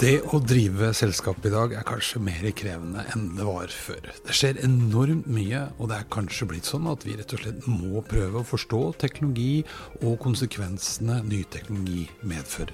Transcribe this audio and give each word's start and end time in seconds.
Det 0.00 0.22
å 0.32 0.38
drive 0.40 0.94
selskap 0.96 1.44
i 1.44 1.50
dag 1.52 1.74
er 1.76 1.84
kanskje 1.84 2.22
mer 2.24 2.46
krevende 2.56 3.02
enn 3.12 3.34
det 3.36 3.44
var 3.44 3.68
før. 3.68 4.06
Det 4.24 4.32
skjer 4.32 4.62
enormt 4.64 5.26
mye, 5.28 5.66
og 5.76 5.90
det 5.90 5.98
er 5.98 6.06
kanskje 6.14 6.46
blitt 6.48 6.70
sånn 6.70 6.88
at 6.88 7.04
vi 7.04 7.18
rett 7.18 7.34
og 7.36 7.42
slett 7.42 7.66
må 7.68 8.00
prøve 8.08 8.40
å 8.40 8.48
forstå 8.48 8.80
teknologi 9.02 9.60
og 10.00 10.16
konsekvensene 10.22 11.18
ny 11.26 11.42
teknologi 11.52 12.06
medfører. 12.24 12.72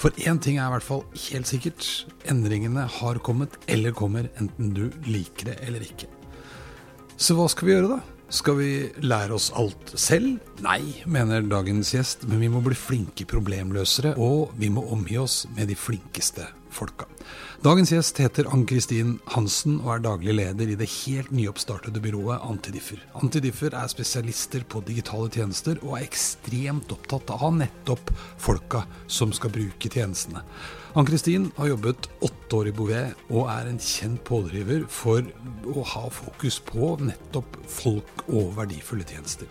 For 0.00 0.24
én 0.24 0.40
ting 0.40 0.56
er 0.56 0.70
i 0.70 0.72
hvert 0.72 0.86
fall 0.86 1.04
helt 1.26 1.52
sikkert. 1.52 1.90
Endringene 2.32 2.86
har 2.96 3.20
kommet, 3.20 3.60
eller 3.68 3.92
kommer, 3.92 4.32
enten 4.40 4.72
du 4.72 4.86
liker 5.04 5.52
det 5.52 5.60
eller 5.68 5.84
ikke. 5.84 6.08
Så 7.20 7.36
hva 7.36 7.44
skal 7.52 7.68
vi 7.68 7.76
gjøre, 7.76 7.98
da? 7.98 8.11
Skal 8.32 8.56
vi 8.56 8.70
lære 9.04 9.36
oss 9.36 9.50
alt 9.60 9.90
selv? 10.00 10.38
Nei, 10.64 10.80
mener 11.04 11.44
dagens 11.44 11.90
gjest, 11.92 12.22
men 12.30 12.40
vi 12.40 12.48
må 12.48 12.62
bli 12.64 12.76
flinke 12.78 13.26
problemløsere, 13.28 14.14
og 14.16 14.54
vi 14.56 14.70
må 14.72 14.86
omgi 14.94 15.18
oss 15.20 15.42
med 15.52 15.68
de 15.68 15.76
flinkeste 15.76 16.46
folka. 16.72 17.04
Dagens 17.62 17.92
gjest 17.92 18.18
heter 18.18 18.48
Ann-Kristin 18.50 19.12
Hansen 19.30 19.76
og 19.84 19.92
er 19.94 20.00
daglig 20.02 20.32
leder 20.34 20.70
i 20.72 20.74
det 20.74 20.88
helt 20.90 21.28
nyoppstartede 21.30 22.00
byrået 22.02 22.42
Antidiffer. 22.42 22.98
Antidiffer 23.14 23.76
er 23.78 23.86
spesialister 23.86 24.64
på 24.66 24.80
digitale 24.82 25.30
tjenester 25.30 25.78
og 25.84 25.92
er 25.94 26.08
ekstremt 26.08 26.90
opptatt 26.90 27.30
av 27.30 27.52
nettopp 27.54 28.10
folka 28.42 28.80
som 29.06 29.30
skal 29.30 29.52
bruke 29.54 29.90
tjenestene. 29.94 30.42
Ann-Kristin 30.98 31.52
har 31.54 31.70
jobbet 31.70 32.08
åtte 32.26 32.58
år 32.58 32.70
i 32.72 32.72
Bouvet 32.80 33.22
og 33.30 33.46
er 33.54 33.70
en 33.70 33.78
kjent 33.78 34.24
pådriver 34.26 34.82
for 34.90 35.22
å 35.70 35.84
ha 35.92 36.02
fokus 36.10 36.58
på 36.66 36.96
nettopp 36.98 37.60
folk 37.70 38.24
og 38.26 38.56
verdifulle 38.56 39.06
tjenester. 39.06 39.46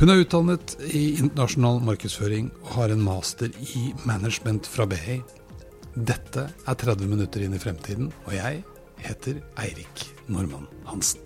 Hun 0.00 0.10
er 0.10 0.24
utdannet 0.24 0.74
i 0.90 1.12
internasjonal 1.20 1.78
markedsføring 1.86 2.50
og 2.64 2.74
har 2.80 2.90
en 2.90 3.06
master 3.06 3.54
i 3.76 3.92
management 4.02 4.66
fra 4.66 4.88
BI. 4.90 5.20
Dette 5.92 6.46
er 6.48 6.76
30 6.80 7.04
minutter 7.04 7.42
inn 7.44 7.52
i 7.52 7.58
fremtiden, 7.60 8.06
og 8.24 8.32
jeg 8.32 8.62
heter 9.04 9.42
Eirik 9.60 10.06
Normann 10.24 10.64
Hansen. 10.88 11.20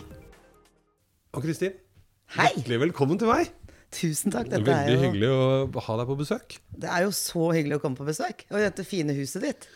Og 1.39 1.45
Kristin, 1.45 1.77
Hei! 2.35 2.49
hjertelig 2.57 2.81
velkommen 2.89 3.21
til 3.21 3.31
meg. 3.31 3.53
Tusen 3.95 4.35
takk. 4.35 4.49
Dette 4.51 4.67
Veldig 4.67 4.75
er 4.75 4.91
jo, 4.91 5.05
hyggelig 5.05 5.29
å 5.31 5.85
ha 5.87 5.99
deg 6.01 6.11
på 6.11 6.17
besøk. 6.19 6.57
Det 6.83 6.91
er 6.91 7.05
jo 7.07 7.13
så 7.15 7.45
hyggelig 7.55 7.79
å 7.79 7.85
komme 7.85 8.01
på 8.01 8.09
besøk. 8.09 8.43
Og 8.51 8.59
dette 8.65 8.89
fine 8.89 9.15
huset 9.15 9.47
ditt. 9.47 9.69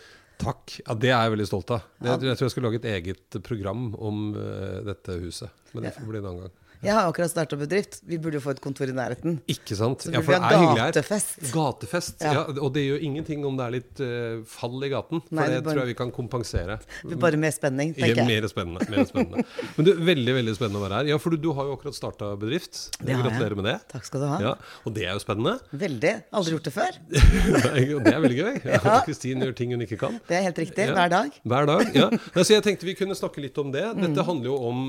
Takk. 0.42 0.74
Ja, 0.82 0.98
Det 0.98 1.12
er 1.12 1.22
jeg 1.22 1.36
veldig 1.36 1.46
stolt 1.52 1.70
av. 1.76 1.86
Jeg, 2.02 2.26
jeg 2.26 2.40
tror 2.40 2.48
jeg 2.48 2.54
skal 2.56 2.66
lage 2.66 2.82
et 2.82 2.90
eget 2.96 3.40
program 3.46 3.92
om 3.94 4.24
uh, 4.34 4.80
dette 4.90 5.20
huset. 5.22 5.54
Men 5.70 5.86
det 5.86 5.94
får 6.00 6.10
bli 6.10 6.18
en 6.18 6.30
annen 6.32 6.48
gang. 6.48 6.59
Jeg 6.82 6.94
har 6.96 7.08
akkurat 7.10 7.30
starta 7.32 7.56
bedrift. 7.60 7.98
Vi 8.08 8.16
burde 8.18 8.38
jo 8.38 8.42
få 8.44 8.54
et 8.54 8.60
kontor 8.64 8.88
i 8.88 8.94
nærheten. 8.96 9.38
Ikke 9.52 9.76
sant? 9.76 10.00
Så 10.06 10.12
Ja, 10.14 10.20
for 10.24 10.32
det 10.32 10.40
er 10.40 10.62
hyggelig 10.62 10.80
gatefest. 10.94 11.34
Gatefest. 11.52 12.16
Ja. 12.24 12.32
Ja. 12.38 12.44
og 12.64 12.72
det 12.72 12.84
gjør 12.86 13.02
ingenting 13.04 13.44
om 13.44 13.56
det 13.58 13.66
er 13.66 13.74
litt 13.74 14.00
uh, 14.00 14.40
fall 14.48 14.78
i 14.86 14.88
gaten. 14.92 15.20
For 15.26 15.36
Nei, 15.36 15.46
det 15.50 15.58
det 15.58 15.64
bare- 15.66 15.74
tror 15.76 15.82
jeg 15.84 15.90
vi 15.92 15.98
kan 15.98 16.12
kompensere. 16.16 16.78
Det 17.02 17.10
blir 17.10 17.20
bare 17.20 17.36
mer 17.42 17.52
spenning, 17.52 17.92
tenker 17.94 18.16
jeg. 18.22 18.26
mer 18.30 18.48
spennende. 18.48 18.86
Mer 18.90 19.04
spennende. 19.10 19.44
Men 19.76 19.84
du, 19.84 19.92
Veldig 20.10 20.34
veldig 20.40 20.54
spennende 20.56 20.80
å 20.80 20.84
være 20.86 21.00
her. 21.02 21.10
Ja, 21.12 21.18
For 21.20 21.30
du, 21.30 21.36
du 21.36 21.50
har 21.52 21.68
jo 21.68 21.76
akkurat 21.76 21.94
starta 21.98 22.30
bedrift. 22.40 22.80
Det 22.98 23.12
har 23.12 23.20
jeg. 23.20 23.28
Gratulerer 23.28 23.56
med 23.60 23.68
det. 23.68 23.76
Takk 23.92 24.04
skal 24.08 24.24
du 24.24 24.26
ha. 24.32 24.38
Ja, 24.40 24.54
Og 24.88 24.94
det 24.96 25.04
er 25.04 25.12
jo 25.12 25.20
spennende. 25.22 25.58
Veldig. 25.84 26.14
Aldri 26.40 26.56
gjort 26.56 26.64
det 26.70 26.74
før. 26.74 26.98
Det 27.10 28.14
er 28.14 28.20
veldig 28.24 28.38
gøy. 28.40 28.54
Ja. 28.70 29.00
Kristin 29.06 29.40
gjør 29.44 29.54
ting 29.58 29.72
hun 29.74 29.82
ikke 29.84 29.98
kan. 30.00 30.16
Det 30.28 30.36
er 30.38 30.42
helt 30.48 30.58
riktig. 30.62 30.86
Hver 30.94 31.10
dag. 31.12 31.34
Hver 31.44 31.66
dag, 31.68 31.94
ja. 31.96 32.08
Så 32.40 32.54
jeg 32.54 32.62
tenkte 32.64 32.86
vi 32.88 32.94
kunne 32.98 33.14
snakke 33.18 33.42
litt 33.44 33.56
om 33.60 33.70
det. 33.74 33.82
Mm. 33.96 34.02
Dette 34.06 34.24
handler 34.26 34.48
jo 34.50 34.56
om 34.70 34.80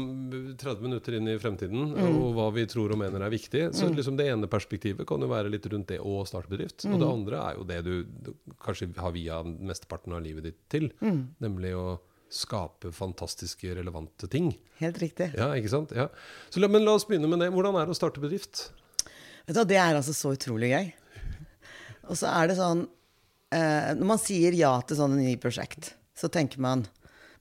30 0.61 0.81
minutter 0.85 1.17
inn 1.17 1.27
i 1.31 1.37
fremtiden, 1.41 1.80
og 1.89 2.35
hva 2.37 2.45
vi 2.53 2.65
tror 2.69 2.91
og 2.93 2.99
mener 3.01 3.23
er 3.25 3.31
viktig. 3.33 3.63
Så 3.73 3.87
Mm. 3.89 3.95
liksom 3.97 4.17
det 4.17 4.27
ene 4.31 4.47
perspektivet 4.47 5.07
kan 5.07 5.19
jo 5.21 5.27
være 5.31 5.49
litt 5.51 5.65
rundt 5.71 5.87
det 5.87 5.99
å 5.99 6.21
starte 6.27 6.49
bedrift. 6.49 6.85
Og 6.85 6.99
det 6.99 7.07
Mm. 7.07 7.13
andre 7.13 7.37
er 7.49 7.55
jo 7.57 7.63
det 7.63 7.83
du, 7.83 8.03
du 8.03 8.33
kanskje 8.59 8.95
har 8.97 9.11
via 9.11 9.41
mesteparten 9.43 10.13
av 10.13 10.21
livet 10.21 10.43
ditt 10.43 10.59
til. 10.69 10.91
Mm. 11.01 11.27
Nemlig 11.41 11.73
å 11.75 11.99
skape 12.29 12.91
fantastiske, 12.93 13.75
relevante 13.75 14.29
ting. 14.29 14.53
Helt 14.79 14.97
riktig. 14.99 15.33
Ja, 15.35 15.49
ikke 15.53 15.69
sant? 15.69 15.91
Ja. 15.91 16.07
Så 16.49 16.59
men 16.69 16.85
la 16.85 16.93
oss 16.95 17.05
begynne 17.05 17.27
med 17.27 17.39
det. 17.39 17.51
Hvordan 17.51 17.75
er 17.75 17.85
det 17.85 17.95
å 17.95 17.99
starte 17.99 18.21
bedrift? 18.21 18.69
Vet 19.47 19.55
du, 19.55 19.63
Det 19.65 19.77
er 19.77 19.95
altså 19.95 20.13
så 20.13 20.31
utrolig 20.37 20.69
gøy. 20.71 20.93
Og 22.09 22.15
så 22.15 22.27
er 22.31 22.47
det 22.47 22.57
sånn 22.57 22.87
eh, 23.51 23.93
Når 23.95 24.05
man 24.05 24.17
sier 24.17 24.53
ja 24.55 24.79
til 24.81 24.95
sånne 24.97 25.17
nye 25.17 25.35
prosjekt, 25.37 25.93
så 26.15 26.29
tenker 26.31 26.57
man 26.59 26.87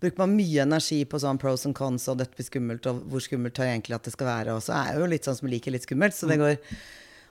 Bruker 0.00 0.22
man 0.22 0.36
mye 0.38 0.64
energi 0.64 1.02
på 1.04 1.20
sånn 1.20 1.40
pros 1.40 1.66
and 1.68 1.76
cons, 1.76 2.08
og 2.08 2.20
dette 2.22 2.36
blir 2.36 2.48
skummelt, 2.48 2.88
og 2.88 3.04
hvor 3.10 3.24
skummelt 3.24 3.60
er 3.60 3.74
egentlig 3.74 3.98
at 3.98 4.08
det 4.08 4.14
skal 4.14 4.30
være? 4.30 4.56
Og 4.56 4.64
så 4.64 4.76
er 4.78 4.94
jeg 4.94 5.02
jo 5.02 5.12
litt 5.12 5.28
sånn 5.28 5.38
som 5.42 5.50
liker 5.52 5.76
litt 5.76 5.84
skummelt, 5.84 6.16
så 6.16 6.30
det 6.30 6.40
går 6.40 6.56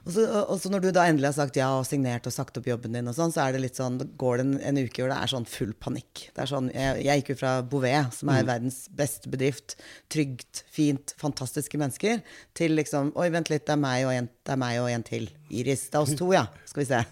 og 0.00 0.14
så, 0.14 0.22
og 0.48 0.56
så 0.56 0.70
når 0.72 0.84
du 0.84 0.88
da 0.96 1.02
endelig 1.10 1.28
har 1.28 1.34
sagt 1.36 1.58
ja 1.60 1.66
og 1.76 1.84
signert 1.84 2.24
og 2.28 2.32
sagt 2.32 2.56
opp 2.56 2.68
jobben 2.70 2.94
din, 2.96 3.08
og 3.10 3.16
sånn, 3.16 3.32
så 3.34 3.42
er 3.44 3.52
det 3.54 3.60
litt 3.66 3.76
sånn, 3.76 3.98
går 4.20 4.40
det 4.40 4.46
en, 4.46 4.54
en 4.70 4.80
uke 4.80 5.02
hvor 5.02 5.12
det 5.12 5.18
er 5.20 5.32
sånn 5.32 5.48
full 5.48 5.74
panikk. 5.76 6.22
Det 6.32 6.44
er 6.44 6.48
sånn, 6.48 6.70
jeg, 6.72 7.02
jeg 7.04 7.20
gikk 7.20 7.34
jo 7.34 7.36
fra 7.42 7.52
Bouvet, 7.60 8.16
som 8.16 8.32
er 8.32 8.48
verdens 8.48 8.80
beste 8.96 9.28
bedrift, 9.32 9.76
trygt, 10.12 10.62
fint, 10.72 11.12
fantastiske 11.20 11.80
mennesker, 11.80 12.24
til 12.56 12.78
liksom 12.80 13.12
Oi, 13.20 13.28
vent 13.34 13.52
litt, 13.52 13.66
det 13.68 13.76
er 13.76 13.82
meg 13.82 14.06
og 14.08 14.14
en, 14.14 14.30
det 14.48 14.56
er 14.56 14.62
meg 14.64 14.80
og 14.80 14.88
en 14.88 15.04
til. 15.04 15.28
Iris. 15.50 15.88
Det 15.90 16.00
er 16.00 16.06
oss 16.06 16.16
to, 16.16 16.32
ja. 16.32 16.46
Skal 16.70 16.84
vi 16.84 16.88
se. 16.94 17.04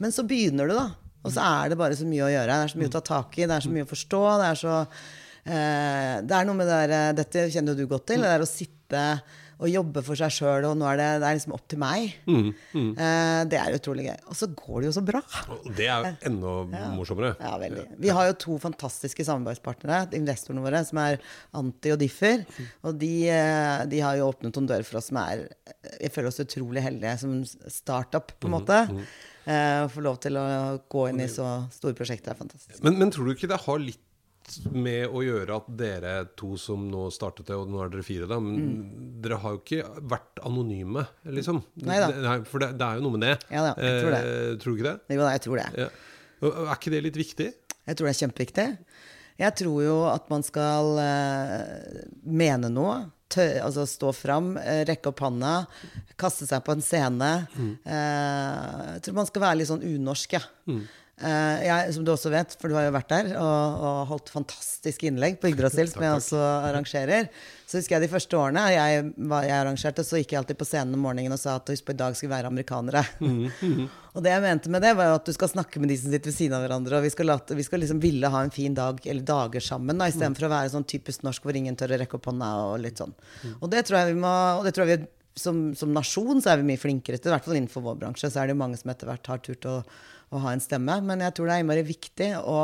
Men 0.00 0.14
så 0.14 0.24
begynner 0.24 0.70
du, 0.70 0.76
da. 0.78 0.88
Og 1.22 1.30
så 1.34 1.42
er 1.46 1.72
det 1.72 1.78
bare 1.80 1.98
så 1.98 2.06
mye 2.08 2.24
å 2.26 2.32
gjøre. 2.32 2.56
Det 2.56 2.68
er 2.68 2.72
så 2.74 2.80
mye 2.82 2.90
å 2.90 2.96
ta 2.96 3.04
tak 3.12 3.38
i, 3.38 3.46
det 3.46 3.58
er 3.58 3.66
så 3.68 3.70
mye 3.74 3.86
å 3.86 3.92
forstå. 3.92 4.22
Det 4.42 4.48
er 4.48 4.58
så 4.62 4.74
eh, 4.80 6.16
Det 6.26 6.40
er 6.40 6.48
noe 6.48 6.58
med 6.58 6.66
det 6.68 6.80
der 6.82 6.96
eh, 6.98 7.14
Dette 7.22 7.46
kjenner 7.54 7.76
jo 7.76 7.84
du 7.84 7.94
godt 7.94 8.08
til. 8.10 8.24
Det 8.24 8.34
der 8.34 8.44
å 8.46 8.50
sitte 8.50 9.06
og 9.62 9.68
jobbe 9.70 10.02
for 10.02 10.18
seg 10.18 10.32
sjøl, 10.34 10.64
og 10.66 10.72
nå 10.74 10.86
er 10.90 10.96
det, 10.98 11.04
det 11.22 11.26
er 11.28 11.36
liksom 11.36 11.52
opp 11.54 11.68
til 11.70 11.78
meg. 11.78 12.16
Eh, 12.26 13.42
det 13.46 13.58
er 13.60 13.76
utrolig 13.76 14.08
gøy. 14.08 14.16
Og 14.32 14.34
så 14.34 14.48
går 14.58 14.80
det 14.82 14.88
jo 14.88 14.94
så 14.96 15.02
bra. 15.06 15.20
Det 15.78 15.86
er 15.86 16.08
jo 16.08 16.10
enda 16.32 16.54
morsommere. 16.96 17.30
Ja, 17.38 17.52
veldig. 17.62 17.84
Vi 18.02 18.10
har 18.16 18.26
jo 18.26 18.34
to 18.42 18.56
fantastiske 18.64 19.22
samarbeidspartnere, 19.28 20.00
investorene 20.18 20.64
våre, 20.66 20.82
som 20.88 20.98
er 21.04 21.20
Anti 21.60 21.92
og 21.94 22.00
Differ. 22.02 22.42
Og 22.82 22.98
de, 22.98 23.12
eh, 23.30 23.84
de 23.92 24.02
har 24.02 24.18
jo 24.18 24.32
åpnet 24.32 24.50
noen 24.58 24.66
dører 24.72 24.88
for 24.88 24.98
oss 24.98 25.12
som 25.12 25.20
er 25.22 25.46
Jeg 26.00 26.10
føler 26.16 26.32
oss 26.32 26.42
utrolig 26.42 26.82
heldige 26.82 27.14
som 27.22 27.38
startup, 27.70 28.34
på 28.42 28.50
en 28.50 28.56
måte. 28.58 28.82
Eh, 29.44 29.82
Få 29.90 30.02
lov 30.04 30.20
til 30.22 30.36
å 30.38 30.46
gå 30.92 31.08
inn 31.10 31.20
i 31.24 31.28
så 31.30 31.46
store 31.74 31.96
prosjekter 31.98 32.34
er 32.34 32.38
fantastisk. 32.38 32.80
Men, 32.84 32.98
men 33.00 33.10
tror 33.14 33.26
du 33.28 33.34
ikke 33.34 33.50
det 33.50 33.58
har 33.64 33.80
litt 33.82 34.00
med 34.74 35.06
å 35.14 35.20
gjøre 35.22 35.54
at 35.60 35.68
dere 35.78 36.12
to 36.38 36.56
som 36.58 36.82
nå 36.90 37.04
startet 37.14 37.46
det, 37.48 37.54
og 37.56 37.70
nå 37.70 37.78
er 37.84 37.92
dere 37.92 38.02
fire, 38.06 38.26
da, 38.30 38.40
men 38.42 39.20
dere 39.22 39.38
har 39.42 39.54
jo 39.54 39.60
ikke 39.62 40.02
vært 40.10 40.42
anonyme, 40.46 41.04
liksom? 41.30 41.60
Mm. 41.78 41.84
Neida. 41.88 42.08
Nei, 42.26 42.36
For 42.50 42.64
det, 42.64 42.72
det 42.80 42.88
er 42.88 42.98
jo 42.98 43.04
noe 43.06 43.16
med 43.18 43.24
det. 43.28 43.36
Ja 43.54 43.62
da, 43.68 43.72
jeg 43.78 44.02
tror 44.02 44.16
det. 44.16 44.22
Eh, 44.32 44.56
tror 44.62 44.74
du 44.74 44.80
ikke 44.80 44.88
det? 44.90 45.16
Jo, 45.16 45.28
jeg 45.30 45.44
tror 45.46 45.62
det. 45.62 45.68
Ja. 45.84 45.88
Er 46.52 46.74
ikke 46.74 46.94
det 46.96 47.02
litt 47.06 47.18
viktig? 47.22 47.48
Jeg 47.86 47.98
tror 47.98 48.08
det 48.08 48.14
er 48.16 48.20
kjempeviktig. 48.24 48.66
Jeg 49.42 49.56
tror 49.62 49.78
jo 49.82 49.96
at 50.10 50.26
man 50.30 50.44
skal 50.46 50.98
eh, 51.02 52.02
mene 52.42 52.70
noe. 52.70 52.96
Tø 53.32 53.44
altså 53.64 53.86
stå 53.88 54.10
fram, 54.12 54.56
eh, 54.60 54.82
rekke 54.88 55.08
opp 55.08 55.22
handa, 55.24 55.52
kaste 56.20 56.44
seg 56.48 56.60
på 56.66 56.74
en 56.76 56.82
scene. 56.84 57.30
Eh, 57.84 58.92
jeg 58.96 59.04
tror 59.06 59.14
man 59.22 59.28
skal 59.30 59.42
være 59.46 59.58
litt 59.62 59.70
sånn 59.70 59.86
unorsk, 59.88 60.36
ja. 60.36 60.42
Eh, 60.68 60.98
jeg, 61.22 61.94
som 61.94 62.04
du 62.04 62.12
også 62.12 62.32
vet, 62.32 62.54
for 62.58 62.70
du 62.72 62.76
har 62.76 62.88
jo 62.88 62.94
vært 62.96 63.10
der 63.12 63.32
og, 63.38 63.82
og 63.86 63.98
holdt 64.10 64.32
fantastiske 64.34 65.06
innlegg 65.08 65.38
på 65.42 65.52
Yggdrasil, 65.52 65.88
som 65.92 66.04
jeg 66.04 66.18
også 66.18 66.40
arrangerer. 66.68 67.28
Så 67.68 67.78
husker 67.80 67.96
jeg 67.96 68.04
de 68.04 68.10
første 68.12 68.36
årene 68.36 68.64
jeg, 68.74 69.04
jeg 69.16 69.54
arrangerte, 69.56 70.04
så 70.04 70.18
gikk 70.20 70.34
jeg 70.34 70.42
alltid 70.42 70.58
på 70.60 70.68
scenen 70.68 70.98
om 70.98 71.06
morgenen 71.06 71.36
og 71.36 71.40
sa 71.40 71.54
at 71.56 71.72
husk 71.72 71.86
på 71.86 71.94
i 71.94 72.00
dag 72.02 72.18
skal 72.18 72.28
vi 72.28 72.34
være 72.34 72.50
amerikanere. 72.52 73.04
og 74.12 74.26
det 74.26 74.34
jeg 74.34 74.44
mente 74.44 74.74
med 74.74 74.84
det, 74.84 74.92
var 74.98 75.08
jo 75.08 75.16
at 75.20 75.30
du 75.30 75.32
skal 75.38 75.54
snakke 75.54 75.80
med 75.80 75.92
de 75.92 76.00
som 76.02 76.12
sitter 76.12 76.32
ved 76.32 76.36
siden 76.36 76.58
av 76.58 76.66
hverandre. 76.66 76.98
Og 76.98 77.06
vi 77.06 77.14
skal, 77.14 77.30
late, 77.32 77.56
vi 77.56 77.64
skal 77.66 77.84
liksom 77.84 78.02
ville 78.02 78.34
ha 78.34 78.44
en 78.44 78.54
fin 78.54 78.76
dag 78.76 79.00
eller 79.06 79.26
dager 79.32 79.64
sammen, 79.64 80.02
da, 80.02 80.10
istedenfor 80.12 80.50
å 80.50 80.52
være 80.52 80.74
sånn 80.74 80.88
typisk 80.90 81.24
norsk 81.24 81.46
hvor 81.46 81.56
ingen 81.56 81.78
tør 81.78 81.96
å 81.96 82.02
rekke 82.02 82.18
opp 82.18 82.28
hånda 82.32 82.52
og 82.66 82.78
litt 82.84 83.00
sånn. 83.00 83.16
Og 83.58 83.72
det 83.72 83.86
tror 83.88 84.02
jeg 84.02 84.14
vi 84.14 84.22
må 84.26 84.36
og 84.58 84.66
det 84.66 84.74
tror 84.76 84.88
jeg 84.88 85.04
vi 85.04 85.10
som, 85.34 85.72
som 85.74 85.92
nasjon 85.94 86.42
så 86.42 86.52
er 86.52 86.60
vi 86.60 86.68
mye 86.72 86.80
flinkere 86.80 87.18
til, 87.18 87.30
i 87.30 87.34
hvert 87.36 87.46
fall 87.46 87.58
innenfor 87.58 87.84
vår 87.84 88.00
bransje. 88.00 88.30
Så 88.30 88.40
er 88.40 88.48
det 88.48 88.56
jo 88.56 88.62
mange 88.62 88.78
som 88.80 88.92
etter 88.92 89.08
hvert 89.08 89.30
har 89.32 89.40
turt 89.44 89.68
å, 89.68 89.78
å 90.32 90.42
ha 90.42 90.54
en 90.54 90.64
stemme. 90.64 90.98
Men 91.06 91.24
jeg 91.26 91.36
tror 91.36 91.48
det 91.48 91.56
er 91.56 91.64
innmari 91.64 91.84
viktig 91.86 92.30
å, 92.40 92.58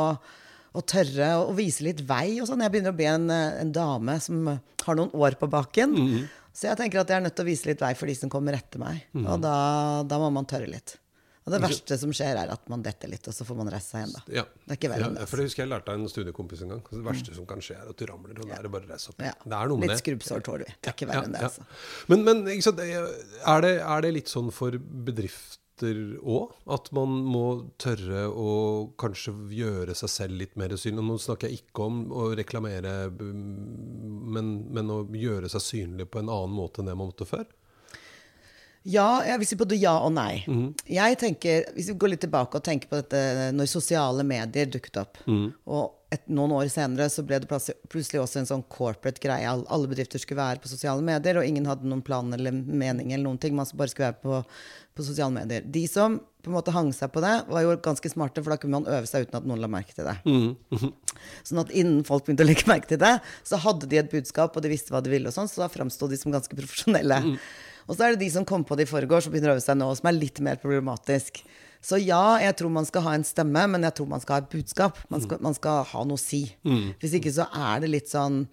å 0.73 0.85
tørre 0.89 1.31
å, 1.39 1.47
å 1.51 1.55
vise 1.57 1.85
litt 1.87 2.03
vei 2.09 2.39
og 2.39 2.49
sånn. 2.49 2.65
Jeg 2.65 2.75
begynner 2.75 2.95
å 2.95 2.99
bli 2.99 3.09
en, 3.09 3.29
eh, 3.33 3.59
en 3.63 3.73
dame 3.75 4.19
som 4.23 4.49
har 4.49 4.99
noen 4.99 5.13
år 5.13 5.37
på 5.39 5.51
baken. 5.51 5.97
Så 6.55 6.67
jeg 6.67 6.79
tenker 6.79 7.03
at 7.03 7.11
jeg 7.11 7.21
er 7.21 7.27
nødt 7.27 7.37
til 7.37 7.45
å 7.45 7.51
vise 7.51 7.69
litt 7.69 7.83
vei 7.83 7.93
for 7.95 8.09
de 8.09 8.17
som 8.17 8.31
kommer 8.31 8.57
etter 8.57 8.81
meg. 8.81 9.05
Og 9.21 9.37
da, 9.43 9.53
da 10.09 10.19
må 10.21 10.31
man 10.33 10.49
tørre 10.49 10.67
litt. 10.71 10.97
Og 11.49 11.55
det 11.55 11.59
verste 11.63 11.95
som 11.97 12.11
skjer, 12.13 12.37
er 12.37 12.51
at 12.53 12.67
man 12.69 12.83
detter 12.85 13.09
litt, 13.09 13.25
og 13.25 13.33
så 13.33 13.45
får 13.47 13.57
man 13.57 13.71
reise 13.73 13.89
seg 13.89 14.03
igjen, 14.03 14.11
da. 14.13 14.21
Ja. 14.37 14.43
Det 14.45 14.75
er 14.75 14.77
ikke 14.77 14.91
verre 14.91 15.07
ja, 15.07 15.13
det. 15.15 15.23
For 15.31 15.41
det 15.41 15.47
husker 15.47 15.63
jeg 15.63 15.71
lærte 15.71 15.93
av 15.95 15.97
en 15.97 16.11
studiekompis 16.11 16.61
en 16.65 16.73
gang. 16.75 16.83
Det 16.91 17.01
verste 17.07 17.33
som 17.33 17.47
kan 17.49 17.63
skje, 17.65 17.77
er 17.79 17.89
at 17.89 17.97
du 17.97 18.05
ramler, 18.05 18.35
og 18.37 18.51
da 18.51 18.59
er 18.59 18.67
det 18.67 18.71
bare 18.75 18.85
å 18.85 18.91
reise 18.91 19.09
opp. 19.09 19.23
Ja. 19.25 19.31
Det 19.41 19.57
er 19.57 19.71
noe 19.71 19.81
med 19.81 19.89
Litt 19.89 20.03
skrubbsår 20.03 20.43
tåler 20.45 20.67
vi. 20.67 20.75
Det 20.77 20.91
er 20.91 20.97
ikke 20.97 21.07
verre 21.09 21.25
enn 21.25 21.33
det, 21.33 21.41
Ja, 21.41 21.49
altså. 21.49 21.65
Men, 22.11 22.25
men 22.27 22.43
er, 22.51 23.65
det, 23.65 23.73
er 23.81 24.05
det 24.05 24.13
litt 24.13 24.29
sånn 24.29 24.53
for 24.53 24.77
bedrifter 25.79 26.19
òg? 26.23 26.51
At 26.75 26.91
man 26.95 27.09
må 27.25 27.43
tørre 27.81 28.25
å 28.29 28.53
kanskje 28.99 29.33
gjøre 29.55 29.95
seg 29.95 30.09
selv 30.13 30.39
litt 30.41 30.55
mer 30.59 30.75
synlig? 30.77 31.03
Nå 31.07 31.17
snakker 31.23 31.49
jeg 31.49 31.61
ikke 31.63 31.85
om 31.87 32.01
å 32.11 32.29
reklamere, 32.37 32.97
men, 33.19 34.51
men 34.73 34.91
å 34.93 35.01
gjøre 35.15 35.49
seg 35.51 35.61
synlig 35.65 36.09
på 36.11 36.19
en 36.23 36.29
annen 36.29 36.55
måte 36.59 36.81
enn 36.83 36.91
det 36.91 36.97
man 36.99 37.11
måtte 37.13 37.27
før? 37.29 37.47
Ja, 38.87 39.19
jeg 39.27 39.41
vil 39.41 39.47
si 39.49 39.57
både 39.59 39.75
ja 39.75 39.91
og 40.07 40.13
nei. 40.15 40.39
Jeg 40.87 41.17
tenker, 41.19 41.65
Hvis 41.75 41.89
vi 41.91 41.97
går 41.99 42.13
litt 42.13 42.21
tilbake 42.23 42.57
og 42.57 42.63
tenker 42.63 42.87
på 42.89 43.01
dette 43.01 43.49
når 43.53 43.67
sosiale 43.67 44.23
medier 44.25 44.69
dukket 44.71 45.01
opp, 45.01 45.19
og 45.67 45.97
et, 46.09 46.23
noen 46.31 46.55
år 46.55 46.71
senere 46.73 47.05
så 47.11 47.21
ble 47.21 47.37
det 47.43 47.49
plutselig 47.51 48.21
også 48.23 48.39
en 48.39 48.47
sånn 48.49 48.63
corporate 48.71 49.19
greie. 49.21 49.45
All- 49.45 49.67
Alle 49.69 49.85
bedrifter 49.91 50.17
skulle 50.23 50.39
være 50.41 50.63
på 50.63 50.71
sosiale 50.71 51.03
medier, 51.05 51.37
og 51.37 51.45
ingen 51.45 51.67
hadde 51.69 51.85
noen 51.85 52.01
plan 52.01 52.31
eller 52.33 52.55
mening 52.55 53.11
eller 53.13 53.27
noen 53.27 53.37
ting. 53.37 53.53
Man 53.59 53.67
bare 53.77 53.91
skulle 53.91 54.07
være 54.13 54.23
på, 54.23 54.39
på 54.99 55.05
sosiale 55.07 55.33
medier. 55.35 55.63
De 55.65 55.85
som 55.89 56.19
på 56.43 56.51
en 56.51 56.55
måte 56.55 56.71
hang 56.75 56.91
seg 56.95 57.11
på 57.11 57.23
det, 57.23 57.33
var 57.49 57.63
jo 57.65 57.73
ganske 57.83 58.11
smarte, 58.11 58.43
for 58.43 58.53
da 58.53 58.59
kunne 58.61 58.79
man 58.79 58.91
øve 58.91 59.07
seg 59.09 59.25
uten 59.27 59.39
at 59.41 59.47
noen 59.47 59.59
la 59.63 59.67
merke 59.71 59.95
til 59.95 60.07
det. 60.07 60.17
Sånn 61.47 61.63
at 61.63 61.71
innen 61.75 62.03
folk 62.07 62.27
begynte 62.27 62.45
å 62.45 62.47
legge 62.47 62.67
merke 62.69 62.91
til 62.93 63.01
det, 63.01 63.17
så 63.47 63.59
hadde 63.59 63.89
de 63.91 63.99
et 63.99 64.11
budskap, 64.11 64.55
og 64.55 64.63
de 64.63 64.71
visste 64.71 64.93
hva 64.93 65.01
de 65.03 65.11
ville, 65.11 65.27
og 65.27 65.35
sånn, 65.35 65.49
så 65.51 65.65
da 65.65 65.71
framsto 65.71 66.07
de 66.07 66.19
som 66.19 66.31
ganske 66.31 66.55
profesjonelle. 66.55 67.17
Og 67.89 67.97
så 67.97 68.05
er 68.05 68.13
det 68.13 68.21
de 68.21 68.29
som 68.31 68.45
kom 68.47 68.63
på 68.63 68.77
det 68.79 68.85
i 68.85 68.89
forgårs 68.91 69.27
og 69.27 69.33
begynner 69.33 69.51
å 69.51 69.57
øve 69.57 69.65
seg 69.65 69.79
nå, 69.81 69.89
som 69.97 70.07
er 70.11 70.15
litt 70.15 70.39
mer 70.45 70.59
problematisk. 70.61 71.41
Så 71.83 71.99
ja, 71.99 72.37
jeg 72.43 72.55
tror 72.59 72.71
man 72.75 72.87
skal 72.87 73.03
ha 73.07 73.13
en 73.17 73.27
stemme, 73.27 73.65
men 73.73 73.87
jeg 73.87 73.95
tror 73.99 74.09
man 74.11 74.23
skal 74.23 74.37
ha 74.37 74.43
et 74.43 74.51
budskap. 74.51 74.99
Man 75.11 75.23
skal, 75.23 75.39
man 75.43 75.55
skal 75.57 75.83
ha 75.91 76.03
noe 76.07 76.19
å 76.19 76.21
si. 76.21 76.43
Hvis 77.01 77.15
ikke 77.19 77.31
så 77.35 77.47
er 77.55 77.83
det 77.83 77.91
litt 77.93 78.11
sånn 78.11 78.43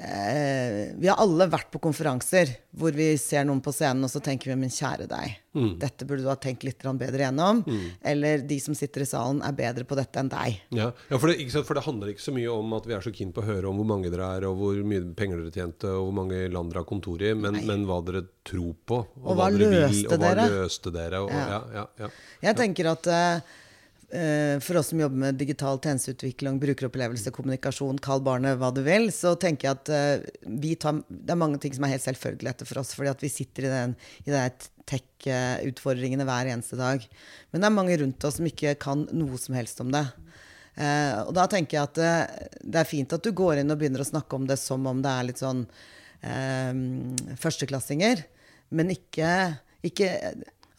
eh, 0.00 0.92
Vi 0.98 1.08
har 1.10 1.20
alle 1.20 1.46
vært 1.50 1.70
på 1.72 1.80
konferanser 1.82 2.50
hvor 2.80 2.94
vi 2.94 3.12
ser 3.18 3.44
noen 3.48 3.60
på 3.64 3.72
scenen, 3.74 4.04
og 4.06 4.10
så 4.12 4.20
tenker 4.22 4.52
vi 4.52 4.56
men 4.60 4.70
kjære 4.72 5.06
deg, 5.10 5.36
dette 5.82 6.06
burde 6.06 6.22
du 6.22 6.28
ha 6.30 6.36
tenkt 6.38 6.62
litt 6.62 6.78
bedre 6.78 7.24
gjennom. 7.26 7.64
Eller 8.06 8.44
de 8.46 8.60
som 8.62 8.76
sitter 8.78 9.02
i 9.02 9.08
salen, 9.10 9.40
er 9.42 9.56
bedre 9.58 9.84
på 9.88 9.98
dette 9.98 10.22
enn 10.22 10.30
deg. 10.30 10.60
Ja, 10.76 10.90
ja 11.10 11.18
for, 11.18 11.26
det, 11.30 11.40
ikke 11.42 11.56
sant, 11.56 11.66
for 11.66 11.74
det 11.78 11.82
handler 11.84 12.12
ikke 12.12 12.22
så 12.22 12.34
mye 12.36 12.52
om 12.54 12.76
at 12.78 12.86
vi 12.86 12.94
er 12.94 13.02
så 13.04 13.12
keen 13.14 13.32
på 13.34 13.42
å 13.42 13.48
høre 13.48 13.70
om 13.70 13.80
hvor 13.82 13.88
mange 13.90 14.12
dere 14.12 14.28
er, 14.38 14.46
og 14.48 14.60
hvor 14.60 14.78
mye 14.86 15.02
penger 15.18 15.42
dere 15.42 15.54
tjente, 15.56 15.90
og 15.90 16.06
hvor 16.08 16.18
mange 16.22 16.44
land 16.54 16.70
dere 16.70 16.84
har 16.84 16.90
kontor 16.92 17.24
i, 17.26 17.32
men, 17.34 17.58
men 17.66 17.88
hva 17.90 17.98
dere 18.06 18.22
tror 18.46 18.76
på. 18.86 19.00
Og, 19.24 19.32
hva 19.34 19.50
dere 19.50 19.88
vil, 19.90 20.04
og 20.06 20.14
hva 20.14 20.34
dere? 20.36 20.46
løste 20.54 20.94
dere. 20.94 21.24
Og, 21.26 21.34
Ja. 21.34 21.86
ja. 21.98 22.08
Jeg 22.46 22.56
tenker 22.58 22.92
at 22.94 23.10
eh, 23.10 23.58
for 24.10 24.80
oss 24.80 24.88
som 24.90 25.00
jobber 25.00 25.20
med 25.22 25.36
digital 25.38 25.78
tjenesteutvikling, 25.78 26.56
brukeropplevelse, 26.62 27.30
kommunikasjon, 27.34 28.00
kall 28.02 28.22
barnet 28.26 28.58
hva 28.58 28.72
du 28.74 28.80
vil, 28.82 29.08
så 29.14 29.36
tenker 29.38 29.68
jeg 29.68 29.76
at 29.78 29.92
eh, 29.94 30.74
tar, 30.82 30.98
det 31.06 31.34
er 31.34 31.38
mange 31.38 31.60
ting 31.62 31.76
som 31.76 31.86
er 31.86 31.94
helt 31.94 32.04
selvfølgeligheter 32.06 32.66
for 32.66 32.82
oss, 32.82 32.90
fordi 32.96 33.14
vi 33.22 33.30
sitter 33.32 33.68
i 33.68 33.72
den 33.72 33.94
i 34.24 34.34
det 34.34 34.42
tech-utfordringene 34.90 36.26
hver 36.26 36.50
eneste 36.50 36.78
dag. 36.80 37.04
Men 37.50 37.62
det 37.62 37.68
er 37.68 37.76
mange 37.76 38.00
rundt 38.02 38.26
oss 38.26 38.40
som 38.40 38.50
ikke 38.50 38.74
kan 38.82 39.06
noe 39.14 39.38
som 39.38 39.54
helst 39.58 39.80
om 39.84 39.94
det. 39.94 40.04
Eh, 40.80 41.14
og 41.26 41.32
da 41.36 41.46
tenker 41.50 41.78
jeg 41.78 41.88
at 41.88 42.02
eh, 42.02 42.50
det 42.62 42.82
er 42.82 42.88
fint 42.88 43.14
at 43.14 43.24
du 43.24 43.32
går 43.36 43.60
inn 43.60 43.72
og 43.72 43.80
begynner 43.80 44.04
å 44.04 44.10
snakke 44.10 44.38
om 44.38 44.46
det 44.48 44.58
som 44.60 44.86
om 44.90 45.02
det 45.04 45.12
er 45.12 45.26
litt 45.28 45.42
sånn 45.42 45.64
um, 45.66 46.80
førsteklassinger, 47.40 48.22
men 48.74 48.92
ikke, 48.94 49.30
ikke 49.86 50.10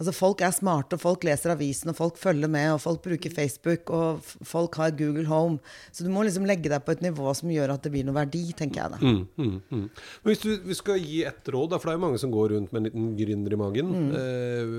Altså 0.01 0.13
Folk 0.17 0.41
er 0.41 0.53
smarte, 0.55 0.97
og 0.97 1.03
folk 1.03 1.25
leser 1.27 1.53
avisen, 1.53 1.91
og 1.91 1.97
folk 1.97 2.17
følger 2.17 2.49
med, 2.49 2.71
og 2.73 2.81
folk 2.81 3.03
bruker 3.05 3.33
Facebook, 3.33 3.91
og 3.93 4.23
folk 4.25 4.79
har 4.81 4.95
Google 4.97 5.27
Home. 5.29 5.59
Så 5.93 6.07
du 6.07 6.09
må 6.13 6.23
liksom 6.25 6.47
legge 6.49 6.71
deg 6.71 6.81
på 6.85 6.95
et 6.95 7.03
nivå 7.05 7.29
som 7.37 7.51
gjør 7.53 7.75
at 7.75 7.85
det 7.85 7.93
blir 7.93 8.07
noe 8.07 8.17
verdi, 8.17 8.43
tenker 8.57 8.81
jeg 8.81 8.95
da. 8.95 9.01
Mm, 9.01 9.21
mm, 9.37 9.55
mm. 9.69 9.85
Men 10.23 10.31
hvis 10.31 10.41
du 10.41 10.49
vi 10.71 10.77
skal 10.77 11.01
gi 11.05 11.21
et 11.29 11.53
råd, 11.53 11.71
da, 11.73 11.79
for 11.79 11.91
det 11.91 11.93
er 11.93 11.99
jo 11.99 12.05
mange 12.07 12.21
som 12.23 12.33
går 12.33 12.55
rundt 12.55 12.73
med 12.73 12.81
en 12.81 12.89
liten 12.89 13.11
gründer 13.19 13.55
i 13.55 13.61
magen. 13.61 13.93
Mm. 13.93 14.11
Eh, 14.17 14.75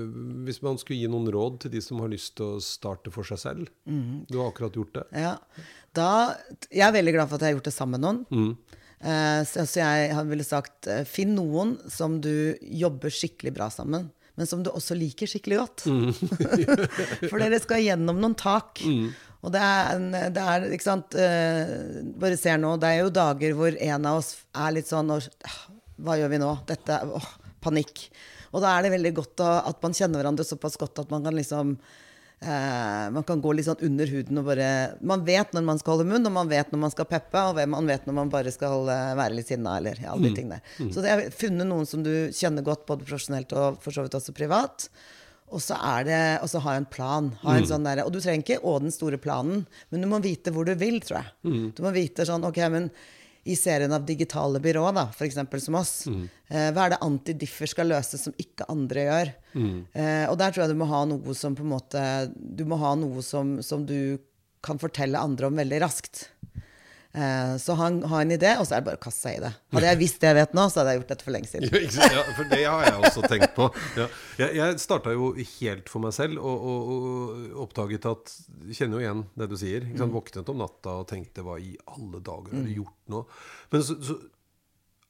hvis 0.49 0.61
man 0.65 0.79
skulle 0.81 0.99
gi 0.99 1.11
noen 1.11 1.31
råd 1.33 1.61
til 1.63 1.73
de 1.77 1.83
som 1.83 2.03
har 2.03 2.11
lyst 2.11 2.35
til 2.39 2.57
å 2.57 2.63
starte 2.63 3.13
for 3.13 3.27
seg 3.27 3.41
selv 3.41 3.71
Mm. 3.87 4.25
Du 4.29 4.37
har 4.39 4.49
akkurat 4.49 4.75
gjort 4.75 4.95
det. 4.95 5.03
Ja. 5.23 5.33
Da, 5.95 6.07
jeg 6.71 6.83
er 6.85 6.95
veldig 6.95 7.13
glad 7.15 7.29
for 7.29 7.37
at 7.37 7.45
jeg 7.45 7.53
har 7.53 7.57
gjort 7.57 7.67
det 7.69 7.75
sammen 7.75 7.99
med 7.99 8.03
noen. 8.03 8.21
Mm. 8.31 8.79
Eh, 9.03 9.41
så, 9.47 9.65
så 9.67 9.83
jeg 9.83 10.27
ville 10.29 10.45
sagt 10.47 10.87
eh, 10.87 11.03
finn 11.07 11.33
noen 11.35 11.75
som 11.91 12.19
du 12.23 12.55
jobber 12.61 13.13
skikkelig 13.13 13.53
bra 13.55 13.67
sammen, 13.73 14.07
men 14.39 14.49
som 14.49 14.63
du 14.65 14.71
også 14.71 14.95
liker 14.97 15.29
skikkelig 15.29 15.59
godt. 15.59 15.85
for 17.29 17.37
dere 17.41 17.59
skal 17.61 17.83
gjennom 17.83 18.21
noen 18.21 18.35
tak. 18.39 18.81
Og 19.43 19.51
det 19.53 19.59
er, 19.59 19.89
en, 19.97 20.05
det 20.33 20.43
er 20.53 20.65
ikke 20.71 20.85
sant 20.85 21.15
uh, 21.19 21.71
Bare 22.15 22.37
ser 22.39 22.61
nå, 22.63 22.77
det 22.79 22.93
er 22.93 23.01
jo 23.01 23.09
dager 23.11 23.55
hvor 23.57 23.75
en 23.75 24.05
av 24.07 24.21
oss 24.21 24.29
er 24.55 24.71
litt 24.77 24.87
sånn 24.87 25.11
og, 25.11 25.25
«Ah, 25.43 25.57
Hva 25.99 26.15
gjør 26.15 26.31
vi 26.31 26.39
nå? 26.39 26.51
Dette 26.69 27.01
åh, 27.19 27.27
Panikk. 27.63 28.05
Og 28.53 28.63
da 28.63 28.71
er 28.71 28.85
det 28.85 28.93
veldig 28.93 29.11
godt 29.17 29.43
å, 29.43 29.49
at 29.67 29.83
man 29.83 29.95
kjenner 29.97 30.21
hverandre 30.21 30.45
såpass 30.47 30.79
godt 30.79 31.03
at 31.03 31.11
man 31.11 31.27
kan 31.27 31.35
liksom 31.35 31.75
Eh, 32.43 33.09
man 33.15 33.23
kan 33.23 33.39
gå 33.41 33.53
litt 33.55 33.69
sånn 33.69 33.79
under 33.87 34.09
huden 34.11 34.39
og 34.41 34.47
bare 34.49 34.67
Man 35.05 35.21
vet 35.23 35.53
når 35.55 35.63
man 35.63 35.79
skal 35.79 35.95
holde 35.95 36.09
munn, 36.09 36.27
og 36.27 36.33
man 36.35 36.49
vet 36.51 36.73
når 36.73 36.81
man 36.81 36.91
skal 36.91 37.07
peppe, 37.07 37.39
og 37.39 37.59
man 37.71 37.87
vet 37.87 38.07
når 38.09 38.17
man 38.17 38.31
bare 38.33 38.51
skal 38.51 38.83
uh, 38.89 39.13
være 39.15 39.37
litt 39.37 39.47
sinna, 39.47 39.77
eller 39.79 40.01
ja, 40.01 40.11
alle 40.11 40.29
de 40.29 40.35
tingene 40.35 40.59
Mm. 40.73 40.89
Så 40.93 41.03
jeg 41.05 41.13
har 41.13 41.33
funnet 41.35 41.67
noen 41.67 41.85
som 41.87 42.01
du 42.05 42.11
kjenner 42.33 42.65
godt, 42.65 42.85
både 42.87 43.05
profesjonelt 43.05 43.51
og 43.57 43.77
for 43.83 43.95
så 43.95 44.03
vidt 44.05 44.15
også 44.17 44.33
privat. 44.35 44.85
Og 45.53 45.61
så 45.61 45.77
er 45.77 46.05
det 46.07 46.21
Og 46.43 46.49
så 46.49 46.61
ha 46.65 46.75
en 46.77 46.87
plan. 46.89 47.31
Ha 47.43 47.57
en 47.57 47.67
sånn 47.69 47.85
der, 47.85 48.03
og 48.03 48.13
du 48.13 48.19
trenger 48.19 48.43
ikke 48.43 48.63
å 48.65 48.77
den 48.81 48.93
store 48.93 49.19
planen, 49.21 49.65
men 49.91 50.03
du 50.03 50.09
må 50.09 50.19
vite 50.23 50.53
hvor 50.53 50.67
du 50.67 50.73
vil, 50.79 50.99
tror 51.05 51.21
jeg. 51.21 51.71
Du 51.77 51.83
må 51.85 51.93
vite 51.95 52.25
sånn 52.27 52.45
Ok, 52.47 52.59
men 52.73 52.89
i 53.43 53.55
serien 53.59 53.91
av 53.91 54.05
digitale 54.07 54.59
byråer, 54.63 54.93
da, 54.95 55.07
f.eks. 55.11 55.39
som 55.65 55.75
oss, 55.75 55.93
eh, 56.07 56.69
hva 56.71 56.85
er 56.85 56.93
det 56.93 57.01
antidiffer 57.03 57.67
skal 57.67 57.89
løse 57.91 58.17
som 58.17 58.35
ikke 58.39 58.67
andre 58.71 59.03
gjør? 59.07 59.31
Eh, 59.93 60.25
og 60.31 60.37
der 60.39 60.53
tror 60.53 60.63
jeg 60.63 60.71
du 60.71 60.79
må 60.79 60.87
ha 60.87 61.01
noe 61.09 61.35
som 61.35 61.55
på 61.57 61.65
en 61.65 61.73
måte 61.75 62.03
Du 62.33 62.63
må 62.65 62.77
ha 62.81 62.93
noe 62.95 63.21
som, 63.21 63.57
som 63.61 63.83
du 63.85 64.17
kan 64.63 64.79
fortelle 64.79 65.19
andre 65.19 65.49
om 65.49 65.59
veldig 65.59 65.81
raskt. 65.83 66.29
Eh, 67.13 67.57
så 67.61 67.75
ha 67.77 67.87
en, 67.91 67.99
en 68.03 68.31
idé, 68.33 68.55
og 68.57 68.65
så 68.65 68.73
er 68.73 68.81
det 68.81 68.87
bare 68.87 68.97
å 68.97 69.03
kaste 69.03 69.27
seg 69.27 69.35
i 69.37 69.41
det. 69.43 69.51
Hadde 69.75 69.89
jeg 69.91 69.99
visst 69.99 70.17
det 70.23 70.31
jeg 70.31 70.37
vet 70.39 70.55
nå, 70.57 70.63
så 70.65 70.81
hadde 70.81 70.93
jeg 70.95 71.01
gjort 71.01 71.11
dette 71.11 71.27
for 71.27 71.35
lenge 71.35 71.49
siden. 71.51 71.75
Ja, 72.15 72.23
for 72.33 72.49
det 72.49 72.61
har 72.65 72.85
jeg 72.87 72.95
også 73.09 73.25
tenkt 73.29 73.53
på. 73.57 73.67
Ja. 73.99 74.07
Jeg, 74.39 74.55
jeg 74.57 74.79
starta 74.81 75.13
jo 75.13 75.29
helt 75.37 75.91
for 75.93 76.01
meg 76.01 76.15
selv 76.17 76.41
og, 76.41 76.65
og, 76.73 76.89
og 76.95 77.59
oppdaget 77.67 78.07
at 78.09 78.33
Kjenner 78.73 78.97
jo 78.97 79.03
igjen 79.03 79.21
det 79.37 79.47
du 79.51 79.55
sier. 79.59 79.85
Sant? 79.99 80.13
Våknet 80.15 80.49
om 80.49 80.61
natta 80.63 80.95
og 81.03 81.07
tenkte 81.09 81.43
hva 81.45 81.59
i 81.61 81.75
alle 81.93 82.21
dager 82.23 82.55
har 82.55 82.65
du 82.65 82.71
gjort 82.79 83.13
nå? 83.13 83.21
Men 83.73 83.85
så, 83.85 83.97
så 84.01 84.17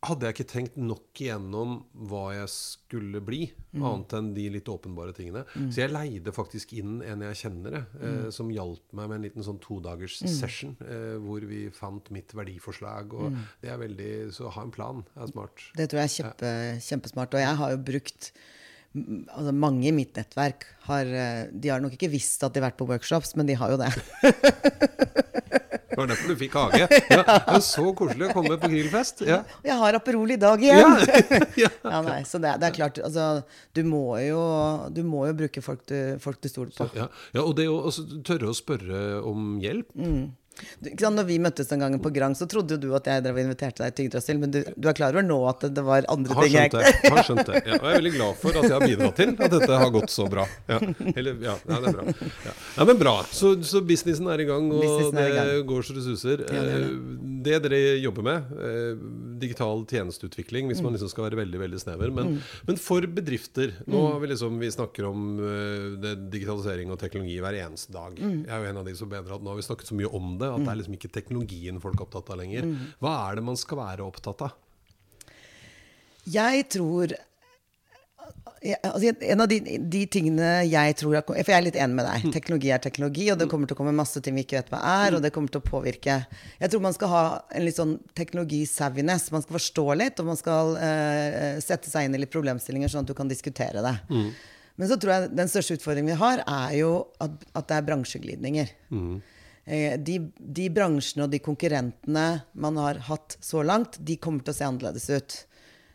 hadde 0.04 0.28
jeg 0.28 0.36
ikke 0.36 0.50
tenkt 0.52 0.78
nok 0.80 1.22
igjennom 1.22 1.76
hva 2.10 2.24
jeg 2.36 2.50
skulle 2.52 3.22
bli, 3.24 3.46
annet 3.78 4.16
enn 4.18 4.32
de 4.36 4.48
litt 4.58 4.70
åpenbare 4.72 5.16
tingene. 5.16 5.46
Så 5.72 5.84
jeg 5.84 5.94
leide 5.94 6.34
faktisk 6.36 6.74
inn 6.78 6.98
en 7.08 7.24
jeg 7.30 7.40
kjenner, 7.46 7.80
eh, 8.00 8.28
som 8.36 8.52
hjalp 8.54 8.84
meg 8.96 9.10
med 9.10 9.20
en 9.20 9.28
liten 9.28 9.48
sånn 9.48 9.62
todagers 9.64 10.20
session, 10.22 10.76
eh, 10.84 11.16
hvor 11.24 11.46
vi 11.48 11.66
fant 11.74 12.12
mitt 12.16 12.36
verdiforslag. 12.36 13.16
Og 13.16 13.38
det 13.64 13.72
er 13.72 13.80
veldig 13.82 14.12
Så 14.34 14.50
ha 14.52 14.64
en 14.64 14.74
plan 14.74 15.04
er 15.16 15.30
smart. 15.32 15.64
Det 15.78 15.88
tror 15.90 16.04
jeg 16.04 16.10
er 16.10 16.18
kjempe, 16.18 16.52
kjempesmart. 16.84 17.34
Og 17.34 17.44
jeg 17.44 17.56
har 17.62 17.74
jo 17.74 17.82
brukt 17.92 18.34
altså 18.94 19.54
Mange 19.58 19.88
i 19.90 19.92
mitt 19.96 20.14
nettverk 20.14 20.68
har 20.86 21.10
eh, 21.10 21.48
De 21.50 21.72
har 21.72 21.82
nok 21.82 21.96
ikke 21.98 22.12
visst 22.14 22.44
at 22.46 22.54
de 22.54 22.62
har 22.62 22.70
vært 22.70 22.78
på 22.78 22.86
workshops, 22.90 23.34
men 23.36 23.50
de 23.50 23.58
har 23.58 23.74
jo 23.74 23.80
det. 23.82 23.90
Det 25.94 26.00
var 26.02 26.10
derfor 26.10 26.34
du 26.34 26.40
fikk 26.40 26.56
hage. 26.58 26.88
Ja, 27.14 27.22
det 27.24 27.56
er 27.58 27.64
så 27.66 27.86
koselig 27.98 28.30
å 28.30 28.34
komme 28.34 28.58
på 28.58 28.70
grillfest. 28.72 29.22
Ja. 29.28 29.44
Jeg 29.66 29.78
har 29.78 29.98
Aperol 30.00 30.34
i 30.34 30.40
dag 30.42 30.62
igjen! 30.64 30.98
Ja. 31.60 31.70
Ja, 31.94 32.00
nei, 32.02 32.22
så 32.26 32.40
det, 32.42 32.56
det 32.62 32.70
er 32.72 32.76
klart, 32.76 32.98
altså, 33.06 33.44
du 33.78 33.84
må 33.86 34.18
jo, 34.24 34.40
du 34.96 35.04
må 35.06 35.28
jo 35.30 35.36
bruke 35.44 35.62
folk 35.62 35.84
du, 35.92 35.98
folk 36.24 36.40
du 36.42 36.50
stoler 36.50 36.72
på. 36.74 36.88
Ja, 36.98 37.06
ja, 37.36 37.44
og 37.44 37.54
det 37.60 37.68
å 37.70 37.76
altså, 37.92 38.06
tørre 38.26 38.50
å 38.50 38.56
spørre 38.58 39.04
om 39.30 39.60
hjelp. 39.62 39.92
Du, 40.84 40.90
når 41.10 41.26
vi 41.28 41.40
møttes 41.42 41.68
den 41.72 41.82
gangen 41.82 42.00
på 42.04 42.12
Grang, 42.14 42.36
så 42.38 42.46
trodde 42.50 42.76
jo 42.76 42.78
du 42.78 42.90
at 42.96 43.08
jeg 43.10 43.24
drev 43.26 43.36
og 43.40 43.44
inviterte 43.46 43.84
deg 43.84 43.96
til 43.98 44.06
Yggdrasil, 44.10 44.40
men 44.40 44.52
du, 44.54 44.60
du 44.78 44.88
er 44.90 44.94
klar 44.98 45.16
over 45.16 45.26
nå 45.26 45.38
at 45.50 45.66
det, 45.74 45.84
var 45.84 46.06
andre 46.14 46.34
Har 46.38 46.44
ting 46.48 46.54
jeg 46.58 46.72
det. 46.76 46.94
Har 47.10 47.24
skjønt 47.28 47.46
det. 47.50 47.62
Ja, 47.66 47.80
og 47.80 47.88
jeg 47.88 47.94
er 47.94 48.00
veldig 48.02 48.14
glad 48.18 48.38
for 48.44 48.60
at 48.60 48.68
jeg 48.70 48.76
har 48.76 48.86
bidratt 48.88 49.16
til 49.20 49.34
at 49.38 49.56
dette 49.58 49.80
har 49.84 49.92
gått 49.96 50.14
så 50.14 50.28
bra. 50.32 50.46
Ja, 50.70 50.80
Eller, 51.16 51.40
ja, 51.44 51.56
ja 51.68 51.80
det 51.84 51.92
er 51.94 51.98
bra. 51.98 52.06
Ja. 52.78 52.86
men 52.92 53.02
bra. 53.02 53.16
Så, 53.34 53.54
så 53.66 53.82
businessen 53.86 54.30
er 54.32 54.44
i 54.44 54.48
gang, 54.50 54.70
og 54.74 54.84
det 55.14 55.28
gang. 55.34 55.52
går 55.74 55.88
så 55.90 55.98
det 55.98 56.06
suser. 56.10 56.46
Det 56.48 56.62
Eh, 56.64 56.90
Det 57.44 57.58
dere 57.66 57.80
jobber 58.00 58.24
med, 58.24 58.52
eh, 58.64 58.94
digital 59.42 59.82
tjenesteutvikling, 59.90 60.70
hvis 60.70 60.80
Mm. 60.80 60.86
man 60.88 60.94
liksom 60.96 61.10
skal 61.12 61.26
være 61.26 61.40
veldig 61.42 61.60
veldig 61.60 61.80
snever. 61.82 62.12
Men, 62.16 62.38
men 62.68 62.78
for 62.80 63.02
bedrifter 63.02 63.74
Nå 63.88 63.98
Mm. 64.00 64.12
har 64.14 64.20
vi 64.22 64.28
liksom, 64.32 64.60
vi 64.60 64.70
snakker 64.72 65.06
om 65.10 65.26
eh, 65.44 66.16
digitalisering 66.32 66.92
og 66.94 67.00
teknologi 67.02 67.36
hver 67.44 67.58
eneste 67.66 67.92
dag. 67.92 68.16
Mm. 68.16 68.46
Jeg 68.46 68.54
er 68.54 68.64
jo 68.64 68.70
en 68.70 68.78
av 68.78 68.86
de 68.88 68.96
som 68.96 69.10
mener 69.12 69.34
at 69.36 69.44
nå 69.44 69.52
har 69.52 69.60
vi 69.60 69.66
snakket 69.68 69.88
så 69.92 69.96
mye 70.00 70.12
om 70.14 70.38
det, 70.40 70.43
at 70.52 70.64
det 70.64 70.72
er 70.72 70.80
liksom 70.82 70.98
ikke 70.98 71.14
teknologien 71.20 71.82
folk 71.84 72.00
er 72.00 72.08
opptatt 72.08 72.32
av 72.34 72.42
lenger. 72.42 72.68
Mm. 72.70 72.96
Hva 73.04 73.14
er 73.28 73.40
det 73.40 73.46
man 73.50 73.60
skal 73.60 73.80
være 73.84 74.08
opptatt 74.08 74.48
av? 74.48 74.58
Jeg 76.34 76.66
tror 76.72 77.14
altså, 78.64 79.12
En 79.28 79.44
av 79.44 79.50
de, 79.52 79.58
de 79.92 80.04
tingene 80.08 80.52
jeg 80.70 80.96
tror 81.02 81.18
For 81.28 81.52
jeg 81.52 81.58
er 81.58 81.66
litt 81.66 81.80
enig 81.80 81.98
med 81.98 82.08
deg. 82.08 82.30
Teknologi 82.36 82.72
er 82.72 82.84
teknologi, 82.84 83.28
og 83.34 83.42
det 83.42 83.50
kommer 83.52 83.70
til 83.70 83.76
å 83.76 83.82
komme 83.82 83.96
masse 83.98 84.24
ting 84.24 84.38
vi 84.38 84.46
ikke 84.46 84.62
vet 84.62 84.72
hva 84.72 84.80
er, 85.04 85.18
og 85.18 85.26
det 85.26 85.34
kommer 85.36 85.52
til 85.52 85.64
å 85.64 85.68
påvirke 85.68 86.22
Jeg 86.62 86.72
tror 86.72 86.86
man 86.86 86.96
skal 86.96 87.12
ha 87.12 87.26
en 87.52 87.68
litt 87.68 87.80
sånn 87.80 87.98
teknologi-saviness. 88.16 89.30
Man 89.36 89.46
skal 89.46 89.60
forstå 89.60 89.88
litt, 90.00 90.24
og 90.24 90.32
man 90.32 90.40
skal 90.40 90.74
uh, 90.80 91.62
sette 91.64 91.92
seg 91.92 92.08
inn 92.08 92.18
i 92.18 92.24
litt 92.24 92.34
problemstillinger, 92.34 92.92
sånn 92.92 93.08
at 93.08 93.12
du 93.12 93.18
kan 93.18 93.32
diskutere 93.32 93.84
det. 93.84 93.98
Men 94.80 94.90
så 94.90 94.98
tror 94.98 95.14
jeg 95.14 95.34
den 95.38 95.52
største 95.52 95.78
utfordringen 95.78 96.14
vi 96.16 96.18
har, 96.18 96.42
er 96.50 96.74
jo 96.80 96.94
at, 97.22 97.36
at 97.54 97.70
det 97.70 97.78
er 97.78 97.88
bransjeglidninger. 97.92 98.72
Eh, 98.90 99.33
De, 99.64 100.18
de 100.36 100.66
bransjene 100.76 101.24
og 101.24 101.32
de 101.32 101.40
konkurrentene 101.40 102.28
man 102.52 102.80
har 102.82 102.98
hatt 103.08 103.38
så 103.40 103.62
langt, 103.64 103.96
de 104.04 104.18
kommer 104.20 104.44
til 104.44 104.52
å 104.52 104.58
se 104.58 104.68
annerledes 104.68 105.08
ut. 105.14 105.36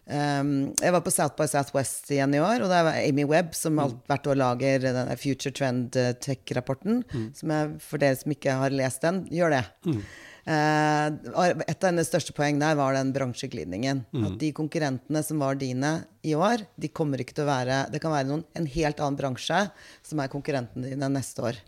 Um, 0.09 0.71
jeg 0.81 0.95
var 0.95 1.03
på 1.05 1.13
South 1.13 1.37
by 1.37 1.45
Southwest 1.51 2.07
igjen 2.15 2.33
i 2.33 2.41
år, 2.41 2.63
og 2.65 2.71
det 2.73 2.79
var 2.87 2.97
Amy 3.03 3.27
Webb 3.29 3.53
som 3.57 3.77
alt, 3.83 3.99
hvert 4.09 4.31
år 4.33 4.39
lager 4.41 4.87
den 4.87 5.11
Future 5.21 5.53
Trend 5.53 5.99
eh, 6.01 6.15
Tech-rapporten. 6.17 7.03
Som 7.37 7.53
jeg, 7.53 7.75
for 7.85 8.01
dere 8.01 8.17
som 8.17 8.33
ikke 8.33 8.57
har 8.63 8.73
lest 8.73 9.05
den, 9.05 9.27
gjør 9.29 9.59
det. 9.59 9.61
Eh, 9.93 10.07
et 10.49 11.83
av 11.83 11.87
hennes 11.91 12.09
største 12.09 12.33
poeng 12.33 12.57
der 12.61 12.77
var 12.79 12.95
den 12.97 13.11
bransjeglidningen. 13.13 14.05
At 14.25 14.39
de 14.41 14.49
konkurrentene 14.57 15.23
som 15.27 15.43
var 15.43 15.59
dine 15.61 15.91
i 16.25 16.33
år, 16.35 16.65
de 16.81 16.89
kommer 16.89 17.21
ikke 17.21 17.37
til 17.37 17.45
å 17.45 17.51
være 17.51 17.77
Det 17.93 18.01
kan 18.03 18.15
være 18.15 18.29
noen, 18.31 18.45
en 18.57 18.69
helt 18.69 19.01
annen 19.01 19.19
bransje 19.19 19.61
som 20.03 20.23
er 20.23 20.33
konkurrentene 20.33 20.95
dine 20.95 21.11
neste 21.13 21.45
år. 21.45 21.61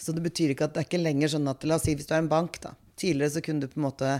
Så 0.00 0.14
det 0.16 0.24
betyr 0.24 0.54
ikke 0.54 0.70
at 0.70 0.74
det 0.74 0.84
er 0.84 0.88
ikke 0.88 1.02
lenger 1.02 1.34
sånn 1.34 1.52
at 1.52 1.64
La 1.68 1.76
oss 1.76 1.84
si 1.88 1.94
hvis 1.94 2.08
du 2.08 2.14
er 2.16 2.24
en 2.24 2.32
bank, 2.32 2.56
da. 2.64 2.74
Tidligere 2.96 3.34
så 3.36 3.42
kunne 3.44 3.64
du 3.64 3.68
på 3.72 3.80
en 3.80 3.88
måte 3.88 4.16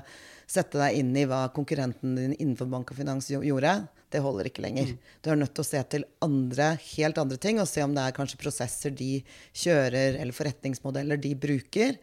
sette 0.53 0.77
deg 0.81 0.99
inn 0.99 1.13
i 1.17 1.25
hva 1.29 1.47
konkurrenten 1.55 2.17
din 2.19 2.35
innenfor 2.37 2.69
bank 2.69 2.91
og 2.93 2.99
finans 2.99 3.31
gjorde. 3.33 3.75
Det 4.13 4.21
holder 4.21 4.49
ikke 4.51 4.65
lenger. 4.65 4.93
Du 5.25 5.31
er 5.33 5.39
nødt 5.41 5.55
til 5.57 5.65
å 5.65 5.69
se 5.71 5.81
til 5.95 6.05
andre, 6.25 6.75
helt 6.97 7.21
andre 7.21 7.39
ting, 7.41 7.61
og 7.63 7.69
se 7.71 7.85
om 7.85 7.95
det 7.97 8.05
er 8.05 8.17
kanskje 8.17 8.41
prosesser 8.43 8.93
de 8.93 9.23
kjører, 9.57 10.19
eller 10.21 10.37
forretningsmodeller 10.37 11.21
de 11.23 11.33
bruker, 11.47 11.97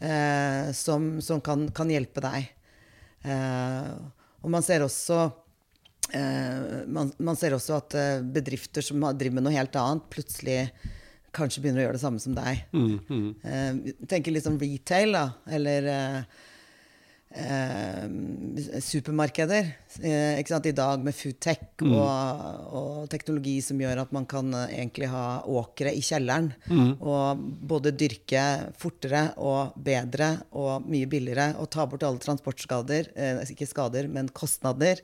eh, 0.00 0.70
som, 0.76 1.10
som 1.24 1.40
kan, 1.44 1.66
kan 1.74 1.90
hjelpe 1.92 2.22
deg. 2.24 2.48
Eh, 3.24 3.92
og 4.42 4.52
man 4.54 4.62
ser 4.62 4.84
også 4.86 5.18
eh, 6.14 6.84
man, 6.86 7.10
man 7.18 7.36
ser 7.40 7.56
også 7.56 7.78
at 7.80 7.96
eh, 7.98 8.20
bedrifter 8.22 8.84
som 8.84 9.02
driver 9.18 9.40
med 9.40 9.48
noe 9.48 9.56
helt 9.56 9.74
annet, 9.80 10.06
plutselig 10.12 10.60
kanskje 11.36 11.60
begynner 11.62 11.82
å 11.82 11.86
gjøre 11.88 11.98
det 11.98 12.02
samme 12.04 12.22
som 12.22 12.36
deg. 12.36 12.62
Eh, 13.44 13.96
tenker 14.10 14.32
litt 14.34 14.46
sånn 14.46 14.60
retail, 14.62 15.12
da. 15.18 15.26
Eller 15.58 15.90
eh, 15.92 16.22
eh, 17.30 18.80
supermarkeder. 18.80 19.70
Eh? 20.02 20.40
I 20.40 20.72
dag 20.72 21.04
med 21.04 21.16
foodtech 21.16 21.82
og, 21.84 22.74
og 22.78 23.08
teknologi 23.12 23.58
som 23.64 23.80
gjør 23.80 24.04
at 24.04 24.12
man 24.14 24.26
kan 24.28 24.52
eh, 24.54 24.76
egentlig 24.80 25.10
ha 25.12 25.42
åkre 25.44 25.94
i 25.94 26.02
kjelleren. 26.04 26.52
Og 26.98 27.42
både 27.72 27.94
dyrke 27.96 28.44
fortere 28.78 29.28
og 29.36 29.76
bedre 29.76 30.34
og 30.52 30.86
mye 30.88 31.08
billigere. 31.10 31.54
Og 31.58 31.70
ta 31.74 31.86
bort 31.86 32.06
alle 32.06 32.22
transportskader. 32.22 33.12
Eh, 33.16 33.42
ikke 33.52 33.68
skader, 33.68 34.08
men 34.12 34.32
kostnader. 34.32 35.02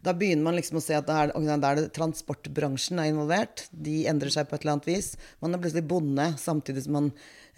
Da 0.00 0.14
begynner 0.16 0.46
man 0.46 0.56
liksom 0.56 0.78
å 0.80 0.82
se 0.82 0.94
at 0.96 1.08
da 1.08 1.18
er, 1.26 1.34
da 1.60 1.72
er 1.72 1.76
det 1.76 1.90
transportbransjen 1.96 3.02
er 3.02 3.10
involvert. 3.10 3.66
De 3.70 4.06
endrer 4.08 4.32
seg 4.32 4.48
på 4.48 4.56
et 4.56 4.64
eller 4.64 4.78
annet 4.78 4.88
vis. 4.88 5.12
Man 5.44 5.52
er 5.52 5.60
plutselig 5.60 5.84
bonde 5.90 6.30
samtidig 6.40 6.86
som 6.86 6.96
man 6.96 7.10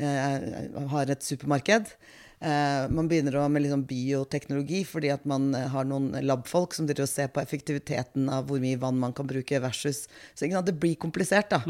eh, 0.02 0.82
har 0.90 1.12
et 1.12 1.22
supermarked. 1.22 1.94
Eh, 2.42 2.88
man 2.90 3.06
begynner 3.06 3.36
å 3.38 3.44
med 3.52 3.62
liksom 3.62 3.84
bioteknologi 3.86 4.80
fordi 4.88 5.12
at 5.14 5.22
man 5.30 5.52
eh, 5.54 5.68
har 5.70 5.86
noen 5.86 6.10
labfolk 6.26 6.74
som 6.74 6.88
driver 6.88 7.06
og 7.06 7.10
ser 7.12 7.28
på 7.30 7.38
effektiviteten 7.38 8.26
av 8.34 8.48
hvor 8.48 8.58
mye 8.62 8.80
vann 8.82 8.98
man 8.98 9.14
kan 9.14 9.28
bruke 9.30 9.60
versus 9.62 10.08
Så 10.34 10.48
det 10.50 10.74
blir 10.82 10.96
komplisert, 10.98 11.52
da. 11.52 11.60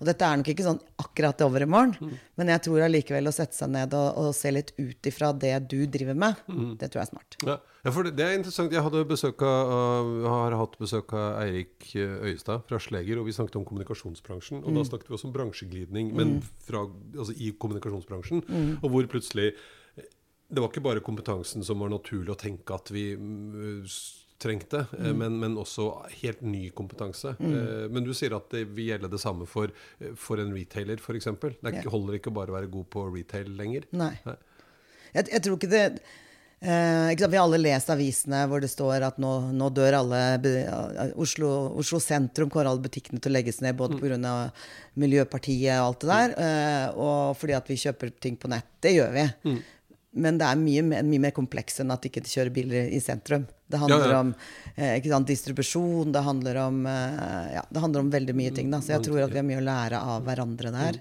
Og 0.00 0.02
dette 0.08 0.26
er 0.26 0.40
nok 0.40 0.50
ikke 0.50 0.66
sånn 0.66 0.80
akkurat 0.98 1.44
over 1.46 1.62
i 1.62 1.68
morgen, 1.70 2.16
men 2.34 2.50
jeg 2.50 2.64
tror 2.66 2.82
allikevel 2.86 3.30
å 3.30 3.34
sette 3.34 3.54
seg 3.54 3.70
ned 3.70 3.94
og, 3.94 4.18
og 4.18 4.34
se 4.34 4.50
litt 4.50 4.72
ut 4.80 5.08
ifra 5.08 5.30
det 5.30 5.54
du 5.70 5.78
driver 5.86 6.18
med, 6.18 6.42
det 6.80 6.90
tror 6.90 7.02
jeg 7.02 7.06
er 7.06 7.12
smart. 7.12 7.38
Ja, 7.46 7.56
ja 7.86 7.94
for 7.94 8.08
det, 8.08 8.26
er 8.26 8.34
interessant. 8.38 8.74
Jeg 8.74 8.82
hadde 8.82 9.04
besøk 9.06 9.46
av, 9.46 10.10
har 10.26 10.58
hatt 10.58 10.76
besøk 10.82 11.14
av 11.14 11.40
Eirik 11.44 11.90
eh, 11.94 12.18
Øyestad 12.32 12.66
fra 12.66 12.82
Sleger, 12.82 13.20
og 13.20 13.30
vi 13.30 13.36
snakket 13.36 13.60
om 13.60 13.66
kommunikasjonsbransjen. 13.68 14.64
Og 14.64 14.78
da 14.78 14.86
snakket 14.88 15.10
vi 15.10 15.18
også 15.18 15.30
om 15.30 15.36
bransjeglidning, 15.36 16.14
men 16.18 16.38
fra, 16.66 16.86
altså 17.14 17.36
i 17.36 17.52
kommunikasjonsbransjen. 17.54 18.46
Og 18.82 18.88
hvor 18.90 19.10
plutselig 19.12 19.52
Det 20.48 20.62
var 20.62 20.70
ikke 20.70 20.84
bare 20.84 21.02
kompetansen 21.02 21.64
som 21.66 21.82
var 21.82 21.90
naturlig 21.90 22.30
å 22.32 22.38
tenke 22.38 22.76
at 22.76 22.92
vi 22.94 23.08
mm, 23.18 23.82
trengte, 24.38 24.84
mm. 24.92 25.16
men, 25.18 25.38
men 25.40 25.56
også 25.58 25.88
helt 26.20 26.42
ny 26.44 26.68
kompetanse. 26.76 27.34
Mm. 27.40 27.88
Men 27.94 28.06
du 28.06 28.12
sier 28.14 28.36
at 28.36 28.50
det 28.52 28.66
vil 28.76 28.92
gjelde 28.92 29.10
det 29.12 29.22
samme 29.22 29.48
for, 29.50 29.72
eh, 30.00 30.12
for 30.20 30.42
en 30.42 30.52
retailer, 30.54 31.00
f.eks. 31.00 31.30
Det 31.40 31.74
Ja. 31.74 31.88
holder 31.90 32.20
ikke 32.20 32.34
bare 32.34 32.52
å 32.52 32.58
være 32.58 32.70
god 32.70 32.90
på 32.92 33.08
retail 33.14 33.50
lenger. 33.56 33.88
Nei. 33.96 34.12
Nei. 34.28 34.36
Jeg, 35.16 35.30
jeg 35.32 35.42
tror 35.42 35.56
ikke 35.56 35.70
det 35.72 35.84
eh, 36.60 37.12
ikke? 37.14 37.30
Vi 37.32 37.38
har 37.38 37.46
alle 37.46 37.60
lest 37.62 37.88
avisene 37.92 38.42
hvor 38.50 38.60
det 38.60 38.68
står 38.68 39.06
at 39.06 39.20
nå, 39.22 39.30
nå 39.56 39.70
dør 39.72 39.96
alle 40.02 40.20
Oslo, 41.16 41.50
Oslo 41.80 42.00
sentrum 42.02 42.50
kommer 42.52 42.68
alle 42.68 42.84
butikkene 42.84 43.22
til 43.22 43.32
å 43.32 43.36
legges 43.38 43.62
ned, 43.64 43.78
både 43.78 43.96
pga. 44.02 44.34
Miljøpartiet 45.00 45.76
og 45.76 45.86
alt 45.86 46.04
det 46.04 46.12
der, 46.12 46.36
eh, 46.44 47.00
og 47.00 47.36
fordi 47.40 47.56
at 47.56 47.72
vi 47.72 47.80
kjøper 47.80 48.12
ting 48.20 48.36
på 48.40 48.52
nett. 48.52 48.68
Det 48.84 48.94
gjør 48.96 49.16
vi. 49.16 49.26
Men 50.16 50.38
det 50.40 50.46
er 50.48 50.56
mye, 50.56 50.82
mer- 50.82 51.04
mye 51.04 51.20
mer 51.26 51.34
kompleks 51.36 51.80
enn 51.82 51.90
at 51.92 52.02
de 52.02 52.08
ikke 52.10 52.22
kjører 52.24 52.52
biler 52.56 52.88
i 52.96 53.00
sentrum. 53.04 53.46
Det 53.68 53.80
handler 53.82 54.04
Ja, 54.06 54.12
ja. 54.14 54.20
om 54.24 54.30
eh, 54.76 54.94
ikke 55.00 55.10
sant, 55.12 55.26
distribusjon, 55.28 56.12
det 56.14 56.22
handler 56.24 56.56
om, 56.62 56.78
eh, 56.86 57.50
ja, 57.58 57.64
det 57.70 57.82
handler 57.82 58.00
om 58.06 58.10
veldig 58.14 58.34
mye 58.38 58.54
ting. 58.54 58.70
Da. 58.70 58.78
Så 58.80 58.94
jeg 58.96 59.02
tror 59.08 59.24
at 59.26 59.30
vi 59.34 59.40
har 59.42 59.48
mye 59.48 59.60
å 59.60 59.66
lære 59.66 60.00
av 60.00 60.24
hverandre 60.24 60.72
der. 60.72 61.00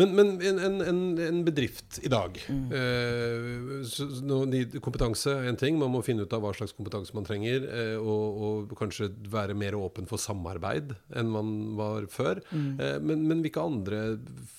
Men, 0.00 0.14
men 0.16 0.26
en, 0.48 0.58
en, 0.66 0.76
en, 0.90 1.00
en 1.28 1.40
bedrift 1.46 2.00
i 2.06 2.10
dag 2.12 2.38
Mm. 2.50 2.66
eh, 2.72 4.78
Kompetanse 4.82 5.30
er 5.34 5.48
en 5.50 5.58
ting. 5.60 5.78
Man 5.80 5.90
må 5.92 6.00
finne 6.06 6.24
ut 6.26 6.32
av 6.36 6.42
hva 6.44 6.52
slags 6.56 6.74
kompetanse 6.76 7.14
man 7.16 7.26
trenger. 7.26 7.60
Eh, 7.68 7.96
og, 8.00 8.40
og 8.70 8.74
kanskje 8.78 9.08
være 9.30 9.54
mer 9.58 9.74
åpen 9.78 10.06
for 10.10 10.18
samarbeid 10.20 10.94
enn 11.18 11.30
man 11.32 11.50
var 11.78 12.06
før. 12.12 12.40
Mm. 12.50 12.70
Eh, 12.80 12.98
men, 13.04 13.24
men 13.30 13.42
hvilke 13.44 13.62
andre 13.64 13.98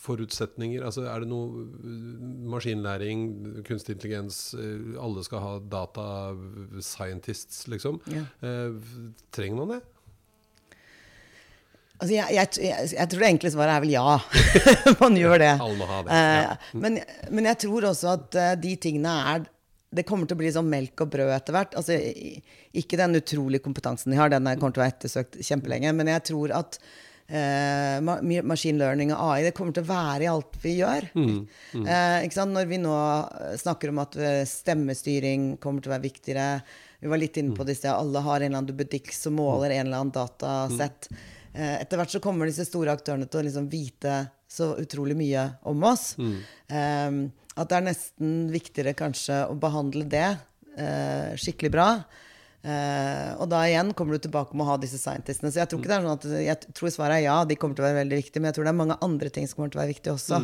forutsetninger? 0.03 0.83
Altså, 0.87 1.01
er 1.11 1.19
det 1.25 1.31
noe 1.31 1.63
eh, 1.63 1.67
maskinlæring, 2.53 3.17
kunstig 3.67 3.91
intelligens 3.97 4.37
eh, 4.57 4.79
Alle 5.01 5.21
skal 5.27 5.39
ha 5.45 5.53
data 5.71 6.07
scientists, 6.83 7.57
liksom. 7.71 7.95
Eh, 8.11 8.71
trenger 9.35 9.57
man 9.63 9.71
det? 9.77 9.81
Altså, 12.01 12.13
jeg, 12.15 12.33
jeg, 12.33 12.47
jeg, 12.65 12.89
jeg 12.97 13.09
tror 13.11 13.21
det 13.21 13.27
enkle 13.29 13.51
svaret 13.53 13.75
er 13.75 13.81
vel 13.83 13.91
ja. 13.93 14.13
Man 15.03 15.17
gjør 15.19 15.37
det. 15.43 15.51
Alle 15.61 15.77
må 15.77 15.85
ha 15.89 15.99
det, 16.07 16.15
Eh, 16.17 16.37
ja. 16.47 16.55
men, 16.81 16.97
men 17.37 17.49
jeg 17.51 17.59
tror 17.67 17.85
også 17.91 18.15
at 18.15 18.37
eh, 18.41 18.55
de 18.63 18.71
tingene 18.81 19.11
er 19.35 19.43
Det 19.93 20.05
kommer 20.07 20.25
til 20.25 20.37
å 20.37 20.39
bli 20.39 20.49
sånn 20.55 20.69
melk 20.71 21.03
og 21.03 21.09
brød 21.13 21.29
etter 21.35 21.53
hvert. 21.57 21.73
Altså, 21.77 21.97
ikke 22.81 22.97
den 22.99 23.17
utrolige 23.19 23.61
kompetansen 23.65 24.13
de 24.13 24.17
har, 24.17 24.29
den 24.31 24.47
er- 24.47 24.57
kommer 24.57 24.73
til 24.73 24.81
å 24.81 24.85
være 24.85 24.95
ettersøkt 24.95 25.39
kjempelenge. 25.43 25.91
Men 25.97 26.07
jeg 26.13 26.23
tror 26.31 26.53
at 26.55 26.77
eh, 27.27 27.99
machine 28.47 28.79
learning 28.79 29.11
og 29.13 29.19
AI 29.35 29.43
det 29.49 29.53
kommer 29.57 29.75
til 29.75 29.83
å 29.83 29.89
være 29.91 30.23
i 30.25 30.29
alt 30.31 30.55
vi 30.63 30.77
gjør. 30.79 31.09
Eh, 31.13 32.17
ikke 32.25 32.37
sant? 32.39 32.55
Når 32.55 32.69
vi 32.71 32.79
nå 32.81 32.95
eh, 32.95 33.57
snakker 33.61 33.91
om 33.91 33.99
at 34.05 34.15
eh, 34.15 34.41
stemmestyring 34.47 35.51
kommer 35.61 35.83
til 35.83 35.91
å 35.91 35.95
være 35.97 36.07
viktigere 36.07 36.47
Vi 37.03 37.11
var 37.11 37.17
litt 37.21 37.37
inne 37.41 37.55
på 37.57 37.67
det 37.67 37.75
i 37.75 37.79
sted. 37.81 37.91
Alle 37.91 38.23
har 38.25 38.39
en 38.39 38.47
eller 38.51 38.63
annen 38.63 38.77
butikk 38.79 39.11
som 39.15 39.35
måler 39.37 39.75
en 39.75 39.87
eller 39.89 40.01
annen 40.05 40.15
datasett. 40.15 41.11
Eh, 41.11 41.27
etter 41.53 41.99
hvert 41.99 42.13
så 42.13 42.21
kommer 42.23 42.47
disse 42.49 42.67
store 42.67 42.93
aktørene 42.95 43.27
til 43.27 43.41
å 43.41 43.45
liksom 43.47 43.67
vite 43.71 44.15
så 44.51 44.73
utrolig 44.79 45.15
mye 45.19 45.45
om 45.67 45.83
oss. 45.87 46.13
Eh, 46.19 47.21
at 47.51 47.69
det 47.69 47.77
er 47.77 47.87
nesten 47.89 48.35
viktigere 48.51 48.95
kanskje 48.97 49.43
å 49.51 49.55
behandle 49.59 50.07
det 50.11 50.27
eh, 50.79 51.31
skikkelig 51.39 51.73
bra. 51.73 51.89
Uh, 52.61 53.41
og 53.41 53.47
da 53.49 53.63
igjen 53.65 53.87
kommer 53.97 54.13
du 54.13 54.21
tilbake 54.21 54.53
med 54.53 54.67
å 54.67 54.73
ha 54.75 54.77
disse 54.77 54.99
scientistene. 55.01 55.49
Så 55.49 55.63
jeg 55.63 55.69
tror 55.69 55.79
ikke 55.81 55.89
det 55.89 55.95
er 55.95 56.03
sånn 56.05 56.19
at 56.19 56.25
jeg 56.45 56.75
tror 56.77 56.91
svaret 56.93 57.17
er 57.17 57.23
ja, 57.25 57.37
de 57.49 57.57
kommer 57.57 57.77
til 57.77 57.81
å 57.81 57.87
være 57.87 58.03
veldig 58.03 58.19
viktige. 58.19 58.41
Men 58.41 58.51
jeg 58.51 58.57
tror 58.59 58.67
det 58.67 58.73
er 58.73 58.81
mange 58.83 58.97
andre 59.07 59.31
ting 59.33 59.47
som 59.49 59.57
kommer 59.57 59.73
til 59.73 59.79
å 59.79 59.81
være 59.81 59.93
viktige 59.95 60.13
også. 60.13 60.41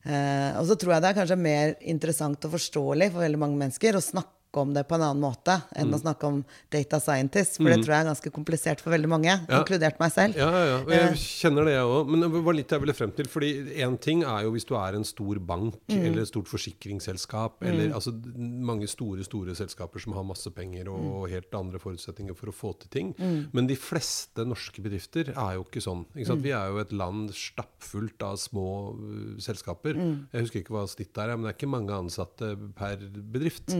Eh, 0.00 0.52
og 0.56 0.68
så 0.68 0.76
tror 0.80 0.94
jeg 0.94 1.02
det 1.02 1.10
er 1.10 1.16
kanskje 1.18 1.40
mer 1.42 1.74
interessant 1.92 2.46
og 2.46 2.54
forståelig 2.54 3.10
for 3.10 3.24
veldig 3.26 3.40
mange 3.42 3.58
mennesker 3.64 3.98
å 3.98 4.04
snakke 4.04 4.39
om 4.58 4.72
det 4.74 4.82
på 4.88 4.96
en 4.96 5.04
annen 5.06 5.22
måte 5.22 5.56
enn 5.78 5.94
å 5.94 6.00
snakke 6.00 6.26
om 6.26 6.40
data 6.72 6.98
scientist. 7.02 7.58
For 7.60 7.70
det 7.70 7.80
tror 7.84 7.94
jeg 7.94 8.04
er 8.04 8.10
ganske 8.10 8.32
komplisert 8.34 8.82
for 8.82 8.94
veldig 8.94 9.10
mange, 9.10 9.36
inkludert 9.46 10.00
meg 10.02 10.12
selv. 10.14 10.38
Ja, 10.40 10.48
ja, 10.50 10.64
ja. 10.70 10.78
Og 10.82 10.92
Jeg 10.94 11.20
kjenner 11.22 11.68
det, 11.68 11.76
jeg 11.76 11.92
òg. 11.94 12.10
Men 12.10 12.24
det 12.24 12.42
var 12.48 12.56
litt 12.56 12.74
jeg 12.74 12.84
ville 12.84 12.96
frem 12.96 13.14
til. 13.16 13.30
Fordi 13.30 13.50
én 13.84 13.96
ting 14.02 14.24
er 14.26 14.46
jo 14.46 14.54
hvis 14.54 14.66
du 14.68 14.74
er 14.80 14.98
en 14.98 15.06
stor 15.06 15.38
bank 15.38 15.78
eller 15.90 16.22
et 16.24 16.30
stort 16.30 16.50
forsikringsselskap, 16.50 17.62
eller 17.66 17.94
altså 17.96 18.14
mange 18.40 18.88
store, 18.90 19.24
store 19.26 19.54
selskaper 19.58 20.02
som 20.02 20.16
har 20.16 20.26
masse 20.26 20.50
penger 20.54 20.90
og 20.92 21.28
helt 21.30 21.54
andre 21.56 21.80
forutsetninger 21.82 22.36
for 22.38 22.50
å 22.50 22.56
få 22.56 22.74
til 22.82 22.92
ting. 22.92 23.14
Men 23.54 23.70
de 23.70 23.78
fleste 23.78 24.44
norske 24.48 24.82
bedrifter 24.82 25.32
er 25.34 25.58
jo 25.58 25.66
ikke 25.66 25.84
sånn. 25.84 26.04
Ikke? 26.16 26.38
Vi 26.40 26.54
er 26.56 26.72
jo 26.72 26.80
et 26.82 26.94
land 26.96 27.30
stappfullt 27.36 28.22
av 28.26 28.38
små 28.40 28.66
uh, 28.96 29.36
selskaper. 29.42 29.98
Jeg 30.32 30.46
husker 30.46 30.62
ikke 30.62 30.74
hva 30.74 30.86
snittet 30.90 31.22
er, 31.22 31.34
men 31.36 31.46
det 31.46 31.52
er 31.52 31.58
ikke 31.58 31.70
mange 31.70 31.96
ansatte 31.96 32.52
per 32.78 33.02
bedrift. 33.04 33.74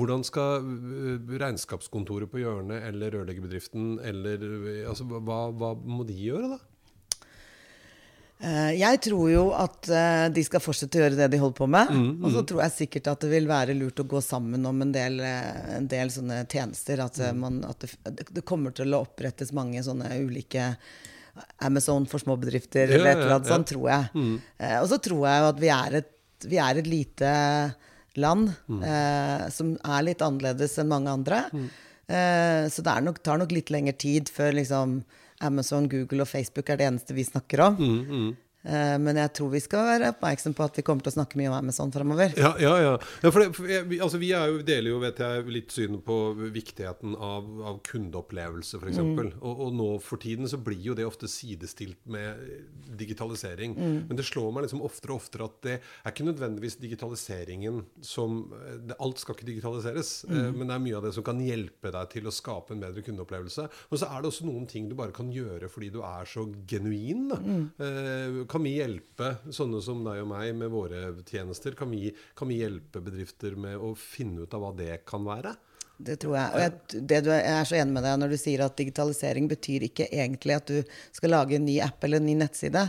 Hvordan 0.00 0.24
skal 0.26 0.64
uh, 0.64 1.36
regnskapskontoret 1.44 2.32
på 2.32 2.40
hjørnet 2.40 2.88
eller 2.88 3.14
rørleggerbedriften 3.18 3.98
eller 4.10 4.42
uh, 4.48 4.90
altså, 4.90 5.06
hva, 5.06 5.42
hva 5.52 5.74
må 5.76 6.08
de 6.08 6.16
gjøre, 6.16 6.56
da? 6.56 6.60
Eh, 8.40 8.72
Jeg 8.80 9.00
tror 9.04 9.26
jo 9.28 9.42
at 9.52 9.88
eh, 9.92 10.26
de 10.32 10.42
skal 10.46 10.62
fortsette 10.64 10.96
å 10.96 11.02
gjøre 11.02 11.18
det 11.18 11.28
de 11.34 11.40
holder 11.42 11.58
på 11.58 11.68
med. 11.68 11.92
Og 12.24 12.32
så 12.32 12.42
tror 12.48 12.62
jeg 12.64 12.76
sikkert 12.76 13.10
at 13.12 13.26
det 13.26 13.32
vil 13.34 13.48
være 13.50 13.76
lurt 13.76 14.00
å 14.00 14.08
gå 14.08 14.22
sammen 14.24 14.64
om 14.68 14.80
en 14.80 14.94
del, 14.94 15.20
eh, 15.20 15.76
en 15.76 15.88
del 15.90 16.12
sånne 16.14 16.42
tjenester. 16.48 17.02
At, 17.04 17.20
eh, 17.20 17.36
man, 17.36 17.60
at 17.68 17.84
det, 17.84 18.30
det 18.32 18.46
kommer 18.48 18.72
til 18.76 18.96
å 18.96 19.02
opprettes 19.04 19.52
mange 19.56 19.84
sånne 19.84 20.08
ulike 20.24 20.72
Amazon 21.64 22.08
for 22.10 22.20
småbedrifter 22.20 22.88
Ja, 22.88 22.96
eller 22.96 23.12
et 23.12 23.20
eller 23.20 23.36
annet 23.36 23.52
ja. 23.52 23.54
sånt, 23.54 23.68
tror 23.70 23.86
jeg. 23.92 24.08
Mm. 24.16 24.34
Og 24.80 24.88
så 24.90 24.98
tror 25.04 25.22
jeg 25.28 25.44
jo 25.44 25.50
at 25.52 25.60
vi 25.60 25.70
er 25.76 26.00
et, 26.00 26.10
vi 26.50 26.58
er 26.60 26.80
et 26.80 26.88
lite 26.88 27.30
land 28.20 28.52
eh, 28.84 29.48
som 29.52 29.72
er 29.80 30.04
litt 30.06 30.22
annerledes 30.24 30.78
enn 30.80 30.90
mange 30.92 31.10
andre. 31.12 31.40
Eh, 32.10 32.68
så 32.72 32.82
det 32.86 32.96
nok, 33.06 33.22
tar 33.24 33.40
nok 33.40 33.52
litt 33.54 33.70
lengre 33.70 33.94
tid 33.94 34.30
før 34.32 34.54
liksom 34.58 35.00
Amazon, 35.46 35.88
Google 35.88 36.24
og 36.26 36.28
Facebook 36.28 36.68
er 36.68 36.80
det 36.80 36.88
eneste 36.90 37.16
vi 37.16 37.24
snakker 37.24 37.62
om. 37.70 37.76
Eh, 37.80 38.32
men 38.62 39.16
jeg 39.16 39.32
tror 39.38 39.48
vi 39.54 39.60
skal 39.64 39.86
være 39.88 40.10
oppmerksom 40.12 40.52
på 40.58 40.64
at 40.66 40.76
vi 40.76 40.82
kommer 40.84 41.00
til 41.06 41.12
å 41.12 41.16
snakke 41.16 41.38
mye 41.40 41.48
om 41.48 41.56
Amazon 41.56 41.92
fremover. 41.94 42.34
Ja, 42.36 42.50
ja. 42.60 42.74
ja. 42.82 42.90
ja 43.24 43.30
for 43.32 43.40
det, 43.40 43.48
for 43.56 43.70
jeg, 43.72 43.86
vi- 43.88 44.00
altså, 44.04 44.18
vi 44.20 44.28
jo, 44.34 44.58
deler 44.66 44.90
jo 44.92 44.98
vet 45.00 45.22
jeg, 45.24 45.46
litt 45.54 45.72
synet 45.72 46.02
på 46.04 46.18
viktigheten 46.52 47.14
av, 47.16 47.48
av 47.70 47.78
kundeopplevelse, 47.88 48.76
f.eks. 48.80 48.90
eksempel 48.92 49.30
Og, 49.40 49.62
og 49.66 49.72
nå 49.78 49.88
for 50.04 50.20
tiden 50.20 50.48
så 50.50 50.58
blir 50.60 50.80
jo 50.90 50.96
det 50.98 51.06
ofte 51.08 51.28
sidestilt 51.30 51.98
med 52.10 52.36
digitalisering. 53.00 53.74
Men 53.78 54.16
det 54.18 54.26
slår 54.28 54.52
meg 54.54 54.66
liksom 54.66 54.82
oftere 54.86 55.14
og 55.14 55.22
oftere 55.22 55.46
at 55.48 55.56
det 55.64 55.74
er 55.80 56.12
ikke 56.12 56.26
nødvendigvis 56.28 56.76
digitaliseringen 56.82 57.82
som 58.04 58.42
det, 58.86 58.96
Alt 59.00 59.22
skal 59.22 59.36
ikke 59.36 59.48
digitaliseres, 59.48 60.10
eh, 60.28 60.50
men 60.52 60.68
det 60.68 60.74
er 60.76 60.82
mye 60.84 60.98
av 60.98 61.06
det 61.06 61.14
som 61.16 61.24
kan 61.26 61.40
hjelpe 61.42 61.92
deg 61.94 62.10
til 62.12 62.28
å 62.28 62.34
skape 62.34 62.74
en 62.74 62.82
bedre 62.82 63.04
kundeopplevelse. 63.06 63.66
Og 63.90 64.00
så 64.00 64.08
er 64.10 64.20
det 64.24 64.30
også 64.30 64.46
noen 64.48 64.66
ting 64.70 64.88
du 64.90 64.96
bare 64.98 65.14
kan 65.16 65.30
gjøre 65.32 65.70
fordi 65.72 65.88
du 65.94 66.00
er 66.04 66.28
så 66.28 66.44
genuin. 66.68 67.28
Da. 67.30 67.38
Eh, 67.86 68.40
kan 68.50 68.64
vi 68.66 68.76
hjelpe 68.80 69.34
sånne 69.54 69.80
som 69.84 70.02
deg 70.04 70.24
og 70.24 70.30
meg 70.32 70.52
med 70.58 70.72
våre 70.72 71.04
tjenester? 71.22 71.76
Kan 71.78 71.92
vi, 71.94 72.10
kan 72.34 72.50
vi 72.50 72.60
hjelpe 72.60 73.02
bedrifter 73.04 73.54
med 73.54 73.78
å 73.78 73.92
finne 73.98 74.44
ut 74.44 74.56
av 74.56 74.64
hva 74.64 74.72
det 74.76 75.04
kan 75.08 75.26
være? 75.26 75.54
Det 76.00 76.16
tror 76.22 76.36
jeg. 76.38 76.52
Og 76.54 76.62
jeg, 76.62 77.02
det 77.10 77.18
du, 77.26 77.28
jeg 77.34 77.52
er 77.52 77.66
så 77.68 77.76
enig 77.76 77.92
med 77.92 78.06
deg 78.06 78.20
når 78.22 78.32
du 78.32 78.38
sier 78.40 78.62
at 78.64 78.76
digitalisering 78.78 79.50
betyr 79.50 79.84
ikke 79.90 80.06
egentlig 80.08 80.56
at 80.56 80.70
du 80.70 80.94
skal 81.16 81.34
lage 81.34 81.58
en 81.58 81.66
ny 81.66 81.76
app 81.84 82.06
eller 82.06 82.22
en 82.22 82.28
ny 82.30 82.36
nettside. 82.40 82.86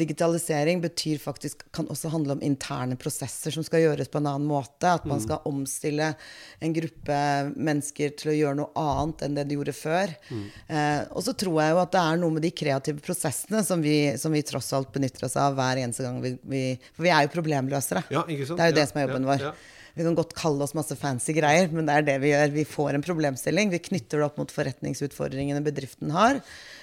Digitalisering 0.00 0.82
betyr 0.82 1.20
faktisk, 1.20 1.64
kan 1.72 1.88
også 1.92 2.10
handle 2.12 2.36
om 2.36 2.44
interne 2.44 2.96
prosesser 3.00 3.54
som 3.54 3.64
skal 3.64 3.84
gjøres 3.86 4.12
på 4.12 4.20
en 4.20 4.28
annen 4.28 4.48
måte. 4.48 4.90
At 4.90 5.08
man 5.08 5.20
skal 5.22 5.44
omstille 5.48 6.12
en 6.60 6.76
gruppe 6.76 7.18
mennesker 7.56 8.16
til 8.20 8.32
å 8.32 8.36
gjøre 8.36 8.60
noe 8.60 8.84
annet 8.84 9.26
enn 9.26 9.36
det 9.38 9.48
de 9.48 9.58
gjorde 9.60 9.76
før. 9.76 10.16
Eh, 10.32 11.02
og 11.08 11.24
så 11.24 11.36
tror 11.38 11.60
jeg 11.62 11.76
jo 11.76 11.82
at 11.84 11.92
det 11.96 12.04
er 12.04 12.22
noe 12.24 12.36
med 12.36 12.44
de 12.44 12.54
kreative 12.62 13.04
prosessene 13.04 13.64
som 13.64 13.84
vi, 13.84 13.98
som 14.20 14.32
vi 14.34 14.44
tross 14.44 14.72
alt 14.76 14.92
benytter 14.92 15.28
oss 15.28 15.38
av 15.40 15.56
hver 15.56 15.80
eneste 15.84 16.04
gang 16.04 16.20
vi, 16.24 16.36
vi 16.42 16.64
For 16.92 17.08
vi 17.08 17.12
er 17.14 17.28
jo 17.28 17.36
problemløsere. 17.36 18.04
Ja? 18.12 18.26
Det 18.28 18.42
er 18.42 18.42
jo 18.44 18.58
Ja, 18.58 18.74
det 18.76 18.90
som 18.90 19.00
er 19.00 19.08
jobben 19.08 19.28
ja, 19.28 19.36
vår. 19.36 19.62
Vi 19.94 20.04
kan 20.06 20.16
godt 20.16 20.32
kalle 20.38 20.64
oss 20.64 20.74
masse 20.76 20.96
fancy 20.96 21.34
greier, 21.36 21.68
men 21.72 21.88
det 21.88 21.94
er 21.94 22.06
det 22.06 22.16
vi 22.22 22.32
gjør. 22.32 22.54
Vi 22.54 22.64
får 22.68 22.96
en 22.96 23.04
problemstilling, 23.04 23.72
vi 23.72 23.82
knytter 23.90 24.22
det 24.22 24.28
opp 24.28 24.40
mot 24.40 24.52
forretningsutfordringene 24.52 25.60
bedriften 25.64 26.14
har, 26.16 26.40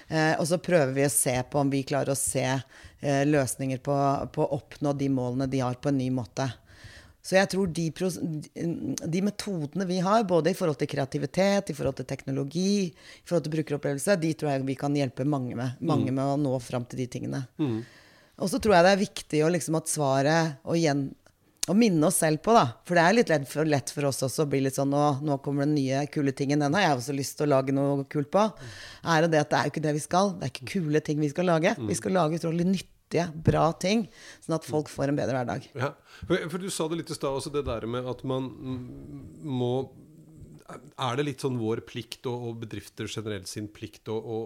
eh, 0.07 0.33
og 0.37 0.45
så 0.49 0.61
prøver 0.61 0.93
vi 0.93 1.07
å 1.07 1.13
se 1.13 1.33
på 1.49 1.61
om 1.63 1.73
vi 1.73 1.85
klarer 1.89 2.13
å 2.13 2.19
se 2.19 2.45
eh, 2.45 3.23
løsninger 3.25 3.81
på, 3.85 3.99
på 4.35 4.45
å 4.45 4.59
oppnå 4.59 4.93
de 4.99 5.09
målene 5.13 5.49
de 5.49 5.63
har, 5.65 5.79
på 5.81 5.89
en 5.89 5.97
ny 5.97 6.11
måte. 6.13 6.51
Så 7.25 7.35
jeg 7.35 7.49
tror 7.51 7.67
de, 7.75 7.89
de 7.91 9.21
metodene 9.25 9.85
vi 9.89 9.99
har, 10.01 10.23
både 10.25 10.53
i 10.53 10.57
forhold 10.57 10.79
til 10.79 10.89
kreativitet, 10.89 11.69
i 11.69 11.75
forhold 11.75 11.97
til 11.99 12.07
teknologi, 12.07 12.89
i 12.89 13.27
forhold 13.27 13.45
til 13.45 13.55
brukeropplevelse, 13.57 14.15
de 14.21 14.31
tror 14.39 14.53
jeg 14.53 14.67
vi 14.69 14.77
kan 14.79 14.95
hjelpe 14.95 15.27
mange 15.27 15.57
med, 15.57 15.81
mange 15.83 16.13
med 16.13 16.23
å 16.23 16.37
nå 16.39 16.53
fram 16.63 16.87
til 16.89 17.03
de 17.03 17.09
tingene. 17.11 17.43
Og 18.39 18.47
så 18.47 18.61
tror 18.63 18.77
jeg 18.77 18.85
det 18.87 18.93
er 18.95 19.01
viktig 19.03 19.41
å 19.43 19.51
liksom 19.51 19.77
at 19.81 19.91
svaret 19.91 20.61
og 20.63 20.79
igjen 20.79 21.09
å 21.69 21.75
minne 21.77 22.09
oss 22.09 22.19
selv 22.23 22.41
på, 22.45 22.53
da. 22.55 22.65
For 22.87 22.97
det 22.97 23.03
er 23.05 23.15
litt 23.15 23.31
lett 23.31 23.47
for, 23.49 23.67
lett 23.69 23.91
for 23.93 24.09
oss 24.09 24.23
også 24.25 24.45
å 24.45 24.49
bli 24.49 24.63
litt 24.65 24.77
sånn 24.77 24.89
Nå, 24.89 25.03
nå 25.25 25.37
kommer 25.45 25.67
den 25.67 25.75
nye 25.77 26.05
kule 26.11 26.33
tingen. 26.35 26.63
Den 26.63 26.75
har 26.77 26.87
jeg 26.87 26.99
også 26.99 27.15
lyst 27.17 27.37
til 27.37 27.45
å 27.45 27.51
lage 27.53 27.75
noe 27.75 28.05
kult 28.09 28.31
på. 28.33 28.45
Er 29.05 29.27
det 29.27 29.43
at 29.43 29.51
det 29.51 29.59
er 29.59 29.67
jo 29.67 29.73
ikke 29.73 29.83
det 29.85 29.95
vi 29.99 30.05
skal. 30.05 30.33
Det 30.39 30.47
er 30.47 30.53
ikke 30.53 30.71
kule 30.73 31.01
ting 31.05 31.21
vi 31.21 31.29
skal 31.31 31.49
lage. 31.51 31.75
Vi 31.77 31.97
skal 31.97 32.15
lage 32.17 32.39
utrolig 32.39 32.65
nyttige, 32.67 33.27
bra 33.45 33.67
ting, 33.81 34.07
sånn 34.45 34.57
at 34.57 34.67
folk 34.67 34.89
får 34.91 35.11
en 35.11 35.19
bedre 35.19 35.37
hverdag. 35.37 35.67
Ja, 35.77 35.93
for, 36.23 36.49
for 36.49 36.61
du 36.61 36.69
sa 36.73 36.89
det 36.89 37.01
litt 37.03 37.13
i 37.13 37.17
stad 37.17 37.37
også, 37.37 37.53
det 37.53 37.65
der 37.69 37.85
med 37.89 38.09
at 38.09 38.25
man 38.27 38.49
må 39.45 39.73
Er 41.01 41.15
det 41.17 41.23
litt 41.25 41.41
sånn 41.41 41.57
vår 41.57 41.81
plikt, 41.89 42.27
og, 42.29 42.49
og 42.49 42.59
bedrifter 42.61 43.09
generelt 43.09 43.49
sin 43.49 43.69
plikt, 43.73 44.09
å, 44.09 44.41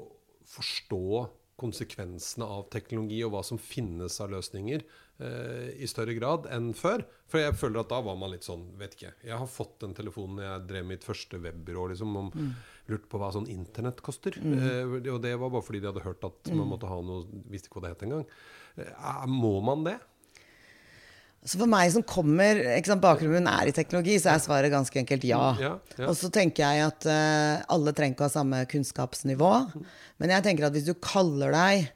forstå 0.54 1.24
konsekvensene 1.60 2.46
av 2.46 2.68
teknologi 2.74 3.22
og 3.24 3.34
hva 3.36 3.42
som 3.48 3.60
finnes 3.62 4.20
av 4.22 4.34
løsninger 4.34 4.84
i 5.80 5.88
større 5.90 6.16
grad 6.18 6.48
enn 6.54 6.72
før? 6.78 7.06
For 7.32 7.42
jeg 7.42 7.56
føler 7.58 7.82
at 7.82 7.90
da 7.90 8.00
var 8.06 8.18
man 8.20 8.30
litt 8.34 8.46
sånn 8.46 8.68
Vet 8.78 8.96
ikke. 8.98 9.14
Jeg 9.26 9.40
har 9.42 9.50
fått 9.50 9.80
den 9.82 9.96
telefonen 9.98 10.44
jeg 10.44 10.68
drev 10.70 10.88
mitt 10.90 11.06
første 11.08 11.40
webbyrå 11.42 11.90
liksom, 11.94 12.16
om 12.20 12.32
lurte 12.92 13.10
på 13.10 13.20
hva 13.22 13.32
sånn 13.34 13.50
internett 13.52 14.02
koster. 14.04 14.36
Eh, 14.38 14.84
og 15.14 15.22
det 15.24 15.36
var 15.40 15.54
bare 15.54 15.66
fordi 15.66 15.84
de 15.84 15.90
hadde 15.92 16.06
hørt 16.06 16.26
at 16.28 16.52
man 16.54 16.70
måtte 16.74 16.90
ha 16.90 17.00
noe 17.04 17.44
Visste 17.52 17.70
ikke 17.70 17.80
hva 17.80 17.88
det 17.88 17.94
het 17.96 18.08
engang. 18.08 18.26
Eh, 18.78 19.30
må 19.32 19.56
man 19.66 19.86
det? 19.88 19.98
Så 21.44 21.60
for 21.60 21.68
meg 21.68 21.90
som 21.92 22.06
kommer 22.08 22.60
sant, 22.86 23.04
Bakgrunnen 23.04 23.50
er 23.52 23.68
i 23.68 23.76
teknologi, 23.76 24.16
så 24.22 24.32
er 24.32 24.44
svaret 24.44 24.72
ganske 24.72 25.02
enkelt 25.02 25.26
ja. 25.28 25.42
Ja, 25.60 25.74
ja. 25.98 26.06
Og 26.08 26.16
så 26.16 26.30
tenker 26.32 26.64
jeg 26.64 26.86
at 26.86 27.08
uh, 27.10 27.66
alle 27.74 27.92
trenger 27.96 28.16
ikke 28.16 28.24
å 28.24 28.30
ha 28.30 28.36
samme 28.38 28.62
kunnskapsnivå. 28.72 29.52
Men 30.24 30.32
jeg 30.38 30.46
tenker 30.46 30.70
at 30.70 30.78
hvis 30.78 30.88
du 30.88 30.94
kaller 31.04 31.52
deg 31.52 31.90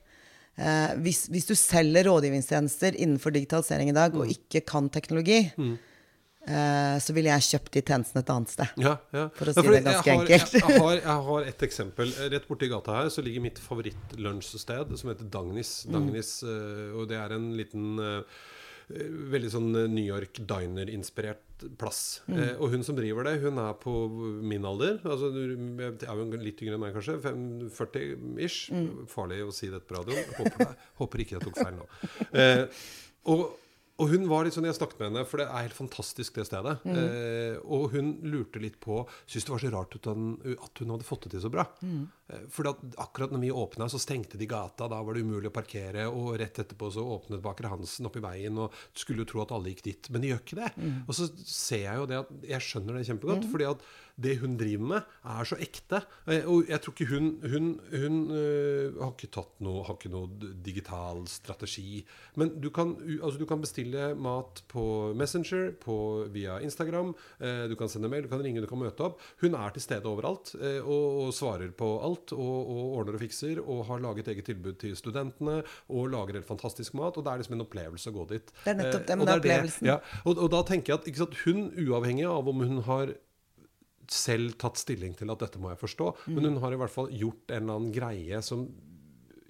eh, 0.58 0.96
hvis, 1.04 1.28
hvis 1.34 1.50
du 1.50 1.56
selger 1.58 2.10
rådgivningstjenester 2.10 2.98
innenfor 2.98 3.36
digitalisering 3.36 3.92
i 3.92 3.98
dag, 3.98 4.16
og 4.18 4.32
ikke 4.34 4.64
kan 4.68 4.90
teknologi, 4.94 5.40
eh, 5.58 6.98
så 7.04 7.16
ville 7.16 7.32
jeg 7.34 7.48
kjøpt 7.52 7.72
de 7.78 7.86
tjenestene 7.86 8.26
et 8.26 8.34
annet 8.34 8.54
sted. 8.54 8.76
Ja, 8.84 8.98
ja. 9.16 9.28
For 9.38 9.52
å 9.52 9.56
Ja, 9.56 9.62
si 9.62 9.68
det 9.68 9.80
jeg 9.80 9.88
ganske 9.88 10.12
har, 10.12 10.26
enkelt. 10.26 10.54
Jeg, 10.58 10.66
jeg, 10.66 10.84
har, 10.84 11.00
jeg 11.12 11.30
har 11.30 11.50
et 11.54 11.66
eksempel. 11.70 12.14
Rett 12.36 12.52
borti 12.52 12.72
gata 12.74 13.00
her 13.00 13.10
så 13.14 13.26
ligger 13.26 13.48
mitt 13.48 13.64
favorittlunsjsted, 13.64 14.94
som 15.00 15.14
heter 15.14 15.32
Dagnis. 15.38 15.80
Mm. 15.86 15.98
Dagnis 15.98 16.38
mm. 16.44 16.94
og 16.98 17.10
det 17.12 17.20
er 17.22 17.36
en 17.38 17.50
liten 17.60 17.98
eh, 18.04 18.46
Veldig 18.88 19.50
sånn 19.52 19.74
eh, 19.76 19.90
New 19.92 20.06
York 20.06 20.40
diner-inspirert 20.48 21.66
plass. 21.80 22.22
Mm. 22.30 22.38
Eh, 22.40 22.54
og 22.62 22.72
hun 22.72 22.86
som 22.88 22.96
driver 22.96 23.28
det, 23.28 23.34
hun 23.44 23.60
er 23.60 23.74
på 23.82 23.94
min 24.48 24.68
alder. 24.68 25.02
Altså, 25.04 25.32
jeg 25.36 26.08
er 26.08 26.22
jo 26.22 26.28
litt 26.40 26.64
yngre 26.64 26.78
enn 26.78 26.84
meg, 26.86 26.96
kanskje. 26.96 27.18
40-ish. 27.76 28.72
Mm. 28.72 28.90
Farlig 29.12 29.42
å 29.44 29.52
si 29.56 29.68
dette 29.74 29.88
på 29.90 29.98
radioen. 29.98 30.32
Håper, 30.40 30.76
håper 31.02 31.24
ikke 31.24 31.36
jeg 31.36 31.48
tok 31.50 31.60
feil 31.60 31.80
nå. 31.82 31.90
Eh, 32.32 32.64
og 33.34 33.50
og 33.98 34.12
hun 34.12 34.28
var 34.30 34.46
litt 34.46 34.54
sånn, 34.54 34.66
Jeg 34.70 34.78
snakket 34.78 35.00
med 35.00 35.08
henne, 35.10 35.26
for 35.26 35.42
det 35.42 35.48
er 35.48 35.64
helt 35.66 35.74
fantastisk, 35.78 36.36
det 36.38 36.46
stedet. 36.46 36.76
Eh, 36.86 37.58
og 37.66 37.92
hun 37.96 38.12
lurte 38.30 38.62
litt 38.62 38.80
på 38.84 39.00
Syntes 39.26 39.46
det 39.48 39.54
var 39.54 39.64
så 39.64 39.72
rart 39.74 39.96
at 39.98 40.06
hun, 40.12 40.38
at 40.54 40.82
hun 40.84 40.92
hadde 40.94 41.08
fått 41.08 41.24
det 41.26 41.32
til 41.34 41.42
så 41.48 41.52
bra. 41.54 41.66
Eh, 42.30 42.44
for 42.54 42.70
akkurat 42.70 43.32
når 43.34 43.42
vi 43.42 43.50
åpna, 43.52 43.90
så 43.90 43.98
stengte 44.02 44.38
de 44.38 44.46
gata. 44.46 44.88
Da 44.88 45.02
var 45.02 45.14
det 45.18 45.24
umulig 45.26 45.50
å 45.50 45.56
parkere. 45.56 46.06
Og 46.12 46.38
rett 46.38 46.60
etterpå 46.62 46.92
så 46.94 47.02
åpnet 47.18 47.42
Baker 47.42 47.70
Hansen 47.74 48.06
oppi 48.06 48.22
veien, 48.22 48.58
og 48.62 48.72
skulle 48.94 49.26
jo 49.26 49.32
tro 49.34 49.42
at 49.42 49.52
alle 49.56 49.74
gikk 49.74 49.84
dit. 49.90 50.10
Men 50.14 50.22
de 50.22 50.34
gjør 50.34 50.44
ikke 50.46 50.62
det. 50.62 50.72
Og 51.08 51.14
så 51.18 51.30
ser 51.46 51.86
jeg 51.88 51.96
jo 52.04 52.06
det 52.06 52.22
at 52.22 52.36
Jeg 52.54 52.62
skjønner 52.70 52.94
det 53.00 53.08
kjempegodt. 53.10 53.50
fordi 53.52 53.66
at 53.72 53.82
det 54.20 54.40
hun 54.42 54.56
driver 54.58 54.88
med, 54.90 55.04
er 55.30 55.46
så 55.46 55.56
ekte. 55.62 56.00
Eh, 56.26 56.44
Og 56.50 56.66
jeg 56.72 56.82
tror 56.82 56.94
ikke 56.96 57.06
hun 57.12 57.28
Hun, 57.52 57.68
hun 57.92 58.16
eh, 58.34 58.96
har 58.98 59.12
ikke 59.14 59.30
tatt 59.36 59.60
noe 59.62 59.84
Har 59.86 59.96
ikke 60.00 60.10
noe 60.10 60.28
digital 60.66 61.20
strategi. 61.30 62.04
Men 62.36 62.56
du 62.62 62.70
kan, 62.74 62.96
altså 63.22 63.38
du 63.38 63.46
kan 63.46 63.62
bestille 63.62 64.16
mat 64.18 64.64
på 64.72 65.14
Messenger, 65.18 65.72
på, 65.84 65.98
via 66.34 66.58
Instagram. 66.66 67.14
eh, 67.40 67.68
Du 67.70 67.76
kan 67.76 67.88
sende 67.90 68.10
mail, 68.10 68.24
du 68.24 68.30
kan 68.30 68.42
ringe, 68.42 68.62
du 68.62 68.68
kan 68.68 68.80
møte 68.82 69.06
opp. 69.06 69.22
Hun 69.42 69.54
er 69.56 69.70
til 69.76 69.82
stede 69.86 70.06
overalt 70.10 70.56
eh, 70.60 70.80
og, 70.82 71.28
og 71.28 71.34
svarer 71.38 71.70
på 71.78 71.92
alt. 72.02 72.34
Og, 72.34 72.58
og 72.74 72.98
ordner 72.98 73.14
og 73.20 73.22
fikser. 73.22 73.62
Og 73.62 73.86
har 73.86 74.00
laget 74.02 74.28
eget 74.34 74.46
tilbud 74.50 74.80
til 74.82 74.96
studentene. 74.98 75.62
Og 75.94 76.10
lager 76.10 76.40
helt 76.42 76.50
fantastisk 76.50 76.94
mat. 76.98 77.18
Og 77.18 77.24
det 77.26 77.34
er 77.34 77.44
liksom 77.44 77.58
en 77.60 77.66
opplevelse 77.68 78.10
å 78.10 78.18
gå 78.18 78.28
dit. 78.34 78.52
Det 78.66 78.74
er 78.74 78.82
nettopp 78.82 79.06
det, 79.08 79.14
Eh, 79.14 79.18
men 79.18 79.26
det 79.28 79.34
er 79.36 79.40
det. 79.40 79.52
opplevelsen. 79.52 79.88
Ja, 79.94 80.00
og, 80.26 80.38
og 80.42 80.50
da 80.52 80.64
tenker 80.68 80.94
jeg 80.96 81.00
at 81.14 81.22
sant, 81.22 81.38
hun, 81.46 81.70
uavhengig 81.86 82.26
av 82.28 82.48
om 82.50 82.66
hun 82.66 82.82
har 82.90 83.14
selv 84.14 84.58
tatt 84.62 84.80
stilling 84.82 85.16
til 85.18 85.32
at 85.34 85.42
dette 85.44 85.62
må 85.62 85.72
jeg 85.72 85.82
forstå, 85.82 86.12
men 86.34 86.50
hun 86.50 86.62
har 86.64 86.74
i 86.76 86.80
hvert 86.80 86.94
fall 86.94 87.10
gjort 87.12 87.52
en 87.52 87.64
eller 87.64 87.80
annen 87.80 87.96
greie 87.96 88.42
som 88.46 88.68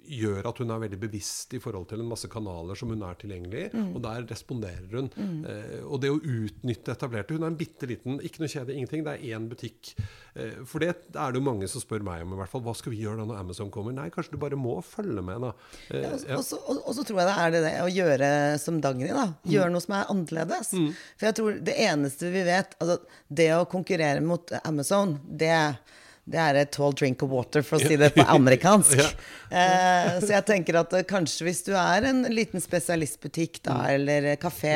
gjør 0.08 0.46
at 0.50 0.58
hun 0.62 0.70
er 0.74 0.80
veldig 0.82 0.98
bevisst 1.02 1.52
i 1.54 1.60
forhold 1.62 1.86
til 1.90 2.00
en 2.02 2.08
masse 2.10 2.28
kanaler 2.32 2.78
som 2.78 2.90
hun 2.92 3.02
er 3.06 3.18
tilgjengelig 3.20 3.64
i, 3.68 3.82
og 3.94 4.00
der 4.04 4.24
responderer 4.30 4.94
hun. 4.96 5.10
Eh, 5.18 5.78
og 5.84 6.00
det 6.02 6.10
å 6.14 6.18
utnytte 6.18 6.94
etablerte 6.94 7.36
Hun 7.36 7.44
er 7.44 7.52
en 7.52 7.58
bitte 7.60 7.86
liten, 7.90 8.18
ikke 8.24 8.42
noe 8.42 8.50
kjede, 8.52 8.74
ingenting. 8.74 9.04
Det 9.06 9.14
er 9.18 9.36
én 9.36 9.48
butikk. 9.50 9.92
Eh, 10.34 10.60
for 10.68 10.82
det 10.84 10.90
er 10.94 11.32
det 11.34 11.40
jo 11.40 11.44
mange 11.46 11.68
som 11.70 11.82
spør 11.84 12.04
meg 12.06 12.24
om, 12.24 12.32
i 12.34 12.40
hvert 12.40 12.52
fall. 12.52 12.64
Hva 12.66 12.74
skal 12.78 12.94
vi 12.94 13.02
gjøre 13.04 13.20
da 13.20 13.28
når 13.28 13.42
Amazon 13.42 13.70
kommer? 13.74 13.94
Nei, 13.96 14.08
kanskje 14.14 14.34
du 14.36 14.40
bare 14.42 14.58
må 14.58 14.78
følge 14.86 15.22
med, 15.24 15.44
da. 15.44 15.52
Eh, 15.90 16.06
Ja, 16.08 16.38
og, 16.38 16.44
så, 16.46 16.58
og, 16.64 16.80
og 16.88 16.96
så 16.96 17.04
tror 17.06 17.22
jeg 17.22 17.28
det 17.30 17.36
er 17.44 17.54
det, 17.54 17.62
det 17.68 17.74
å 17.84 17.92
gjøre 17.92 18.32
som 18.62 18.80
Dagny, 18.84 19.10
da. 19.12 19.28
Mm. 19.44 19.54
Noe 19.74 19.84
som 19.84 19.94
er 19.98 20.10
annerledes. 20.14 20.72
For 21.18 21.28
jeg 21.28 21.38
tror 21.38 21.62
det 21.68 21.74
eneste 21.88 22.32
vi 22.32 22.42
vet 22.46 22.74
Altså, 22.78 22.98
det 23.28 23.48
å 23.56 23.64
konkurrere 23.68 24.20
mot 24.24 24.50
Amazon, 24.64 25.16
det 25.28 25.52
det 26.28 26.38
er 26.42 26.58
et 26.60 26.70
tall 26.74 26.92
drink 26.96 27.22
of 27.24 27.30
water, 27.32 27.64
for 27.64 27.78
å 27.78 27.88
si 27.88 27.96
det 28.00 28.10
på 28.16 28.24
amerikansk. 28.28 29.00
Eh, 29.48 30.18
så 30.20 30.30
jeg 30.34 30.44
tenker 30.48 30.76
at 30.82 30.92
eh, 30.98 31.04
kanskje 31.08 31.46
hvis 31.48 31.62
du 31.66 31.72
er 31.78 32.04
en 32.10 32.22
liten 32.32 32.60
spesialistbutikk 32.64 33.62
da, 33.64 33.78
Mm. 33.78 33.86
eller 33.94 34.28
kafé, 34.40 34.74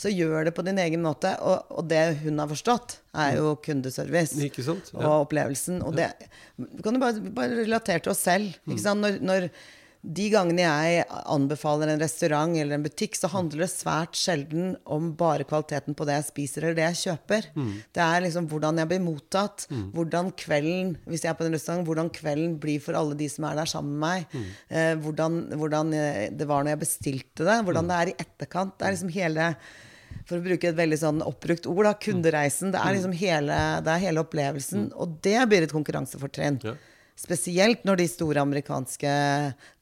så 0.00 0.10
gjør 0.12 0.48
det 0.48 0.54
på 0.56 0.64
din 0.66 0.78
egen 0.82 1.02
måte. 1.04 1.32
Og, 1.46 1.70
og 1.80 1.88
det 1.88 2.02
hun 2.24 2.38
har 2.42 2.50
forstått, 2.50 2.98
er 3.16 3.36
jo 3.40 3.56
kundeservice 3.64 4.38
og 4.94 5.10
opplevelsen. 5.24 5.80
Og 5.86 5.96
det, 5.98 6.10
kan 6.84 6.94
jo 6.96 7.02
bare, 7.02 7.32
bare 7.34 7.60
relatere 7.64 8.04
til 8.04 8.12
oss 8.12 8.24
selv. 8.26 8.54
Når, 8.66 9.20
når, 9.24 9.48
de 10.00 10.26
gangene 10.32 10.62
jeg 10.64 11.02
anbefaler 11.28 11.90
en 11.92 12.00
restaurant 12.00 12.54
eller 12.56 12.78
en 12.78 12.84
butikk, 12.86 13.18
så 13.18 13.28
handler 13.28 13.66
det 13.66 13.68
svært 13.72 14.16
sjelden 14.16 14.72
om 14.88 15.10
bare 15.18 15.44
kvaliteten 15.44 15.96
på 15.96 16.06
det 16.08 16.16
jeg 16.16 16.28
spiser 16.30 16.64
eller 16.64 16.78
det 16.78 16.86
jeg 16.86 17.00
kjøper. 17.02 17.50
Det 17.92 18.04
er 18.04 18.24
liksom 18.24 18.48
hvordan 18.48 18.80
jeg 18.80 18.88
blir 18.94 19.02
mottatt, 19.04 19.66
hvordan 19.92 20.32
kvelden 20.40 20.94
hvis 21.04 21.26
jeg 21.26 21.34
er 21.34 21.36
på 21.36 21.44
en 21.44 21.52
restaurant, 21.58 21.84
hvordan 21.84 22.08
kvelden 22.16 22.56
blir 22.62 22.80
for 22.80 22.96
alle 22.96 23.18
de 23.20 23.28
som 23.28 23.44
er 23.50 23.60
der 23.60 23.68
sammen 23.68 23.92
med 23.92 24.00
meg. 24.00 24.40
Eh, 24.72 24.94
hvordan, 25.04 25.38
hvordan 25.60 25.92
eh, 25.92 26.24
det 26.32 26.48
var 26.48 26.64
når 26.64 26.76
jeg 26.76 26.84
bestilte 26.86 27.44
det, 27.44 27.60
hvordan 27.68 27.92
det 27.92 28.00
er 28.00 28.12
i 28.12 28.18
etterkant. 28.24 28.78
Det 28.78 28.86
er 28.86 28.96
liksom 28.96 29.12
hele 29.12 29.54
for 30.26 30.38
å 30.38 30.44
bruke 30.44 30.68
et 30.68 30.78
veldig 30.78 30.98
sånn 31.00 31.20
oppbrukt 31.26 31.66
ord, 31.70 31.84
da, 31.86 31.92
kundereisen. 31.98 32.72
Det 32.72 32.80
er 32.80 32.96
liksom 32.96 33.12
hele, 33.20 33.58
det 33.84 33.92
er 33.92 34.02
hele 34.06 34.22
opplevelsen. 34.24 34.90
Og 34.96 35.18
det 35.24 35.38
blir 35.50 35.66
et 35.66 35.74
konkurransefortrinn. 35.74 36.60
Ja. 36.64 36.74
Spesielt 37.20 37.84
når 37.84 38.00
de 38.00 38.08
store 38.08 38.40
amerikanske 38.40 39.10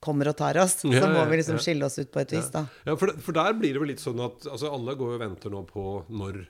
kommer 0.02 0.32
og 0.32 0.38
tar 0.40 0.58
oss. 0.58 0.80
Så 0.82 0.90
må 0.90 1.24
vi 1.30 1.38
liksom 1.38 1.60
skille 1.62 1.86
oss 1.86 1.98
ut 2.00 2.10
på 2.10 2.24
et 2.24 2.34
vis, 2.34 2.50
da. 2.54 2.64
Ja, 2.88 2.96
for, 2.98 3.14
for 3.22 3.36
der 3.36 3.54
blir 3.58 3.76
det 3.76 3.82
vel 3.82 3.92
litt 3.94 4.02
sånn 4.02 4.18
at 4.24 4.48
altså, 4.48 4.72
alle 4.74 4.96
går 4.98 5.16
og 5.16 5.22
venter 5.22 5.54
nå 5.54 5.62
på 5.68 5.84
når 6.10 6.42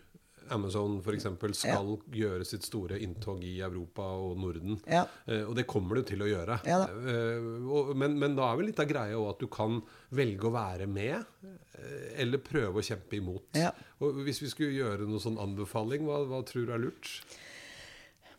Amazon 0.54 0.98
f.eks. 1.04 1.26
skal 1.58 1.90
gjøre 2.14 2.46
sitt 2.48 2.66
store 2.66 2.98
inntog 3.04 3.42
i 3.44 3.58
Europa 3.64 4.06
og 4.16 4.38
Norden. 4.40 4.78
Ja. 4.88 5.04
Eh, 5.26 5.44
og 5.44 5.54
det 5.58 5.66
kommer 5.68 6.00
det 6.00 6.08
til 6.12 6.24
å 6.24 6.28
gjøre. 6.30 6.60
Ja 6.68 6.80
da. 6.84 6.88
Eh, 7.12 7.92
men, 7.98 8.16
men 8.20 8.36
da 8.38 8.48
er 8.48 8.60
vel 8.60 8.70
litt 8.70 8.82
av 8.82 8.88
greia 8.90 9.18
også 9.18 9.34
at 9.34 9.42
du 9.44 9.48
kan 9.52 9.80
velge 10.16 10.48
å 10.48 10.54
være 10.54 10.88
med, 10.90 11.28
eh, 11.44 12.22
eller 12.24 12.42
prøve 12.44 12.80
å 12.80 12.86
kjempe 12.88 13.18
imot. 13.20 13.50
Ja. 13.58 13.74
Og 14.04 14.22
hvis 14.26 14.40
vi 14.44 14.50
skulle 14.52 14.76
gjøre 14.76 15.08
noen 15.08 15.22
sånn 15.22 15.40
anbefaling, 15.42 16.08
hva, 16.08 16.22
hva 16.30 16.42
tror 16.48 16.68
du 16.68 16.74
er 16.74 16.84
lurt? 16.88 17.12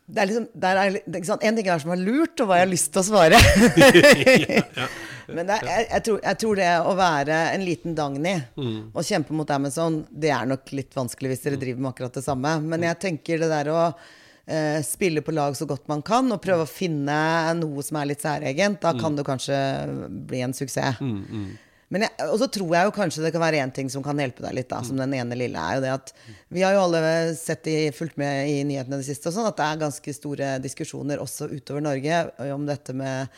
Det 0.10 0.22
er 0.24 0.30
liksom, 0.30 0.46
der 0.58 0.80
er, 0.82 0.96
sant? 1.28 1.44
En 1.46 1.58
ting 1.58 1.68
er 1.70 1.82
som 1.82 1.94
er 1.94 2.02
lurt, 2.02 2.34
og 2.42 2.50
hva 2.50 2.58
jeg 2.58 2.66
har 2.66 2.72
lyst 2.72 2.90
til 2.94 3.02
å 3.04 3.08
svare. 3.12 3.40
Men 5.36 5.52
er, 5.54 5.62
jeg, 5.62 5.84
jeg, 5.92 6.04
tror, 6.08 6.22
jeg 6.24 6.40
tror 6.42 6.58
det 6.58 6.70
å 6.90 6.94
være 6.98 7.36
en 7.54 7.62
liten 7.62 7.94
Dagny 7.94 8.32
og 8.58 9.04
kjempe 9.06 9.36
mot 9.38 9.52
Amazon, 9.54 10.00
det 10.10 10.32
er 10.34 10.48
nok 10.50 10.72
litt 10.74 10.96
vanskelig 10.98 11.30
hvis 11.36 11.44
dere 11.46 11.60
driver 11.62 11.84
med 11.84 11.92
akkurat 11.92 12.18
det 12.18 12.26
samme. 12.26 12.56
Men 12.66 12.88
jeg 12.88 12.98
tenker 13.04 13.44
det 13.44 13.52
der 13.52 13.70
å 13.70 13.84
eh, 13.86 14.80
spille 14.86 15.22
på 15.22 15.36
lag 15.38 15.54
så 15.58 15.70
godt 15.70 15.86
man 15.92 16.02
kan, 16.06 16.32
og 16.34 16.42
prøve 16.42 16.66
å 16.66 16.70
finne 16.70 17.20
noe 17.60 17.86
som 17.86 18.02
er 18.02 18.10
litt 18.10 18.26
særegent, 18.26 18.82
da 18.82 18.96
kan 18.98 19.18
det 19.20 19.28
kanskje 19.30 19.60
bli 20.32 20.42
en 20.46 20.58
suksess. 20.58 20.98
Men 21.90 22.06
jeg, 22.06 22.14
og 22.30 22.36
så 22.38 22.48
tror 22.54 22.74
jeg 22.76 22.86
jo 22.86 22.92
kanskje 22.94 23.24
det 23.26 23.32
kan 23.34 23.42
være 23.42 23.62
én 23.64 23.72
ting 23.74 23.88
som 23.90 24.04
kan 24.06 24.20
hjelpe 24.22 24.44
deg 24.46 24.54
litt, 24.60 24.70
da, 24.70 24.84
som 24.86 25.00
den 25.00 25.14
ene 25.18 25.38
lille 25.38 25.58
er 25.58 25.80
jo 25.80 25.86
det 25.88 25.94
at 25.96 26.12
Vi 26.54 26.62
har 26.62 26.76
jo 26.76 26.84
alle 26.86 27.02
sett 27.38 27.66
i, 27.70 27.78
fulgt 27.96 28.20
med 28.22 28.50
i 28.50 28.60
nyhetene 28.70 29.00
det 29.02 29.08
siste 29.08 29.32
og 29.32 29.38
sånn, 29.38 29.48
at 29.50 29.58
det 29.58 29.66
er 29.66 29.82
ganske 29.88 30.14
store 30.14 30.52
diskusjoner 30.62 31.24
også 31.24 31.50
utover 31.50 31.82
Norge 31.82 32.22
om 32.54 32.68
dette 32.70 32.94
med 32.94 33.34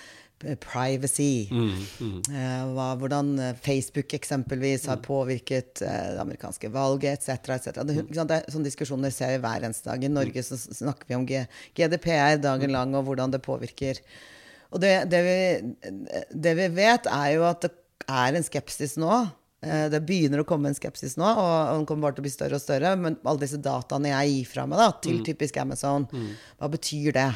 privacy. 0.59 1.47
privacy. 1.51 2.01
mm. 2.01 2.73
hva, 2.73 2.87
hvordan 2.97 3.27
eh, 3.39 3.55
Facebook 3.61 4.13
eksempelvis 4.17 4.87
har 4.89 5.01
påvirket 5.05 5.83
eh, 5.85 6.07
det 6.15 6.21
amerikanske 6.23 6.71
valget 6.73 7.19
etc. 7.29 7.49
etc. 7.55 7.81
Det, 7.85 7.97
ikke 8.03 8.25
det, 8.25 8.39
er- 8.39 8.51
sånne 8.51 8.69
diskusjoner 8.69 9.13
ser 9.13 9.35
vi 9.35 9.41
hver 9.43 9.67
eneste 9.67 9.91
dag. 9.91 10.03
I 10.03 10.11
Norge 10.11 10.43
så 10.43 10.57
snakker 10.57 11.07
vi 11.07 11.19
om 11.19 11.27
GDPR 11.29 12.41
dagen 12.41 12.73
lang, 12.73 12.95
og 12.97 13.05
hvordan 13.07 13.33
det 13.33 13.43
påvirker. 13.45 14.01
Og 14.71 14.81
det, 14.81 14.95
det, 15.11 15.21
vi, 15.27 16.01
det 16.31 16.55
vi 16.57 16.67
vet, 16.79 17.07
er 17.11 17.35
jo 17.35 17.45
at 17.49 17.61
det 17.67 17.73
er 18.07 18.35
en 18.37 18.43
skepsis 18.47 18.97
nå. 19.01 19.31
Eh, 19.63 19.87
Det 19.93 20.01
begynner 20.07 20.41
å 20.41 20.47
komme 20.47 20.69
en 20.71 20.75
skepsis 20.77 21.17
nå, 21.21 21.25
og 21.37 21.77
den 21.77 21.85
kommer 21.85 22.07
bare 22.09 22.15
til 22.17 22.23
å 22.23 22.27
bli 22.27 22.33
større 22.33 22.57
og 22.57 22.63
større. 22.63 22.95
Men 22.97 23.17
alle 23.25 23.39
disse 23.43 23.59
dataene 23.61 24.09
jeg 24.13 24.31
gir 24.35 24.45
fra 24.55 24.65
meg 24.67 24.79
da, 24.81 24.91
til 25.03 25.19
typisk 25.27 25.57
Amazon, 25.61 26.07
hva 26.59 26.69
betyr 26.71 27.11
det? 27.13 27.29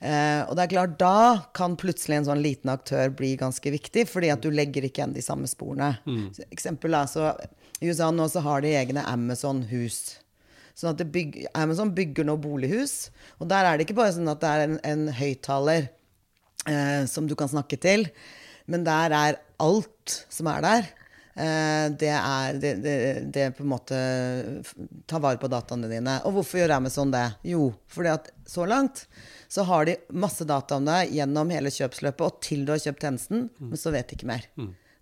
Eh, 0.00 0.42
og 0.48 0.56
det 0.56 0.62
er 0.64 0.72
klart, 0.72 0.94
da 0.98 1.42
kan 1.52 1.74
plutselig 1.76 2.16
en 2.16 2.24
sånn 2.30 2.40
liten 2.42 2.70
aktør 2.72 3.10
bli 3.12 3.34
ganske 3.36 3.70
viktig, 3.74 4.06
fordi 4.08 4.30
at 4.32 4.40
du 4.40 4.48
legger 4.50 4.86
ikke 4.88 5.02
igjen 5.02 5.12
de 5.14 5.20
samme 5.22 5.46
sporene. 5.50 5.98
Så 6.32 6.46
Eksempel 6.50 6.94
er 6.96 7.06
så 7.06 7.34
I 7.82 7.88
USA 7.90 8.10
nå 8.10 8.26
så 8.28 8.40
har 8.44 8.60
de 8.64 8.72
egne 8.76 9.04
Amazon-hus. 9.08 10.16
Sånn 10.74 10.90
at 10.94 10.98
det 11.02 11.10
bygg, 11.12 11.46
Amazon 11.54 11.90
bygger 11.92 12.24
nå 12.24 12.38
bolighus, 12.40 13.10
og 13.38 13.48
der 13.48 13.64
er 13.68 13.76
det 13.76 13.86
ikke 13.86 13.98
bare 14.00 14.12
sånn 14.16 14.28
at 14.32 14.40
det 14.40 14.48
er 14.48 14.64
en, 14.64 14.78
en 14.84 15.06
høyttaler 15.12 15.88
eh, 16.66 17.04
som 17.06 17.26
du 17.28 17.34
kan 17.36 17.48
snakke 17.52 17.76
til, 17.80 18.06
men 18.70 18.84
der 18.88 19.12
er 19.12 19.38
alt 19.60 20.16
som 20.32 20.48
er 20.50 20.64
der. 20.64 20.90
Eh, 21.40 21.86
det 22.00 22.10
er 22.12 22.58
det, 22.60 22.72
det, 22.84 22.96
det 23.32 23.44
på 23.56 23.62
en 23.62 23.70
måte 23.70 23.98
Ta 25.08 25.20
vare 25.22 25.38
på 25.40 25.50
dataene 25.50 25.90
dine. 25.90 26.18
Og 26.26 26.38
hvorfor 26.38 26.60
gjør 26.60 26.76
Amazon 26.76 27.12
det? 27.14 27.26
Jo, 27.46 27.70
fordi 27.90 28.12
at 28.12 28.32
så 28.48 28.66
langt 28.68 29.06
så 29.50 29.64
har 29.66 29.86
de 29.88 29.96
masse 30.14 30.44
data 30.46 30.78
om 30.78 30.86
deg 30.86 31.10
gjennom 31.16 31.50
hele 31.50 31.72
kjøpsløpet, 31.74 32.22
og 32.22 32.42
til 32.44 32.62
du 32.66 32.74
har 32.74 32.82
kjøpt 32.82 33.02
tjenesten, 33.02 33.48
men 33.58 33.80
så 33.80 33.90
vet 33.90 34.06
de 34.10 34.18
ikke 34.18 34.28
mer. 34.30 34.44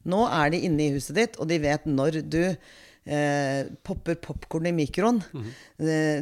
Nå 0.09 0.23
er 0.33 0.55
de 0.55 0.63
inne 0.65 0.87
i 0.87 0.95
huset 0.95 1.19
ditt, 1.19 1.37
og 1.37 1.51
de 1.51 1.59
vet 1.61 1.85
når 1.85 2.23
du 2.25 2.41
eh, 3.09 3.71
popper 3.87 4.19
popkorn 4.23 4.69
i 4.69 4.75
mikroen. 4.77 5.21
Mm. 5.33 5.49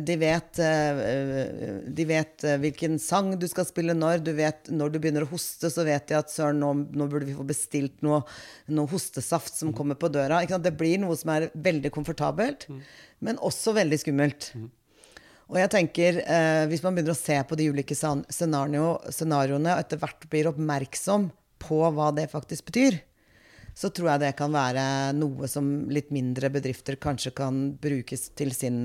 de 0.06 0.16
vet, 0.20 0.60
eh, 0.62 1.02
de 1.98 2.06
vet 2.08 2.46
eh, 2.46 2.56
hvilken 2.62 2.98
sang 3.02 3.32
du 3.40 3.46
skal 3.50 3.66
spille 3.68 3.96
når. 3.96 4.22
Du 4.26 4.32
vet 4.36 4.70
Når 4.70 4.94
du 4.94 4.98
begynner 5.00 5.26
å 5.26 5.30
hoste, 5.30 5.70
så 5.72 5.84
vet 5.86 6.08
de 6.08 6.18
at 6.18 6.32
søren, 6.32 6.62
nå, 6.62 6.72
nå 6.96 7.08
burde 7.10 7.28
vi 7.28 7.36
få 7.36 7.46
bestilt 7.46 8.00
noe, 8.06 8.22
noe 8.68 8.90
hostesaft 8.90 9.58
som 9.58 9.74
kommer 9.76 9.98
på 9.98 10.12
døra. 10.12 10.44
Det 10.46 10.74
blir 10.78 11.00
noe 11.02 11.16
som 11.18 11.34
er 11.34 11.50
veldig 11.54 11.92
komfortabelt, 11.94 12.68
men 13.24 13.40
også 13.44 13.74
veldig 13.76 14.00
skummelt. 14.02 14.52
Og 15.46 15.58
jeg 15.60 15.70
tenker, 15.70 16.22
eh, 16.26 16.66
Hvis 16.66 16.82
man 16.82 16.94
begynner 16.94 17.14
å 17.14 17.18
se 17.18 17.36
på 17.46 17.56
de 17.56 17.68
ulike 17.70 17.94
scenario, 17.94 18.98
scenarioene 19.10 19.74
og 19.74 19.82
etter 19.84 20.00
hvert 20.02 20.28
blir 20.30 20.50
oppmerksom 20.50 21.30
på 21.62 21.78
hva 21.94 22.10
det 22.14 22.30
faktisk 22.30 22.66
betyr, 22.70 23.00
så 23.76 23.90
tror 23.92 24.08
jeg 24.14 24.22
det 24.22 24.30
kan 24.38 24.54
være 24.56 24.82
noe 25.18 25.48
som 25.52 25.66
litt 25.92 26.08
mindre 26.14 26.48
bedrifter 26.54 26.96
kanskje 26.96 27.34
kan 27.36 27.58
brukes 27.82 28.30
til 28.38 28.54
sin 28.56 28.78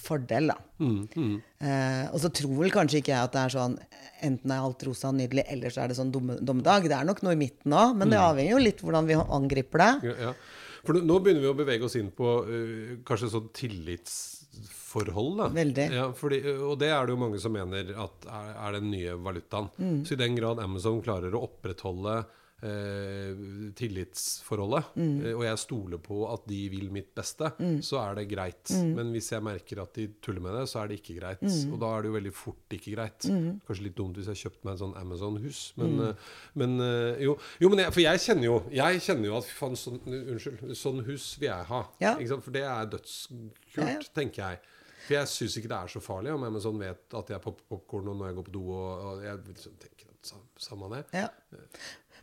fordel. 0.00 0.48
Da. 0.54 0.56
Eh, 0.80 2.06
og 2.08 2.16
så 2.22 2.30
tror 2.32 2.54
vel 2.62 2.72
kanskje 2.72 3.02
ikke 3.02 3.12
jeg 3.12 3.26
at 3.28 3.34
det 3.36 3.42
er 3.44 3.52
sånn 3.52 3.76
enten 4.24 4.54
er 4.54 4.64
alt 4.64 4.82
rosa 4.88 5.10
og 5.10 5.18
nydelig, 5.18 5.44
eller 5.52 5.72
så 5.72 5.82
er 5.84 5.92
det 5.92 5.98
sånn 6.00 6.10
dommedag. 6.14 6.88
Det 6.88 6.96
er 6.96 7.04
nok 7.08 7.20
noe 7.24 7.36
i 7.36 7.40
midten 7.40 7.76
òg, 7.76 7.92
men 8.00 8.10
det 8.12 8.18
avhenger 8.20 8.56
jo 8.56 8.64
litt 8.64 8.80
hvordan 8.84 9.08
vi 9.12 9.20
angriper 9.20 9.84
det. 9.84 9.92
Ja, 10.08 10.16
ja. 10.30 10.32
For 10.80 10.96
nå- 10.96 11.04
nå 11.04 11.18
begynner 11.20 11.44
vi 11.44 11.52
å 11.52 11.56
bevege 11.60 11.84
oss 11.84 11.96
inn 12.00 12.08
på 12.16 12.28
uh, 12.48 12.96
kanskje 13.04 13.28
sånn 13.34 13.50
tillitsforhold. 13.56 15.34
Da. 15.42 15.48
Veldig. 15.54 15.86
Ja, 15.92 16.06
fordi, 16.16 16.40
og 16.56 16.78
det 16.80 16.88
er 16.94 17.04
det 17.06 17.12
jo 17.14 17.20
mange 17.20 17.40
som 17.42 17.52
mener 17.54 17.92
at 18.00 18.26
er, 18.28 18.50
er 18.56 18.76
den 18.78 18.88
nye 18.92 19.16
valutaen. 19.20 19.68
Mm. 19.76 19.98
Så 20.08 20.16
i 20.16 20.20
den 20.20 20.36
grad 20.38 20.62
Amazon 20.64 21.02
klarer 21.04 21.36
å 21.36 21.44
opprettholde 21.48 22.22
eh, 22.62 23.70
tillitsforholdet, 23.78 24.84
Mm. 24.96 25.24
eh, 25.26 25.34
og 25.36 25.44
jeg 25.44 25.58
stoler 25.58 25.98
på 25.98 26.18
at 26.32 26.46
de 26.46 26.68
vil 26.72 26.90
mitt 26.92 27.14
beste, 27.14 27.50
så 27.82 28.00
er 28.10 28.14
det 28.16 28.28
greit. 28.30 28.64
Mm. 28.70 28.94
Men 28.96 29.12
hvis 29.12 29.30
jeg 29.32 29.42
merker 29.42 29.82
at 29.82 29.94
de 29.94 30.08
tuller 30.22 30.40
med 30.40 30.52
det, 30.58 30.68
så 30.68 30.82
er 30.82 30.88
det 30.88 31.00
ikke 31.00 31.18
greit. 31.20 31.42
Og 31.72 31.78
da 31.80 31.86
er 31.96 32.02
det 32.02 32.10
jo 32.10 32.16
veldig 32.18 32.32
fort 32.34 32.76
ikke 32.76 32.94
greit. 32.96 33.20
Mm. 33.30 33.60
Kanskje 33.66 33.82
litt 33.86 33.96
dumt 33.96 34.16
hvis 34.16 34.26
jeg 34.32 34.40
kjøpte 34.44 34.64
meg 34.64 34.72
en 34.76 34.82
sånn 34.84 34.96
Amazon-hus, 35.00 35.60
men, 35.76 36.00
eh, 36.00 36.14
men 36.54 36.80
eh, 36.80 37.22
jo, 37.24 37.38
jo, 37.60 37.68
men 37.68 37.78
jeg, 37.84 37.92
for 37.92 38.00
jeg 38.00 38.18
kjenner 38.18 38.44
jo 38.44 38.56
Jeg 38.70 39.00
kjenner 39.00 39.24
jo 39.26 39.36
at 39.38 39.44
faen, 39.44 39.76
sånn, 39.76 40.00
unnskyld, 40.06 40.76
sånn 40.76 41.04
hus 41.06 41.36
vil 41.40 41.48
jeg 41.48 41.64
ha. 41.70 41.82
Ja. 42.00 42.14
For 42.40 42.50
det 42.52 42.62
er 42.64 42.86
dødskult, 42.86 43.56
Ja, 43.76 43.88
ja. 43.94 43.98
tenker 44.14 44.42
jeg. 44.50 44.58
For 45.06 45.14
jeg 45.14 45.26
syns 45.26 45.56
ikke 45.56 45.68
det 45.68 45.78
er 45.80 45.88
så 45.88 46.00
farlig 46.00 46.32
om 46.34 46.42
Amazon 46.44 46.78
vet 46.78 47.14
at 47.14 47.28
jeg 47.32 47.40
popper 47.40 47.64
popkorn 47.70 48.04
når 48.04 48.26
jeg 48.28 48.36
går 48.36 48.44
på 48.44 48.52
do. 48.52 48.62
Og, 48.70 49.00
og 49.16 49.22
jeg 49.24 49.38
liksom 49.48 49.72
tenker 49.80 50.10
at 50.12 50.26
sam- 50.28 50.46
Samme 50.60 50.90
det. 50.94 51.04
Ja. 51.14 51.28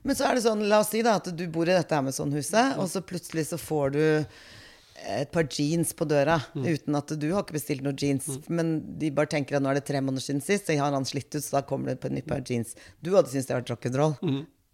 Men 0.08 0.16
så 0.16 0.30
er 0.30 0.38
det 0.38 0.46
sånn, 0.46 0.64
la 0.72 0.80
oss 0.84 0.94
si 0.94 1.02
da 1.04 1.18
at 1.20 1.28
du 1.36 1.44
bor 1.52 1.68
i 1.68 1.76
dette 1.76 1.98
Amazon-huset, 1.98 2.78
og 2.80 2.88
så 2.92 3.04
plutselig 3.04 3.50
så 3.50 3.60
får 3.60 3.98
du 3.98 4.04
et 5.08 5.30
par 5.32 5.46
jeans 5.52 5.92
på 5.94 6.08
døra, 6.10 6.40
uten 6.56 6.96
at 6.98 7.12
du 7.20 7.28
har 7.30 7.44
ikke 7.44 7.58
bestilt 7.60 7.84
noen 7.86 8.00
jeans. 8.02 8.28
Men 8.50 8.78
de 9.00 9.12
bare 9.14 9.30
tenker 9.36 9.60
at 9.60 9.64
nå 9.64 9.70
er 9.72 9.78
det 9.82 9.86
tre 9.88 10.02
måneder 10.02 10.24
siden 10.26 10.42
sist, 10.44 10.66
så 10.68 10.78
har 10.80 10.96
han 10.96 11.06
slitt 11.08 11.30
ut, 11.36 11.44
så 11.44 11.60
da 11.60 11.66
kommer 11.68 11.92
det 11.94 12.00
på 12.02 12.10
et 12.10 12.18
nytt 12.18 12.30
par 12.30 12.42
jeans. 12.42 12.74
Du 13.04 13.12
hadde 13.14 13.30
syntes 13.34 13.52
det 13.52 13.60
var 13.60 13.68
rock'n'roll. 13.68 14.16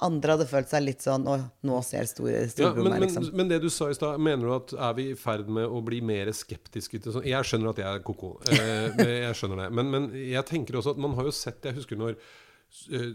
Andre 0.03 0.35
hadde 0.35 0.47
følt 0.49 0.67
seg 0.67 0.81
litt 0.83 1.03
sånn 1.05 1.27
Å, 1.29 1.35
nå 1.69 1.77
ser 1.85 2.07
store 2.09 2.31
Ja, 2.33 2.47
storebror 2.49 2.87
men, 2.87 2.95
meg, 2.95 3.03
liksom. 3.05 3.27
men 3.37 3.51
det 3.51 3.59
du 3.63 3.69
sa 3.71 3.91
i 3.91 3.95
stad, 3.95 4.17
mener 4.19 4.49
du 4.49 4.53
at 4.55 4.73
er 4.89 4.95
vi 4.97 5.05
i 5.13 5.17
ferd 5.19 5.51
med 5.53 5.69
å 5.69 5.79
bli 5.85 6.01
mer 6.03 6.31
skeptiske 6.35 6.99
til 6.99 7.13
sånn 7.13 7.27
Jeg 7.29 7.47
skjønner 7.47 7.71
at 7.71 7.79
jeg 7.83 7.87
er 7.87 8.01
ko-ko. 8.03 8.33
Eh, 8.51 9.03
jeg 9.27 9.37
skjønner 9.37 9.61
det. 9.63 9.67
Men, 9.77 9.91
men 9.93 10.09
jeg 10.17 10.43
tenker 10.49 10.79
også 10.79 10.95
at 10.95 11.03
man 11.05 11.13
har 11.19 11.29
jo 11.29 11.35
sett 11.37 11.69
Jeg 11.69 11.77
husker 11.77 11.99
når 12.01 12.17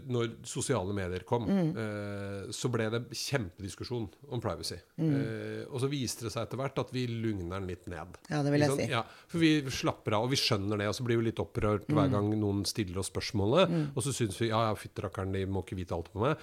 når 0.09 0.37
sosiale 0.47 0.93
medier 0.95 1.23
kom, 1.27 1.45
Mm. 1.49 1.71
eh, 1.77 2.51
så 2.55 2.69
ble 2.71 2.89
det 2.89 3.01
kjempediskusjon 3.11 4.07
om 4.31 4.41
privacy. 4.41 4.77
Mm. 4.97 5.09
Eh, 5.13 5.65
og 5.69 5.79
så 5.81 5.89
viste 5.91 6.23
det 6.25 6.31
seg 6.33 6.47
etter 6.47 6.57
hvert 6.57 6.79
at 6.79 6.91
vi 6.95 7.05
lugner 7.07 7.59
den 7.59 7.67
litt 7.67 7.85
ned. 7.87 8.17
Ja, 8.29 8.41
det 8.43 8.51
vil 8.51 8.61
jeg 8.61 8.69
sånn? 8.71 8.77
si. 8.85 8.89
Ja, 8.91 9.03
for 9.27 9.37
vi 9.39 9.61
slapper 9.69 10.13
av, 10.15 10.23
og 10.23 10.29
vi 10.31 10.39
skjønner 10.39 10.77
det. 10.79 10.87
Og 10.87 10.95
så 10.95 11.03
blir 11.03 11.17
vi 11.19 11.25
litt 11.31 11.39
opprørt 11.43 11.87
Mm. 11.87 11.95
hver 11.95 12.11
gang 12.11 12.29
noen 12.39 12.65
stiller 12.65 12.99
oss 12.99 13.09
spørsmålet. 13.11 13.69
Og 13.95 14.01
så 14.03 14.13
syns 14.15 14.37
vi 14.39 14.47
ja, 14.49 14.69
ja, 14.69 14.75
fytterakkeren, 14.75 15.31
de 15.33 15.45
må 15.45 15.63
ikke 15.65 15.75
vite 15.77 15.91
alt 15.93 16.11
på 16.13 16.21
meg. 16.21 16.37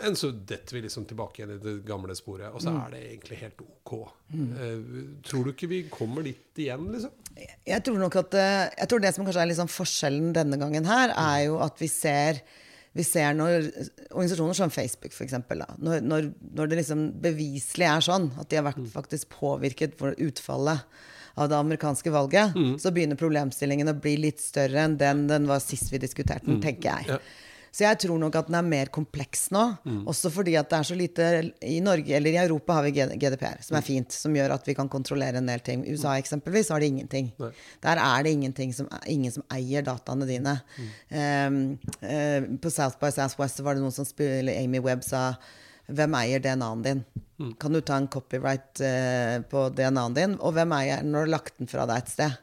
Mm. 0.00 0.06
Men 0.06 0.16
så 0.16 0.30
detter 0.32 0.76
vi 0.78 0.82
liksom 0.86 1.04
tilbake 1.10 1.42
igjen 1.42 1.52
i 1.56 1.58
det 1.62 1.74
gamle 1.86 2.14
sporet, 2.16 2.48
og 2.54 2.60
så 2.64 2.70
Mm. 2.72 2.80
er 2.86 2.90
det 2.96 3.02
egentlig 3.10 3.38
helt 3.42 3.60
ok. 3.60 3.92
Eh, 4.32 4.80
tror 5.28 5.44
du 5.44 5.52
ikke 5.52 5.68
vi 5.68 5.82
kommer 5.92 6.22
dit 6.24 6.56
igjen, 6.64 6.88
liksom? 6.92 7.10
Jeg 7.66 7.84
tror 7.84 7.98
nok 7.98 8.16
at 8.16 8.34
eh, 8.34 8.70
Jeg 8.78 8.88
tror 8.88 9.00
det 9.00 9.14
som 9.14 9.24
kanskje 9.24 9.42
er 9.44 9.50
liksom 9.52 9.68
forskjellen 9.70 10.32
denne 10.34 10.58
gangen 10.58 10.84
her, 10.84 11.12
er 11.16 11.46
jo 11.46 11.58
at 11.60 11.78
vi 11.78 11.86
ser 11.88 12.40
vi 12.92 13.04
ser 13.06 13.34
når 13.38 13.68
organisasjoner 14.10 14.52
som 14.58 14.70
Facebook, 14.74 15.12
f.eks., 15.14 15.32
når, 15.78 16.00
når, 16.02 16.32
når 16.56 16.66
det 16.72 16.78
liksom 16.80 17.04
beviselig 17.22 17.86
er 17.86 18.00
sånn 18.02 18.32
at 18.40 18.48
de 18.50 18.56
har 18.58 18.64
vært 18.66 18.80
faktisk 18.90 19.28
påvirket 19.30 19.94
for 19.96 20.10
utfallet 20.18 20.82
av 21.38 21.48
det 21.48 21.54
amerikanske 21.56 22.10
valget, 22.10 22.56
så 22.82 22.90
begynner 22.90 23.14
problemstillingen 23.16 23.88
å 23.92 23.94
bli 23.94 24.16
litt 24.18 24.40
større 24.42 24.82
enn 24.88 24.96
den 24.98 25.28
den 25.30 25.46
var 25.46 25.60
sist 25.62 25.92
vi 25.92 25.98
diskuterte 26.02 26.50
den, 26.50 26.58
tenker 26.60 26.90
jeg. 26.98 27.06
Ja. 27.14 27.18
Så 27.70 27.84
jeg 27.84 28.00
tror 28.02 28.18
nok 28.18 28.34
at 28.38 28.48
den 28.50 28.56
er 28.58 28.66
mer 28.66 28.90
kompleks 28.92 29.48
nå. 29.54 29.62
Også 30.10 30.30
fordi 30.34 30.56
at 30.58 30.70
det 30.70 30.78
er 30.80 30.88
så 30.88 30.96
lite 30.98 31.28
I 31.66 31.78
Norge 31.84 32.16
eller 32.16 32.34
i 32.34 32.40
Europa 32.42 32.78
har 32.78 32.86
vi 32.88 32.92
GDPR, 32.94 33.62
som 33.66 33.78
er 33.78 33.86
fint. 33.86 34.12
Som 34.14 34.34
gjør 34.36 34.56
at 34.56 34.66
vi 34.66 34.74
kan 34.78 34.90
kontrollere 34.90 35.38
en 35.38 35.50
del 35.50 35.62
ting. 35.66 35.84
I 35.86 35.94
USA 35.94 36.16
eksempelvis 36.18 36.72
har 36.74 36.82
de 36.82 36.90
ingenting. 36.90 37.30
Nei. 37.40 37.52
Der 37.86 38.02
er 38.02 38.26
det 38.26 38.34
ingenting 38.36 38.74
som, 38.76 38.90
ingen 39.06 39.34
som 39.34 39.46
eier 39.54 39.86
dataene 39.86 40.28
dine. 40.28 40.56
Um, 41.14 41.62
uh, 42.02 42.50
på 42.60 42.74
South 42.74 42.98
by 43.00 43.12
Southwest 43.14 43.62
var 43.64 43.78
det 43.78 43.84
noen 43.84 43.94
som 43.94 44.08
spiller 44.08 44.58
Amy 44.58 44.82
Webb 44.84 45.06
sa 45.06 45.30
hvem 45.90 46.14
eier 46.20 46.42
DNA-en 46.42 46.84
din? 46.84 47.00
Kan 47.58 47.74
du 47.74 47.80
ta 47.80 47.96
en 47.98 48.10
copyright 48.10 48.82
uh, 48.84 49.40
på 49.50 49.68
DNA-en 49.74 50.14
din? 50.18 50.36
Og 50.38 50.54
hvem 50.58 50.74
eier 50.76 51.02
den 51.02 51.14
når 51.14 51.26
du 51.26 51.28
har 51.30 51.36
lagt 51.38 51.58
den 51.58 51.70
fra 51.70 51.86
deg 51.90 52.04
et 52.04 52.14
sted? 52.18 52.38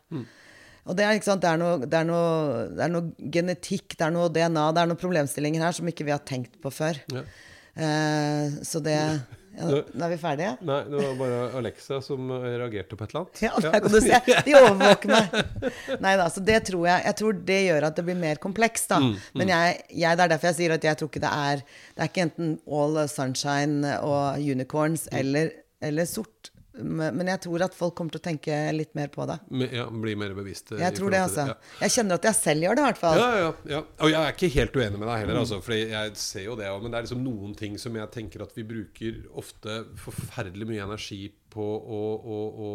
Og 0.88 0.96
det 0.96 1.04
er, 1.04 1.20
det 1.20 1.50
er, 1.50 1.60
noe, 1.60 1.80
det, 1.84 1.98
er 2.00 2.08
noe, 2.08 2.68
det 2.72 2.86
er 2.86 2.94
noe 2.94 3.32
genetikk, 3.34 3.98
det 3.98 4.06
er 4.08 4.14
noe 4.16 4.32
DNA, 4.32 4.70
det 4.72 4.84
er 4.84 4.92
noen 4.92 5.02
problemstillinger 5.02 5.66
her 5.68 5.76
som 5.76 5.90
ikke 5.92 6.08
vi 6.08 6.16
har 6.16 6.24
tenkt 6.28 6.56
på 6.64 6.72
før. 6.72 7.02
Ja. 7.12 7.26
Eh, 7.78 8.56
så 8.66 8.82
det 8.82 8.96
ja, 9.58 9.68
Nå 9.68 10.06
er 10.06 10.12
vi 10.12 10.18
ferdige? 10.22 10.52
Nei, 10.66 10.78
det 10.86 10.98
var 11.02 11.14
bare 11.18 11.38
Alexa 11.58 11.98
som 12.06 12.30
eh, 12.34 12.44
reagerte 12.62 12.98
på 12.98 13.06
et 13.06 13.14
eller 13.14 13.24
annet. 13.24 13.40
Ja, 13.42 13.52
der 13.64 13.82
kan 13.82 13.94
du 13.94 14.00
se. 14.06 14.20
De 14.46 14.54
overvåker 14.58 15.14
meg. 15.14 15.38
Nei 16.04 16.12
da, 16.20 16.28
så 16.34 16.44
det 16.46 16.60
tror 16.70 16.86
jeg 16.86 17.06
Jeg 17.08 17.18
tror 17.22 17.40
det 17.48 17.58
gjør 17.66 17.88
at 17.90 17.98
det 17.98 18.06
blir 18.06 18.20
mer 18.22 18.42
komplekst, 18.44 18.92
da. 18.94 19.00
Men 19.38 19.54
jeg, 19.54 19.80
jeg, 19.90 20.20
det 20.20 20.28
er 20.28 20.34
derfor 20.36 20.52
jeg 20.52 20.60
sier 20.60 20.76
at 20.78 20.86
jeg 20.86 21.00
tror 21.00 21.10
ikke 21.10 21.24
det 21.26 21.34
er 21.50 21.64
Det 21.66 22.06
er 22.06 22.12
ikke 22.12 22.28
enten 22.28 22.54
all 22.70 23.02
sunshine 23.10 23.98
og 24.06 24.46
unicorns 24.46 25.08
eller, 25.10 25.50
eller 25.82 26.10
sort. 26.10 26.52
Men 26.84 27.28
jeg 27.32 27.42
tror 27.42 27.64
at 27.66 27.74
folk 27.74 27.96
kommer 27.98 28.12
til 28.16 28.20
å 28.22 28.26
tenke 28.28 28.58
litt 28.76 28.94
mer 28.96 29.08
på 29.14 29.26
det. 29.30 29.40
Ja, 29.74 29.86
Bli 29.90 30.16
mer 30.16 30.34
bevisst. 30.38 30.72
eh, 30.72 30.80
Jeg 30.84 30.96
tror 30.98 31.10
det, 31.12 31.20
altså. 31.26 31.42
altså. 31.48 31.82
Jeg 31.82 31.96
kjenner 31.96 32.16
at 32.22 32.28
jeg 32.30 32.36
selv 32.36 32.62
gjør 32.68 32.76
det, 32.76 32.82
i 32.84 32.88
hvert 32.88 33.02
fall. 33.02 33.18
Ja, 33.22 33.30
ja, 33.42 33.54
ja. 33.76 33.82
Og 34.02 34.12
jeg 34.14 34.20
er 34.22 34.34
ikke 34.36 34.52
helt 34.56 34.76
uenig 34.78 35.00
med 35.02 35.08
deg 35.08 35.22
heller, 35.24 35.40
altså, 35.42 35.62
for 35.66 35.74
jeg 35.78 36.16
ser 36.16 36.44
jo 36.46 36.56
det. 36.60 36.70
Men 36.82 36.92
det 36.92 36.98
er 37.00 37.08
liksom 37.08 37.24
noen 37.26 37.56
ting 37.58 37.78
som 37.82 37.96
jeg 37.96 38.12
tenker 38.12 38.44
at 38.46 38.54
vi 38.58 38.64
bruker 38.64 39.24
ofte 39.38 39.80
forferdelig 40.04 40.68
mye 40.70 40.84
energi 40.86 41.24
på 41.50 41.66
å, 41.66 42.02
å, 42.22 42.38
å 42.68 42.70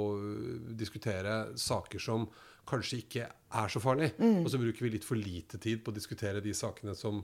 diskutere 0.79 1.53
saker 1.59 2.03
som 2.03 2.27
kanskje 2.69 2.99
ikke 3.03 3.27
er 3.29 3.69
så 3.73 3.81
farlig. 3.83 4.13
Mm. 4.19 4.43
Og 4.45 4.51
så 4.53 4.59
bruker 4.63 4.87
vi 4.87 4.93
litt 4.97 5.07
for 5.07 5.19
lite 5.19 5.59
tid 5.63 5.83
på 5.85 5.91
å 5.93 5.97
diskutere 5.97 6.41
de 6.45 6.53
sakene 6.55 6.95
som 6.99 7.23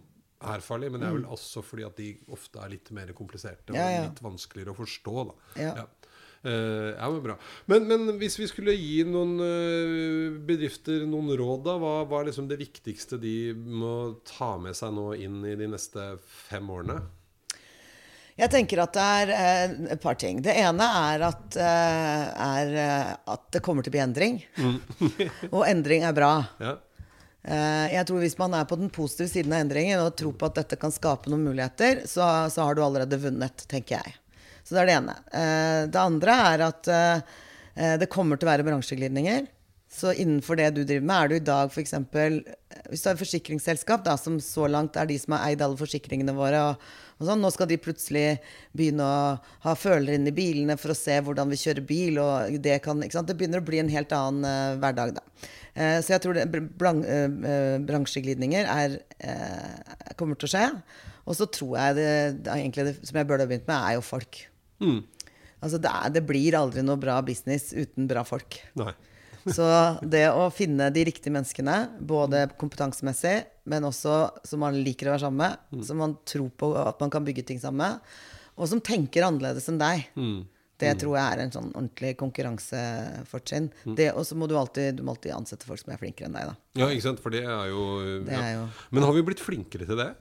er 0.49 0.63
farlige. 0.63 0.93
Men 0.95 1.03
det 1.03 1.09
er 1.09 1.17
vel 1.19 1.29
også 1.35 1.63
fordi 1.67 1.87
at 1.87 1.97
de 1.99 2.09
ofte 2.35 2.61
er 2.63 2.73
litt 2.75 2.91
mer 2.95 3.11
kompliserte 3.17 3.73
og 3.73 3.79
Mm. 3.79 3.81
Ja, 3.83 3.91
ja. 3.95 4.03
litt 4.09 4.23
vanskeligere 4.23 4.75
å 4.75 4.79
forstå. 4.79 5.15
Da. 5.31 5.63
Ja. 5.63 5.87
Eh, 6.43 6.95
ja, 6.99 7.11
men 7.11 7.23
bra. 7.23 7.37
Men, 7.67 7.87
men 7.89 8.19
hvis 8.21 8.39
vi 8.39 8.47
skulle 8.49 8.77
gi 8.79 9.03
noen 9.09 9.39
eh, 9.43 10.39
bedrifter 10.47 11.03
noen 11.09 11.33
råd, 11.39 11.65
da, 11.67 11.77
hva, 11.83 11.95
hva 12.07 12.23
er 12.23 12.31
liksom 12.31 12.49
det 12.51 12.61
viktigste 12.61 13.19
de 13.23 13.53
må 13.55 14.21
ta 14.29 14.55
med 14.63 14.77
seg 14.79 14.95
nå 14.95 15.11
inn 15.19 15.41
i 15.49 15.57
de 15.59 15.71
neste 15.71 16.13
fem 16.49 16.69
årene? 16.71 17.01
Jeg 18.39 18.53
tenker 18.53 18.85
at 18.85 18.95
det 18.95 19.07
er 19.21 19.33
eh, 19.35 19.79
et 19.97 20.03
par 20.03 20.19
ting. 20.21 20.39
Det 20.45 20.55
ene 20.63 20.87
er 21.11 21.25
at, 21.27 21.59
er 21.59 22.77
at 23.27 23.49
det 23.55 23.65
kommer 23.65 23.83
til 23.83 23.91
å 23.91 23.97
bli 23.97 24.05
endring. 24.05 24.39
og 25.57 25.65
endring 25.67 26.07
er 26.07 26.15
bra. 26.15 26.37
Ja. 26.63 26.79
Jeg 27.49 28.03
tror 28.05 28.19
Hvis 28.21 28.35
man 28.37 28.53
er 28.53 28.67
på 28.69 28.77
den 28.77 28.91
positive 28.93 29.31
siden 29.31 29.55
av 29.55 29.63
endringen 29.63 30.03
og 30.03 30.17
tror 30.19 30.35
på 30.37 30.49
at 30.51 30.59
dette 30.59 30.77
kan 30.77 30.93
skape 30.93 31.31
noen 31.33 31.47
muligheter, 31.47 32.03
så, 32.05 32.27
så 32.53 32.67
har 32.67 32.77
du 32.77 32.83
allerede 32.85 33.17
vunnet, 33.23 33.63
tenker 33.71 33.97
jeg. 33.97 34.19
Så 34.69 34.77
det 34.77 34.83
er 34.83 34.91
det 34.91 34.97
ene. 34.99 35.15
Eh, 35.33 35.83
det 35.89 36.01
andre 36.03 36.41
er 36.53 36.65
at 36.67 36.91
eh, 36.93 37.37
det 38.03 38.11
kommer 38.13 38.37
til 38.37 38.45
å 38.49 38.53
være 38.53 38.67
bransjeglidninger. 38.67 39.47
Så 39.89 40.13
innenfor 40.13 40.59
det 40.61 40.69
du 40.77 40.83
driver 40.83 41.07
med, 41.09 41.17
er 41.17 41.29
du 41.29 41.35
i 41.39 41.45
dag 41.49 41.71
f.eks. 41.73 41.95
Hvis 42.91 43.01
du 43.01 43.07
har 43.09 43.15
et 43.15 43.23
forsikringsselskap 43.23 44.03
da, 44.05 44.19
som 44.21 44.37
så 44.45 44.67
langt 44.69 44.99
er 45.01 45.09
de 45.09 45.17
som 45.17 45.33
har 45.33 45.47
eid 45.49 45.63
alle 45.65 45.81
forsikringene 45.81 46.35
våre, 46.37 46.61
og, 46.61 46.91
og 47.17 47.25
sånn, 47.25 47.41
nå 47.41 47.51
skal 47.55 47.71
de 47.71 47.79
plutselig 47.81 48.27
begynne 48.77 49.07
å 49.07 49.23
ha 49.65 49.75
følere 49.79 50.19
inn 50.19 50.29
i 50.29 50.35
bilene 50.37 50.77
for 50.77 50.93
å 50.93 50.99
se 50.99 51.17
hvordan 51.25 51.49
vi 51.49 51.61
kjører 51.63 51.89
bil. 51.89 52.21
og 52.21 52.59
Det 52.61 52.77
kan? 52.85 53.01
Det 53.01 53.39
begynner 53.39 53.65
å 53.65 53.69
bli 53.71 53.81
en 53.81 53.95
helt 53.95 54.13
annen 54.13 54.45
uh, 54.45 54.77
hverdag. 54.83 55.17
da. 55.17 55.25
Uh, 55.73 55.97
så 56.05 56.19
jeg 56.19 56.25
tror 56.27 56.37
det, 56.37 56.47
blan, 56.77 57.01
eh, 57.07 57.25
eh, 57.25 57.79
bransjeglidninger 57.89 58.69
er, 58.69 59.01
eh, 59.25 60.13
kommer 60.21 60.37
til 60.37 60.51
å 60.51 60.53
skje. 60.53 60.67
Og 61.25 61.37
så 61.39 61.49
tror 61.49 61.77
jeg 61.79 61.97
det, 61.97 62.13
det 62.45 62.61
det 62.77 62.95
som 63.09 63.17
jeg 63.21 63.29
burde 63.29 63.45
ha 63.45 63.51
begynt 63.51 63.69
med, 63.69 63.79
er 63.79 63.97
jo 63.97 64.05
folk. 64.05 64.45
Mm. 64.81 65.03
Altså 65.61 65.79
det, 65.83 65.91
er, 65.91 66.11
det 66.15 66.23
blir 66.27 66.55
aldri 66.55 66.83
noe 66.87 66.97
bra 67.03 67.21
business 67.27 67.73
uten 67.75 68.07
bra 68.11 68.23
folk. 68.25 68.61
Så 69.49 69.65
det 70.05 70.27
å 70.29 70.51
finne 70.53 70.91
de 70.93 71.05
riktige 71.09 71.33
menneskene, 71.33 71.99
både 72.05 72.45
kompetansemessig, 72.61 73.47
men 73.71 73.83
også 73.89 74.31
som 74.45 74.61
man 74.61 74.77
liker 74.85 75.09
å 75.09 75.15
være 75.15 75.25
sammen 75.25 75.41
med, 75.73 75.85
som 75.87 75.97
man 76.03 76.17
tror 76.29 76.51
på 76.61 76.69
at 76.77 77.01
man 77.01 77.11
kan 77.15 77.25
bygge 77.25 77.47
ting 77.49 77.59
sammen 77.63 77.81
med, 77.81 78.13
og 78.59 78.69
som 78.69 78.81
tenker 78.85 79.25
annerledes 79.25 79.69
enn 79.73 79.79
deg. 79.81 80.05
Det 80.79 80.93
tror 81.01 81.17
jeg 81.17 81.25
er 81.33 81.41
en 81.43 81.51
sånn 81.55 81.73
ordentlig 81.73 82.13
konkurransefortrinn. 82.21 83.71
Det- 83.97 84.13
Og 84.15 84.23
så 84.27 84.37
må 84.37 84.47
du 84.49 84.55
alltid, 84.57 84.97
du 84.97 85.03
må 85.03 85.15
alltid 85.17 85.33
ansette 85.35 85.65
folk 85.67 85.81
som 85.81 85.93
er 85.93 85.99
flinkere 85.99 86.27
enn 86.27 86.33
deg, 86.35 86.47
da. 86.47 86.57
Ja, 86.75 86.87
ikke 86.87 87.03
sant? 87.03 87.21
For 87.21 87.31
det 87.31 87.43
er 87.45 87.69
jo, 87.69 88.21
Det 88.25 88.33
er 88.35 88.53
jo- 88.55 88.69
Men 88.93 89.03
har 89.03 89.13
vi 89.13 89.23
blitt 89.23 89.41
flinkere 89.41 89.87
til 89.87 89.97
det? 89.97 90.15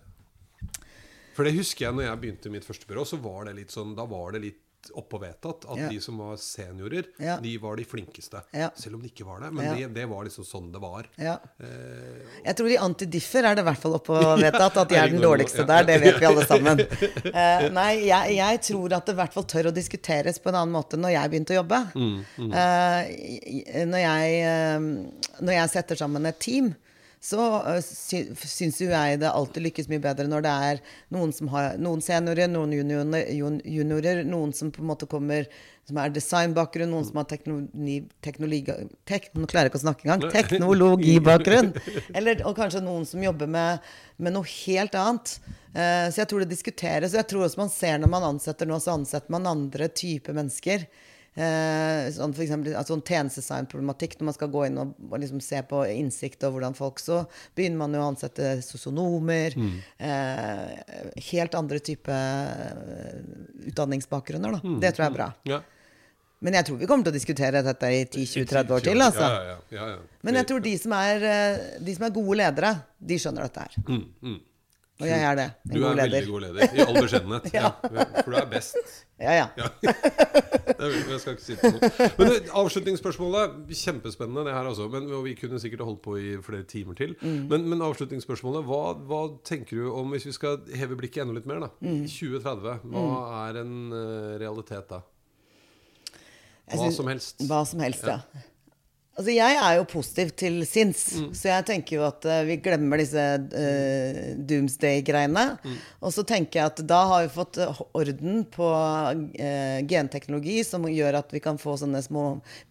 For 1.38 1.46
det 1.46 1.54
husker 1.60 1.86
jeg 1.88 1.94
når 2.00 2.08
jeg 2.10 2.22
begynte 2.26 2.50
mitt 2.58 2.66
første 2.66 2.88
byrå, 2.90 3.04
så 3.06 3.20
var 3.22 3.46
det 3.46 3.60
litt 3.62 3.74
sånn 3.76 3.94
Da 3.98 4.08
var 4.10 4.34
det 4.34 4.42
litt 4.48 4.64
oppå 4.96 5.18
vedtatt 5.20 5.66
at 5.68 5.76
Ja. 5.82 5.88
de 5.92 5.98
som 6.00 6.16
var 6.22 6.38
seniorer, 6.40 7.08
Ja. 7.20 7.34
de 7.44 7.58
var 7.60 7.76
de 7.76 7.84
flinkeste. 7.84 8.40
Ja. 8.56 8.70
Selv 8.78 8.96
om 8.96 9.02
de 9.02 9.10
ikke 9.10 9.26
var 9.28 9.42
det. 9.42 9.50
Men 9.52 9.76
det, 9.76 9.88
det 9.94 10.06
var 10.08 10.24
liksom 10.24 10.46
sånn 10.48 10.70
det 10.72 10.80
var. 10.80 11.10
Ja. 11.20 11.34
Eh, 11.60 12.22
Jeg 12.46 12.56
tror 12.56 12.70
i 12.72 12.78
antidiffer 12.78 13.44
er 13.44 13.58
det 13.58 13.66
i 13.66 13.68
hvert 13.68 13.82
fall 13.82 13.98
oppå 13.98 14.16
vedtatt 14.46 14.78
at 14.78 14.88
de 14.94 14.96
er 14.96 15.10
den 15.12 15.20
dårligste 15.26 15.66
der. 15.68 15.84
Det 15.90 15.98
vet 16.06 16.20
vi 16.22 16.26
alle 16.30 16.46
sammen. 16.48 16.80
Eh, 17.28 17.68
nei, 17.74 18.06
jeg, 18.08 18.38
jeg 18.38 18.62
tror 18.70 18.94
at 18.96 19.06
det 19.10 19.14
i 19.18 19.20
hvert 19.20 19.34
fall 19.36 19.44
tør 19.50 19.68
å 19.72 19.76
diskuteres 19.76 20.40
på 20.40 20.50
en 20.54 20.62
annen 20.62 20.74
måte 20.78 20.96
når 20.96 21.12
jeg 21.18 21.34
begynte 21.36 21.58
å 21.58 21.62
jobbe. 21.62 21.82
Mm, 21.98 22.26
Eh, 22.48 23.86
når, 23.86 24.02
jeg, 24.08 24.42
eh, 24.48 24.80
når 25.42 25.54
jeg 25.58 25.70
setter 25.74 25.96
sammen 26.00 26.26
et 26.32 26.40
team, 26.40 26.76
så 27.28 27.46
uh, 27.66 27.78
sy 27.84 28.22
syns 28.48 28.78
jo 28.80 28.88
jeg 28.92 29.20
det 29.20 29.28
alltid 29.28 29.66
lykkes 29.66 29.90
mye 29.92 30.04
bedre 30.04 30.30
når 30.32 30.46
det 30.46 30.54
er 30.70 30.78
noen 31.14 31.34
som 31.36 31.50
har 31.52 31.76
noen 31.82 32.04
seniorer, 32.04 32.48
noen 32.52 32.76
juniorer, 32.78 33.32
juniorer 33.68 34.22
noen 34.28 34.54
som 34.56 34.72
på 34.72 34.84
en 34.84 34.92
måte 34.94 35.10
kommer 35.12 35.50
som 35.88 36.00
er 36.00 36.12
designbakgrunn, 36.16 36.90
noen 36.92 37.06
som 37.08 37.20
har 37.20 37.28
teknologi, 37.30 37.98
teknologi 38.24 38.76
tek, 39.08 39.30
Nå 39.36 39.48
klarer 39.48 39.68
jeg 39.68 39.74
ikke 39.74 39.80
å 39.80 39.84
snakke 39.86 40.08
engang. 40.08 40.26
Teknologibakgrunn. 40.34 41.72
Eller, 42.18 42.44
og 42.48 42.58
kanskje 42.60 42.84
noen 42.84 43.06
som 43.08 43.24
jobber 43.24 43.48
med, 43.52 43.86
med 44.20 44.36
noe 44.36 44.48
helt 44.66 44.98
annet. 45.00 45.38
Uh, 45.72 46.08
så 46.12 46.24
jeg 46.24 46.32
tror 46.32 46.44
det 46.44 46.52
diskuteres. 46.52 47.16
Og 47.16 47.22
jeg 47.22 47.30
tror 47.32 47.48
også 47.48 47.64
man 47.64 47.72
ser 47.72 48.02
når 48.04 48.12
man 48.12 48.28
ansetter 48.34 48.68
nå, 48.68 48.82
så 48.84 48.98
ansetter 49.00 49.36
man 49.36 49.48
andre 49.48 49.88
typer 49.96 50.36
mennesker. 50.36 50.84
Eh, 51.38 52.08
sånn 52.16 52.32
for 52.34 52.42
eksempel, 52.42 52.74
altså 52.74 52.96
sånn 52.96 53.04
tjenestedesignproblematikk, 53.06 54.16
når 54.18 54.30
man 54.32 54.36
skal 54.40 54.50
gå 54.50 54.64
inn 54.66 54.80
og, 54.82 54.96
og 55.06 55.20
liksom 55.22 55.42
se 55.46 55.62
på 55.70 55.84
innsikt 55.92 56.48
og 56.48 56.56
hvordan 56.56 56.74
folk 56.78 56.98
Så 57.04 57.20
begynner 57.54 57.84
man 57.84 57.94
jo 57.94 58.02
å 58.02 58.08
ansette 58.10 58.56
sosionomer. 58.66 59.54
Eh, 60.02 61.16
helt 61.30 61.58
andre 61.60 61.82
type 61.86 62.10
eh, 62.10 63.20
utdanningsbakgrunner, 63.70 64.58
da. 64.58 64.78
Det 64.82 64.96
tror 64.96 65.06
jeg 65.06 65.14
er 65.14 65.20
bra. 65.22 65.32
ja. 65.54 65.64
Men 66.46 66.54
jeg 66.54 66.68
tror 66.68 66.78
vi 66.78 66.86
kommer 66.90 67.08
til 67.08 67.16
å 67.16 67.18
diskutere 67.18 67.64
dette 67.66 67.90
i 67.90 68.04
10-20-30 68.06 68.74
år 68.76 68.84
til. 68.86 69.02
altså. 69.02 69.26
Ja, 69.26 69.38
ja, 69.48 69.56
ja, 69.74 69.88
ja. 69.96 70.20
Men 70.28 70.38
jeg 70.38 70.50
tror 70.52 70.62
de 70.62 70.74
som, 70.78 70.94
er, 70.94 71.24
eh, 71.26 71.64
de 71.82 71.96
som 71.98 72.06
er 72.06 72.14
gode 72.14 72.38
ledere, 72.38 72.74
de 73.10 73.18
skjønner 73.22 73.48
dette 73.48 73.64
her. 73.66 73.80
Mm, 73.88 74.04
mm. 74.22 74.38
Og 75.02 75.10
jeg 75.10 75.26
er 75.30 75.38
det. 75.38 75.48
En 75.66 75.74
Du 75.74 75.78
er 75.80 75.88
god 75.88 76.02
veldig 76.02 76.22
god 76.28 76.46
leder. 76.46 76.76
I 76.78 76.86
all 76.86 77.00
beskjedenhet. 77.02 77.50
ja. 77.58 77.72
For 77.82 78.34
du 78.34 78.38
er 78.38 78.50
best. 78.54 78.78
Ja, 79.20 79.32
ja. 79.34 79.46
Ja. 79.58 79.68
Jeg 80.78 81.20
skal 81.24 81.34
ikke 81.34 81.42
si 81.42 81.56
det 81.58 81.72
noe. 81.74 81.90
Men 82.20 82.30
det, 82.30 82.36
avslutningsspørsmålet 82.54 83.56
Kjempespennende, 83.80 84.44
det 84.46 84.54
her 84.54 84.68
altså. 84.70 84.86
Men 84.94 85.08
og 85.10 85.24
vi 85.26 85.34
kunne 85.40 85.58
sikkert 85.64 85.82
holdt 85.88 86.04
på 86.06 86.18
i 86.22 86.36
flere 86.46 86.68
timer 86.70 86.94
til. 87.00 87.16
Mm. 87.24 87.48
Men, 87.50 87.66
men 87.72 87.82
avslutningsspørsmålet 87.88 88.68
hva, 88.68 88.82
hva 89.10 89.22
tenker 89.48 89.80
du 89.82 89.88
om, 89.90 90.12
hvis 90.14 90.28
vi 90.30 90.36
skal 90.38 90.60
heve 90.78 91.00
blikket 91.00 91.24
enda 91.26 91.34
litt 91.40 91.50
mer, 91.50 91.64
da? 91.66 91.72
Mm. 91.82 92.04
2030. 92.06 92.78
Hva 92.94 93.08
er 93.48 93.62
en 93.64 93.74
eh, 93.98 94.36
realitet 94.44 94.92
da? 94.94 95.02
Hva 96.68 96.84
synes- 96.84 97.00
som 97.02 97.10
helst. 97.10 97.42
Hva 97.50 97.64
som 97.66 97.82
helst, 97.82 98.06
ja. 98.06 98.20
Altså, 99.18 99.32
jeg 99.34 99.56
er 99.58 99.78
jo 99.80 99.86
positiv 99.90 100.30
til 100.38 100.60
sinns, 100.70 101.00
så 101.34 101.48
jeg 101.50 101.66
tenker 101.66 101.96
jo 101.96 102.04
at 102.06 102.26
uh, 102.30 102.44
vi 102.46 102.60
glemmer 102.62 103.02
disse 103.02 103.18
uh, 103.18 104.18
doomsday-greiene. 104.46 105.46
Og 106.06 106.14
så 106.14 106.22
tenker 106.28 106.60
jeg 106.60 106.70
at 106.70 106.82
da 106.86 107.00
har 107.10 107.24
vi 107.26 107.32
fått 107.34 107.58
eh, 107.64 107.80
orden 107.98 108.44
på 108.54 108.68
uh, 108.70 109.80
genteknologi 109.90 110.60
som 110.68 110.86
gjør 110.86 111.18
at 111.24 111.34
vi 111.34 111.42
kan 111.42 111.58
få 111.58 111.74
sånne 111.82 112.04
små 112.06 112.26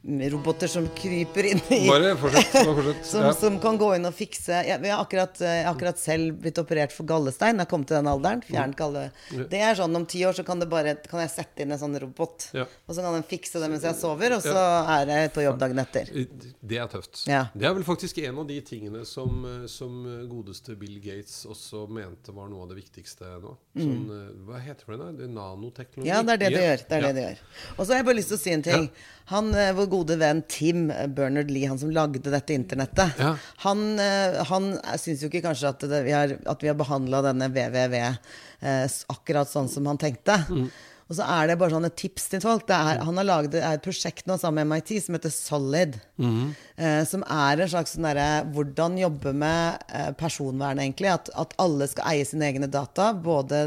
mm, 0.06 0.22
roboter 0.36 0.70
som 0.70 0.86
kryper 0.94 1.48
inn 1.50 1.62
i 1.74 1.80
Bare 1.88 2.12
fortsett. 2.20 2.54
Bare 2.60 2.76
fortsett. 2.78 3.02
som, 3.10 3.26
Ja. 3.26 3.34
som 3.34 3.58
kan 3.64 3.80
gå 3.82 3.90
inn 3.96 4.06
og 4.06 4.14
fikse 4.14 4.60
Jeg, 4.68 4.78
jeg, 4.84 4.92
har 4.92 5.02
akkurat, 5.02 5.42
akkurat 5.72 5.98
selv 5.98 6.38
blitt 6.44 6.62
operert 6.62 6.94
for 6.94 7.10
gallestein. 7.10 7.58
Jeg 7.58 7.66
har 7.66 7.72
kommet 7.74 7.90
til 7.90 7.98
den 7.98 8.12
alderen. 8.12 8.44
Fjernt 8.46 8.78
galle. 8.78 9.08
Det 9.50 9.64
er 9.66 9.74
sånn 9.82 9.98
om 9.98 10.06
ti 10.06 10.22
år 10.28 10.38
så 10.38 10.46
kan, 10.46 10.62
det 10.62 10.70
bare, 10.70 10.94
kan 11.10 11.24
jeg 11.24 11.34
sette 11.34 11.66
inn 11.66 11.74
en 11.74 11.82
sånn 11.82 11.98
robot. 12.06 12.52
Ja. 12.54 12.70
Og 12.86 12.94
så 12.94 13.02
kan 13.02 13.18
den 13.18 13.26
fikse 13.26 13.58
det 13.58 13.72
mens 13.74 13.90
jeg 13.90 13.98
sover, 13.98 14.38
og 14.38 14.46
så 14.46 14.54
er 14.94 15.10
jeg 15.10 15.34
på 15.34 15.42
jobb 15.48 15.58
dagen 15.66 15.82
etter. 15.82 16.14
Det 16.60 16.78
er 16.78 16.88
tøft. 16.90 17.22
Ja. 17.30 17.46
Det 17.54 17.66
er 17.68 17.74
vel 17.76 17.84
faktisk 17.86 18.18
en 18.22 18.38
av 18.42 18.46
de 18.48 18.60
tingene 18.66 19.04
som, 19.08 19.44
eh, 19.44 19.66
som 19.70 20.04
godeste 20.30 20.76
Bill 20.78 20.98
Gates 21.04 21.44
også 21.48 21.86
mente 21.88 22.34
var 22.36 22.48
noe 22.52 22.64
av 22.66 22.72
det 22.72 22.78
viktigste 22.80 23.36
nå. 23.42 23.54
Sånn, 23.76 24.06
mm. 24.08 24.46
hva 24.48 24.60
heter 24.62 24.96
det? 24.96 25.10
Det 25.22 25.28
nanoteknologi? 25.32 26.08
Ja, 26.08 26.22
det 26.22 26.36
er 26.36 26.42
det 26.44 26.50
det 26.54 26.64
gjør. 26.64 26.82
Det 26.88 26.96
er 26.96 27.00
Ja. 27.00 27.06
det 27.06 27.14
det 27.14 27.26
gjør. 27.26 27.44
Og 27.76 27.80
så 27.82 27.88
har 27.92 27.96
jeg 28.00 28.08
bare 28.10 28.18
lyst 28.20 28.32
til 28.32 28.38
å 28.38 28.44
si 28.44 28.52
en 28.56 28.62
ting. 28.62 28.90
Han, 29.32 29.54
eh, 29.54 29.72
Vår 29.76 29.88
gode 29.90 30.18
venn 30.18 30.42
Tim 30.48 30.88
Bernard 31.14 31.50
Lee, 31.50 31.66
han 31.66 31.78
som 31.78 31.90
lagde 31.90 32.22
dette 32.30 32.54
internettet, 32.54 33.18
Ja. 33.18 33.36
han, 33.64 33.98
eh, 33.98 34.42
han 34.44 34.78
syns 34.96 35.22
jo 35.22 35.28
ikke 35.28 35.42
kanskje 35.42 35.68
at, 35.68 35.80
det, 35.80 36.04
vi 36.04 36.12
har, 36.12 36.38
at 36.46 36.62
vi 36.62 36.68
har 36.68 36.74
behandla 36.78 37.22
denne 37.22 37.48
WWW 37.50 38.18
eh, 38.62 38.88
akkurat 39.12 39.48
sånn 39.50 39.68
som 39.68 39.86
han 39.86 39.98
tenkte. 39.98 40.38
Mm. 40.48 40.70
Og 41.06 41.14
så 41.14 41.22
er 41.22 41.46
det 41.46 41.54
bare 41.60 41.70
sånne 41.70 41.92
tips 41.94 42.24
til 42.32 42.40
folk. 42.42 42.64
Det 42.66 42.74
er, 42.74 42.98
han 43.06 43.18
har 43.20 43.26
laget 43.28 43.52
det 43.52 43.60
er 43.62 43.76
et 43.78 43.84
prosjekt 43.84 44.26
nå 44.26 44.34
sammen 44.42 44.66
med 44.66 44.80
MIT 44.82 45.04
som 45.04 45.14
heter 45.14 45.30
Solid. 45.30 45.94
Mm-hmm. 46.18 46.48
eh, 46.82 47.02
som 47.06 47.22
er 47.30 47.62
en 47.62 47.70
slags 47.70 47.92
sånn 47.94 48.08
derre 48.08 48.24
Hvordan 48.56 48.96
jobbe 48.98 49.30
med 49.38 49.84
eh, 49.86 50.08
personvern, 50.18 50.80
egentlig. 50.82 51.12
At, 51.12 51.30
at 51.38 51.54
alle 51.62 51.86
skal 51.92 52.10
eie 52.10 52.26
sine 52.26 52.48
egne 52.48 52.66
data. 52.66 53.12
Både, 53.14 53.60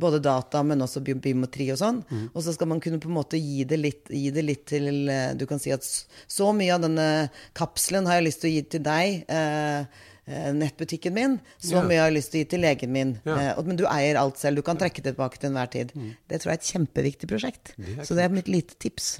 både 0.00 0.22
data, 0.24 0.62
men 0.64 0.80
også 0.86 1.02
bi- 1.04 1.18
biometri 1.20 1.68
og 1.74 1.82
sånn. 1.82 2.00
Mm. 2.08 2.26
Og 2.32 2.40
så 2.46 2.56
skal 2.56 2.72
man 2.72 2.80
kunne 2.80 3.02
på 3.02 3.12
en 3.12 3.18
måte 3.20 3.36
gi 3.36 3.66
det 3.68 3.76
litt, 3.82 4.08
gi 4.08 4.30
det 4.32 4.46
litt 4.48 4.64
til 4.72 5.04
eh, 5.12 5.34
Du 5.36 5.44
kan 5.50 5.60
si 5.60 5.74
at 5.76 5.84
så 5.84 6.48
mye 6.56 6.78
av 6.78 6.86
denne 6.88 7.10
kapselen 7.60 8.08
har 8.08 8.22
jeg 8.22 8.30
lyst 8.30 8.40
til 8.46 8.54
å 8.54 8.56
gi 8.56 8.64
til 8.78 8.88
deg. 8.88 9.20
Eh, 9.28 10.06
Nettbutikken 10.56 11.16
min. 11.16 11.38
Så 11.58 11.82
mye 11.86 12.04
har 12.04 12.14
lyst 12.14 12.32
til 12.32 12.40
å 12.40 12.44
gi 12.44 12.50
til 12.54 12.64
legen 12.64 12.94
min. 12.94 13.16
Mm. 13.26 13.34
Eh, 13.34 13.60
men 13.66 13.80
du 13.80 13.84
eier 13.90 14.20
alt 14.20 14.40
selv. 14.40 14.60
Du 14.60 14.66
kan 14.66 14.78
trekke 14.80 15.02
det 15.02 15.14
tilbake 15.14 15.40
til 15.40 15.50
enhver 15.50 15.70
tid. 15.72 15.92
Det 16.30 16.40
tror 16.40 16.52
jeg 16.52 16.60
er 16.60 16.62
et 16.62 16.72
kjempeviktig 16.74 17.30
prosjekt. 17.30 17.74
Det 17.76 18.06
så 18.06 18.18
det 18.18 18.26
er 18.26 18.34
mitt 18.34 18.50
lite 18.50 18.78
tips. 18.82 19.16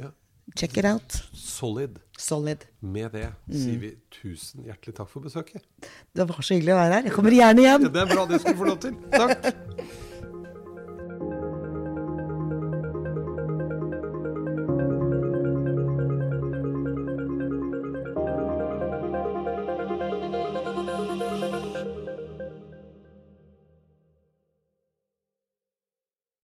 Check 0.58 0.76
it 0.76 0.84
out. 0.84 1.22
Solid. 1.32 1.98
Solid. 2.18 2.66
Med 2.80 3.12
det 3.14 3.28
sier 3.48 3.78
vi 3.80 3.92
tusen 4.12 4.66
hjertelig 4.66 4.96
takk 4.98 5.10
for 5.12 5.24
besøket. 5.24 5.62
Det 6.16 6.26
var 6.26 6.42
så 6.42 6.56
hyggelig 6.56 6.74
å 6.74 6.80
være 6.80 6.98
her. 6.98 7.08
Jeg 7.10 7.16
kommer 7.16 7.36
gjerne 7.38 7.66
igjen. 7.66 7.90
Det 7.90 8.02
er 8.02 8.14
bra 8.14 8.26
det 8.30 8.42
skulle 8.42 8.58
få 8.58 8.70
lov 8.72 8.80
til. 8.82 8.96
Takk. 9.14 9.50